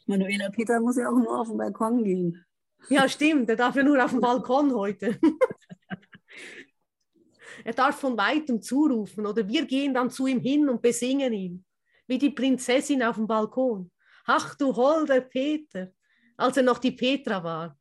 Manuela 0.07 0.51
Peter 0.51 0.81
muss 0.81 0.97
ja 0.97 1.09
auch 1.09 1.19
nur 1.19 1.41
auf 1.41 1.49
den 1.49 1.59
Balkon 1.59 2.05
gehen. 2.05 2.45
Ja, 2.89 3.09
stimmt. 3.09 3.49
Er 3.49 3.57
darf 3.57 3.77
ja 3.77 3.83
nur 3.83 4.05
auf 4.05 4.11
dem 4.11 4.21
Balkon 4.21 4.75
heute. 4.75 5.19
er 7.65 7.73
darf 7.73 8.01
von 8.01 8.17
weitem 8.17 8.61
zurufen 8.61 9.27
oder 9.27 9.47
wir 9.47 9.67
gehen 9.67 9.95
dann 9.95 10.11
zu 10.11 10.27
ihm 10.27 10.41
hin 10.41 10.69
und 10.69 10.83
besingen 10.83 11.33
ihn, 11.33 11.65
wie 12.07 12.19
die 12.19 12.31
Prinzessin 12.31 13.03
auf 13.03 13.17
dem 13.17 13.27
Balkon. 13.27 13.91
Ach 14.25 14.55
du 14.55 14.75
holder 14.75 15.21
Peter, 15.21 15.93
als 16.37 16.57
er 16.57 16.63
noch 16.63 16.79
die 16.79 16.93
Petra 16.93 17.43
war. 17.43 17.79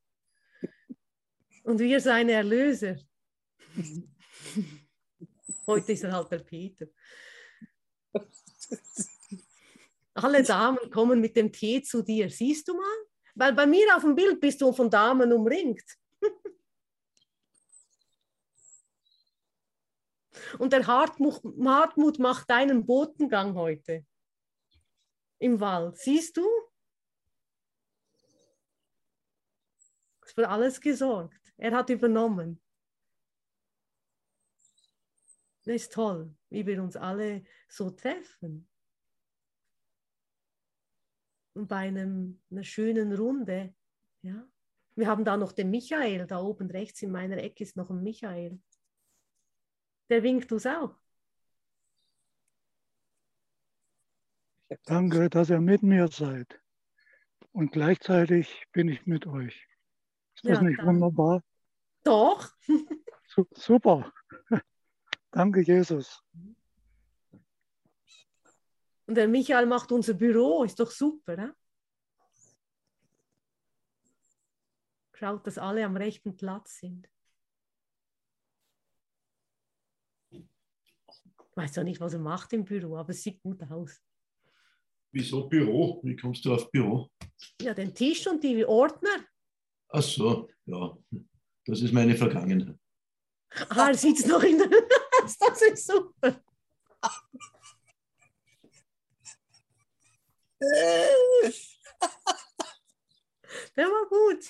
Und 1.63 1.79
wir 1.79 1.99
seine 1.99 2.33
Erlöser. 2.33 2.97
Heute 5.67 5.91
ist 5.91 6.03
er 6.03 6.11
halt 6.11 6.31
der 6.31 6.39
Peter. 6.39 6.87
Alle 10.13 10.43
Damen 10.43 10.91
kommen 10.91 11.21
mit 11.21 11.35
dem 11.35 11.51
Tee 11.51 11.81
zu 11.81 12.01
dir. 12.01 12.29
Siehst 12.29 12.67
du 12.67 12.75
mal? 12.75 13.05
Weil 13.35 13.53
bei 13.53 13.65
mir 13.65 13.95
auf 13.95 14.01
dem 14.01 14.15
Bild 14.15 14.41
bist 14.41 14.61
du 14.61 14.73
von 14.73 14.89
Damen 14.89 15.31
umringt. 15.31 15.97
Und 20.59 20.73
der 20.73 20.85
Hartmut, 20.85 22.19
macht 22.19 22.49
deinen 22.49 22.85
Botengang 22.85 23.55
heute 23.55 24.05
im 25.39 25.59
Wald. 25.59 25.97
Siehst 25.97 26.37
du? 26.37 26.47
Es 30.25 30.37
wird 30.37 30.47
alles 30.47 30.79
gesorgt. 30.79 31.53
Er 31.57 31.71
hat 31.71 31.89
übernommen. 31.89 32.61
Das 35.63 35.75
ist 35.75 35.93
toll, 35.93 36.33
wie 36.49 36.65
wir 36.65 36.81
uns 36.81 36.95
alle 36.95 37.43
so 37.67 37.91
treffen. 37.91 38.70
Und 41.53 41.67
bei 41.67 41.87
einem, 41.87 42.41
einer 42.49 42.63
schönen 42.63 43.13
Runde, 43.13 43.73
ja. 44.21 44.47
Wir 44.95 45.07
haben 45.07 45.23
da 45.23 45.37
noch 45.37 45.53
den 45.53 45.69
Michael, 45.71 46.27
da 46.27 46.39
oben 46.41 46.69
rechts 46.69 47.01
in 47.01 47.11
meiner 47.11 47.37
Ecke 47.37 47.63
ist 47.63 47.77
noch 47.77 47.89
ein 47.89 48.03
Michael. 48.03 48.59
Der 50.09 50.21
winkt 50.21 50.51
uns 50.51 50.65
auch. 50.65 50.95
Danke, 54.85 55.29
dass 55.29 55.49
ihr 55.49 55.61
mit 55.61 55.81
mir 55.81 56.07
seid. 56.09 56.59
Und 57.51 57.71
gleichzeitig 57.71 58.65
bin 58.71 58.89
ich 58.89 59.05
mit 59.05 59.27
euch. 59.27 59.67
Ist 60.35 60.45
das 60.45 60.57
ja, 60.57 60.61
nicht 60.61 60.79
danke. 60.79 60.93
wunderbar? 60.93 61.43
Doch. 62.03 62.51
Super. 63.53 64.11
Danke, 65.31 65.61
Jesus. 65.61 66.21
Und 69.11 69.15
der 69.15 69.27
Michael 69.27 69.65
macht 69.65 69.91
unser 69.91 70.13
Büro, 70.13 70.63
ist 70.63 70.79
doch 70.79 70.89
super. 70.89 71.35
Ne? 71.35 71.53
Schaut, 75.11 75.45
dass 75.45 75.57
alle 75.57 75.83
am 75.83 75.97
rechten 75.97 76.37
Platz 76.37 76.79
sind. 76.79 77.09
Ich 80.29 80.47
weiß 81.55 81.75
ja 81.75 81.83
nicht, 81.83 81.99
was 81.99 82.13
er 82.13 82.19
macht 82.19 82.53
im 82.53 82.63
Büro, 82.63 82.95
aber 82.95 83.09
es 83.09 83.21
sieht 83.21 83.41
gut 83.41 83.61
aus. 83.69 84.01
Wieso 85.11 85.45
Büro? 85.49 85.99
Wie 86.03 86.15
kommst 86.15 86.45
du 86.45 86.53
auf 86.53 86.71
Büro? 86.71 87.11
Ja, 87.61 87.73
den 87.73 87.93
Tisch 87.93 88.25
und 88.27 88.41
die 88.41 88.65
Ordner. 88.65 89.25
Ach 89.89 90.01
so, 90.01 90.49
ja. 90.67 90.97
Das 91.65 91.81
ist 91.81 91.91
meine 91.91 92.15
Vergangenheit. 92.15 92.79
Ah, 93.67 93.89
er 93.89 93.95
sitzt 93.95 94.25
noch 94.25 94.41
in 94.41 94.57
der. 94.57 94.69
das 95.21 95.61
ist 95.63 95.85
super. 95.85 96.41
Der 103.75 103.87
war 103.87 104.07
gut. 104.07 104.45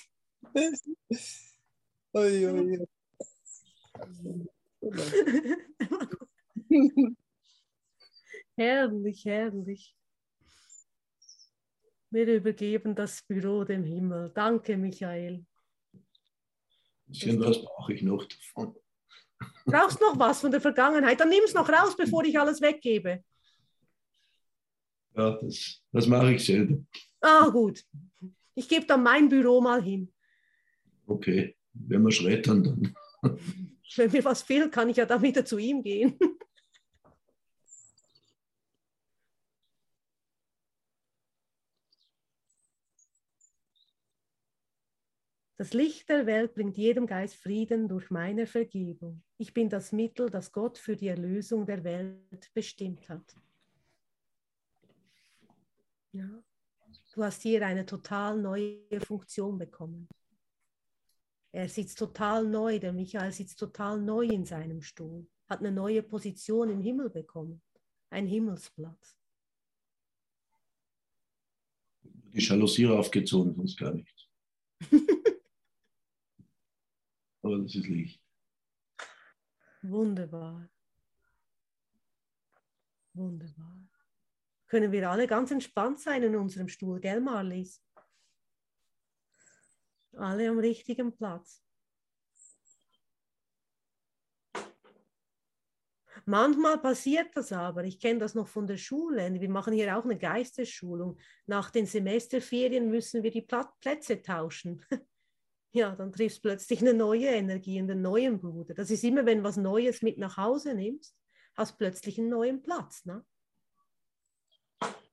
Oi, 2.14 2.46
oi. 2.46 2.86
herrlich, 8.56 9.24
herrlich. 9.24 9.96
Wir 12.10 12.26
übergeben 12.26 12.94
das 12.94 13.22
Büro 13.22 13.64
dem 13.64 13.84
Himmel. 13.84 14.30
Danke, 14.34 14.76
Michael. 14.76 15.46
Bisschen 17.06 17.40
was 17.40 17.64
brauche 17.64 17.94
ich 17.94 18.02
noch 18.02 18.26
davon. 18.26 18.76
Brauchst 19.64 20.02
noch 20.02 20.18
was 20.18 20.42
von 20.42 20.50
der 20.50 20.60
Vergangenheit? 20.60 21.18
Dann 21.18 21.30
nimm 21.30 21.44
es 21.44 21.54
noch 21.54 21.70
raus, 21.70 21.96
bevor 21.96 22.24
ich 22.24 22.38
alles 22.38 22.60
weggebe. 22.60 23.24
Ja, 25.14 25.38
das, 25.40 25.82
das 25.92 26.06
mache 26.06 26.34
ich 26.34 26.44
selber. 26.44 26.78
Ah, 27.20 27.48
gut. 27.48 27.84
Ich 28.54 28.68
gebe 28.68 28.86
dann 28.86 29.02
mein 29.02 29.28
Büro 29.28 29.60
mal 29.60 29.82
hin. 29.82 30.12
Okay, 31.06 31.56
wenn 31.72 32.02
wir 32.02 32.12
schreddern, 32.12 32.64
dann. 32.64 32.94
Wenn 33.94 34.10
mir 34.10 34.24
was 34.24 34.42
fehlt, 34.42 34.72
kann 34.72 34.88
ich 34.88 34.96
ja 34.96 35.04
dann 35.04 35.20
wieder 35.20 35.44
zu 35.44 35.58
ihm 35.58 35.82
gehen. 35.82 36.18
Das 45.62 45.74
Licht 45.74 46.08
der 46.08 46.26
Welt 46.26 46.54
bringt 46.54 46.76
jedem 46.76 47.06
Geist 47.06 47.36
Frieden 47.36 47.86
durch 47.86 48.10
meine 48.10 48.48
Vergebung. 48.48 49.22
Ich 49.38 49.54
bin 49.54 49.68
das 49.68 49.92
Mittel, 49.92 50.28
das 50.28 50.50
Gott 50.50 50.76
für 50.76 50.96
die 50.96 51.06
Erlösung 51.06 51.66
der 51.66 51.84
Welt 51.84 52.50
bestimmt 52.52 53.08
hat. 53.08 53.36
Ja. 56.12 56.44
Du 57.14 57.24
hast 57.24 57.42
hier 57.42 57.66
eine 57.66 57.84
total 57.84 58.38
neue 58.38 59.00
Funktion 59.00 59.58
bekommen. 59.58 60.08
Er 61.52 61.68
sitzt 61.68 61.98
total 61.98 62.46
neu, 62.46 62.78
der 62.78 62.92
Michael 62.92 63.32
sitzt 63.32 63.58
total 63.58 64.00
neu 64.00 64.24
in 64.24 64.46
seinem 64.46 64.80
Stuhl, 64.80 65.26
hat 65.48 65.58
eine 65.60 65.70
neue 65.72 66.02
Position 66.02 66.70
im 66.70 66.80
Himmel 66.80 67.10
bekommen, 67.10 67.60
ein 68.08 68.26
Himmelsplatz. 68.26 69.18
Die 72.02 72.40
Jalousie 72.40 72.86
aufgezogen, 72.86 73.54
sonst 73.54 73.76
gar 73.76 73.92
nichts. 73.92 74.26
aber 77.42 77.58
das 77.58 77.74
ist 77.74 77.86
Licht. 77.86 78.22
Wunderbar. 79.82 80.70
Wunderbar. 83.12 83.91
Können 84.72 84.90
wir 84.90 85.10
alle 85.10 85.26
ganz 85.26 85.50
entspannt 85.50 86.00
sein 86.00 86.22
in 86.22 86.34
unserem 86.34 86.66
Stuhl, 86.66 86.98
gell, 86.98 87.20
Marlies? 87.20 87.84
Alle 90.16 90.48
am 90.48 90.58
richtigen 90.58 91.14
Platz. 91.14 91.62
Manchmal 96.24 96.78
passiert 96.78 97.36
das 97.36 97.52
aber. 97.52 97.84
Ich 97.84 98.00
kenne 98.00 98.20
das 98.20 98.34
noch 98.34 98.48
von 98.48 98.66
der 98.66 98.78
Schule. 98.78 99.38
Wir 99.38 99.50
machen 99.50 99.74
hier 99.74 99.94
auch 99.94 100.04
eine 100.04 100.16
Geistesschulung. 100.16 101.18
Nach 101.44 101.68
den 101.68 101.84
Semesterferien 101.84 102.88
müssen 102.88 103.22
wir 103.22 103.30
die 103.30 103.46
Plätze 103.78 104.22
tauschen. 104.22 104.82
ja, 105.72 105.94
dann 105.94 106.12
triffst 106.12 106.38
du 106.38 106.48
plötzlich 106.48 106.80
eine 106.80 106.94
neue 106.94 107.26
Energie, 107.26 107.78
einen 107.78 108.00
neuen 108.00 108.40
Bruder. 108.40 108.72
Das 108.72 108.90
ist 108.90 109.04
immer, 109.04 109.26
wenn 109.26 109.44
was 109.44 109.58
Neues 109.58 110.00
mit 110.00 110.16
nach 110.16 110.38
Hause 110.38 110.72
nimmst, 110.72 111.14
hast 111.58 111.76
plötzlich 111.76 112.18
einen 112.18 112.30
neuen 112.30 112.62
Platz. 112.62 113.04
Ne? 113.04 113.22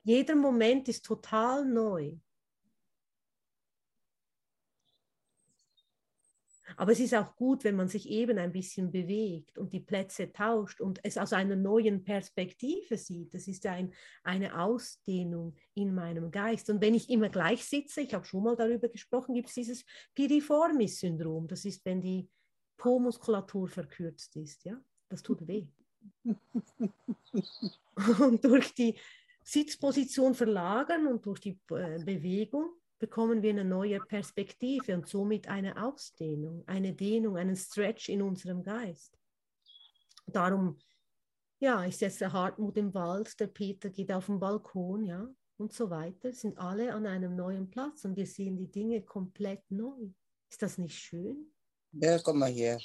Jeder 0.04 0.36
Moment 0.36 0.88
ist 0.88 1.06
total 1.06 1.66
neu. 1.66 2.18
Aber 6.78 6.94
es 6.94 7.00
ist 7.02 7.14
auch 7.14 7.36
gut, 7.36 7.66
wenn 7.66 7.76
man 7.76 7.90
sich 7.90 8.08
eben 8.10 8.38
ein 8.38 8.54
bisschen 8.54 8.90
bewegt 8.90 9.58
und 9.58 9.74
die 9.74 9.82
Plätze 9.82 10.32
tauscht 10.32 10.80
und 10.80 11.00
es 11.04 11.18
aus 11.18 11.34
einer 11.34 11.58
neuen 11.58 12.04
Perspektive 12.04 12.98
sieht. 12.98 13.34
Das 13.34 13.50
ist 13.50 13.66
ein, 13.66 13.94
eine 14.24 14.58
Ausdehnung 14.58 15.56
in 15.74 15.94
meinem 15.94 16.32
Geist. 16.32 16.70
Und 16.70 16.82
wenn 16.82 16.94
ich 16.94 17.10
immer 17.10 17.28
gleich 17.28 17.66
sitze, 17.66 18.00
ich 18.00 18.14
habe 18.14 18.24
schon 18.26 18.44
mal 18.44 18.56
darüber 18.56 18.88
gesprochen, 18.88 19.36
gibt 19.36 19.50
es 19.50 19.56
dieses 19.56 19.84
Piriformis-Syndrom. 20.16 21.48
Das 21.50 21.66
ist, 21.66 21.84
wenn 21.84 22.02
die 22.02 22.30
Po-Muskulatur 22.78 23.68
verkürzt 23.68 24.38
ist. 24.38 24.64
Ja? 24.64 24.80
Das 25.10 25.22
tut 25.22 25.46
weh. 25.48 25.68
und 28.20 28.46
durch 28.46 28.74
die 28.74 28.96
Sitzposition 29.52 30.36
verlagern 30.36 31.08
und 31.08 31.26
durch 31.26 31.40
die 31.40 31.60
äh, 31.72 31.98
Bewegung 32.04 32.70
bekommen 33.00 33.42
wir 33.42 33.50
eine 33.50 33.66
neue 33.66 34.00
Perspektive 34.00 34.94
und 34.94 35.08
somit 35.08 35.48
eine 35.48 35.82
Ausdehnung, 35.84 36.64
eine 36.68 36.94
Dehnung, 36.94 37.36
einen 37.36 37.56
Stretch 37.56 38.10
in 38.10 38.22
unserem 38.22 38.62
Geist. 38.62 39.18
Darum, 40.28 40.78
ja, 41.60 41.84
ist 41.84 42.02
jetzt 42.02 42.22
der 42.22 42.32
Hartmut 42.32 42.78
im 42.78 42.94
Wald, 42.94 43.40
der 43.40 43.48
Peter 43.48 43.90
geht 43.90 44.12
auf 44.12 44.28
den 44.28 44.40
Balkon, 44.40 45.06
ja, 45.06 45.28
und 45.58 45.74
so 45.74 45.90
weiter, 45.90 46.32
sind 46.32 46.58
alle 46.60 46.94
an 46.94 47.08
einem 47.08 47.36
neuen 47.36 47.70
Platz 47.72 48.06
und 48.06 48.16
wir 48.16 48.28
sehen 48.28 48.56
die 48.56 48.70
Dinge 48.70 49.02
komplett 49.02 49.64
neu. 49.72 50.10
Ist 50.50 50.62
das 50.62 50.78
nicht 50.78 50.98
schön? 50.98 51.52
Ja, 51.94 52.20
komm 52.20 52.40
mal 52.40 52.52
her. 52.52 52.80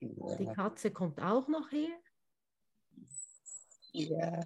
Die 0.00 0.50
Katze 0.54 0.90
kommt 0.90 1.20
auch 1.20 1.46
noch 1.48 1.70
her. 1.70 2.00
Ja. 3.92 4.42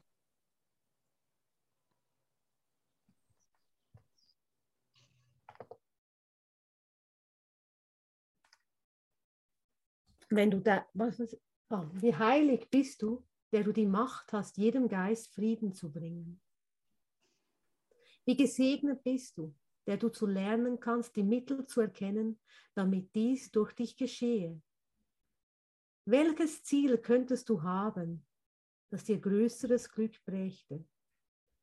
Wenn 10.36 10.50
du 10.50 10.60
da, 10.60 10.86
was, 10.94 11.20
oh, 11.70 11.84
wie 11.94 12.14
heilig 12.14 12.68
bist 12.70 13.02
du, 13.02 13.24
der 13.52 13.62
du 13.62 13.72
die 13.72 13.86
Macht 13.86 14.32
hast, 14.32 14.56
jedem 14.56 14.88
Geist 14.88 15.32
Frieden 15.32 15.72
zu 15.72 15.92
bringen. 15.92 16.40
Wie 18.24 18.36
gesegnet 18.36 19.02
bist 19.04 19.36
du, 19.36 19.54
der 19.86 19.96
du 19.96 20.08
zu 20.08 20.26
lernen 20.26 20.80
kannst, 20.80 21.14
die 21.16 21.22
Mittel 21.22 21.66
zu 21.66 21.80
erkennen, 21.82 22.40
damit 22.74 23.14
dies 23.14 23.50
durch 23.50 23.72
dich 23.74 23.96
geschehe. 23.96 24.60
Welches 26.06 26.64
Ziel 26.64 26.98
könntest 26.98 27.48
du 27.48 27.62
haben, 27.62 28.26
das 28.90 29.04
dir 29.04 29.20
größeres 29.20 29.90
Glück 29.90 30.22
brächte? 30.24 30.84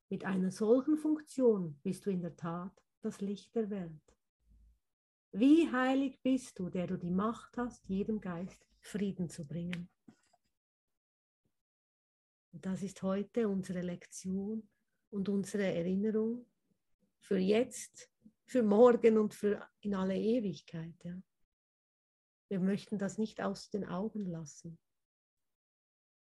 Mit 0.10 0.26
einer 0.26 0.52
solchen 0.52 0.98
Funktion 0.98 1.80
bist 1.84 2.06
du 2.06 2.10
in 2.10 2.22
der 2.22 2.36
Tat 2.36 2.74
das 3.02 3.22
Licht 3.22 3.56
der 3.56 3.70
Welt. 3.70 4.18
Wie 5.34 5.72
heilig 5.72 6.22
bist 6.22 6.60
du, 6.60 6.70
der 6.70 6.88
du 6.88 6.98
die 6.98 7.12
Macht 7.12 7.58
hast, 7.58 7.88
jedem 7.88 8.20
Geist 8.20 8.66
Frieden 8.82 9.30
zu 9.30 9.48
bringen. 9.48 9.90
Und 12.52 12.66
das 12.66 12.84
ist 12.84 13.02
heute 13.02 13.48
unsere 13.48 13.82
Lektion 13.82 14.68
und 15.10 15.30
unsere 15.30 15.64
Erinnerung 15.64 16.46
für 17.20 17.38
jetzt, 17.38 18.12
für 18.46 18.64
morgen 18.64 19.18
und 19.18 19.34
für 19.34 19.66
in 19.80 19.96
alle 19.96 20.18
Ewigkeit. 20.18 20.96
Ja. 21.04 21.22
Wir 22.50 22.60
möchten 22.60 22.98
das 22.98 23.18
nicht 23.18 23.40
aus 23.40 23.70
den 23.70 23.86
Augen 23.86 24.26
lassen. 24.26 24.78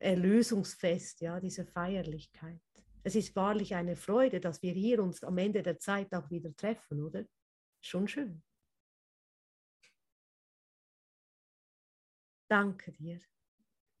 Erlösungsfest, 0.00 1.20
ja, 1.20 1.38
dieser 1.38 1.66
Feierlichkeit. 1.66 2.60
Es 3.04 3.14
ist 3.14 3.36
wahrlich 3.36 3.74
eine 3.74 3.96
Freude, 3.96 4.40
dass 4.40 4.62
wir 4.62 4.72
hier 4.72 5.02
uns 5.02 5.22
am 5.22 5.38
Ende 5.38 5.62
der 5.62 5.78
Zeit 5.78 6.12
auch 6.14 6.30
wieder 6.30 6.54
treffen, 6.56 7.02
oder? 7.02 7.24
Schon 7.80 8.08
schön. 8.08 8.42
Danke 12.48 12.92
dir. 12.92 13.20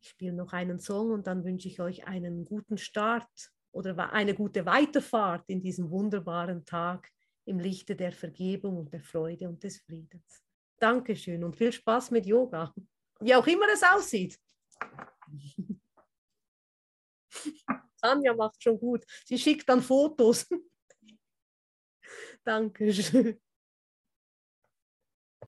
Ich 0.04 0.10
spiele 0.10 0.34
noch 0.34 0.52
einen 0.52 0.78
Song 0.78 1.10
und 1.10 1.26
dann 1.26 1.44
wünsche 1.44 1.68
ich 1.68 1.80
euch 1.80 2.06
einen 2.06 2.44
guten 2.44 2.78
Start 2.78 3.50
oder 3.72 4.12
eine 4.12 4.34
gute 4.34 4.66
Weiterfahrt 4.66 5.44
in 5.48 5.62
diesem 5.62 5.90
wunderbaren 5.90 6.64
Tag 6.64 7.10
im 7.46 7.58
Lichte 7.58 7.96
der 7.96 8.12
Vergebung 8.12 8.76
und 8.78 8.92
der 8.92 9.00
Freude 9.00 9.48
und 9.48 9.64
des 9.64 9.80
Friedens. 9.80 10.44
Dankeschön 10.78 11.42
und 11.42 11.56
viel 11.56 11.72
Spaß 11.72 12.10
mit 12.10 12.26
Yoga 12.26 12.72
wie 13.20 13.34
auch 13.34 13.46
immer 13.46 13.66
es 13.72 13.82
aussieht. 13.82 14.38
Anja 18.02 18.34
macht 18.34 18.62
schon 18.62 18.78
gut. 18.78 19.04
Sie 19.24 19.38
schickt 19.38 19.66
dann 19.68 19.82
Fotos. 19.82 20.46
Dankeschön. 22.44 23.40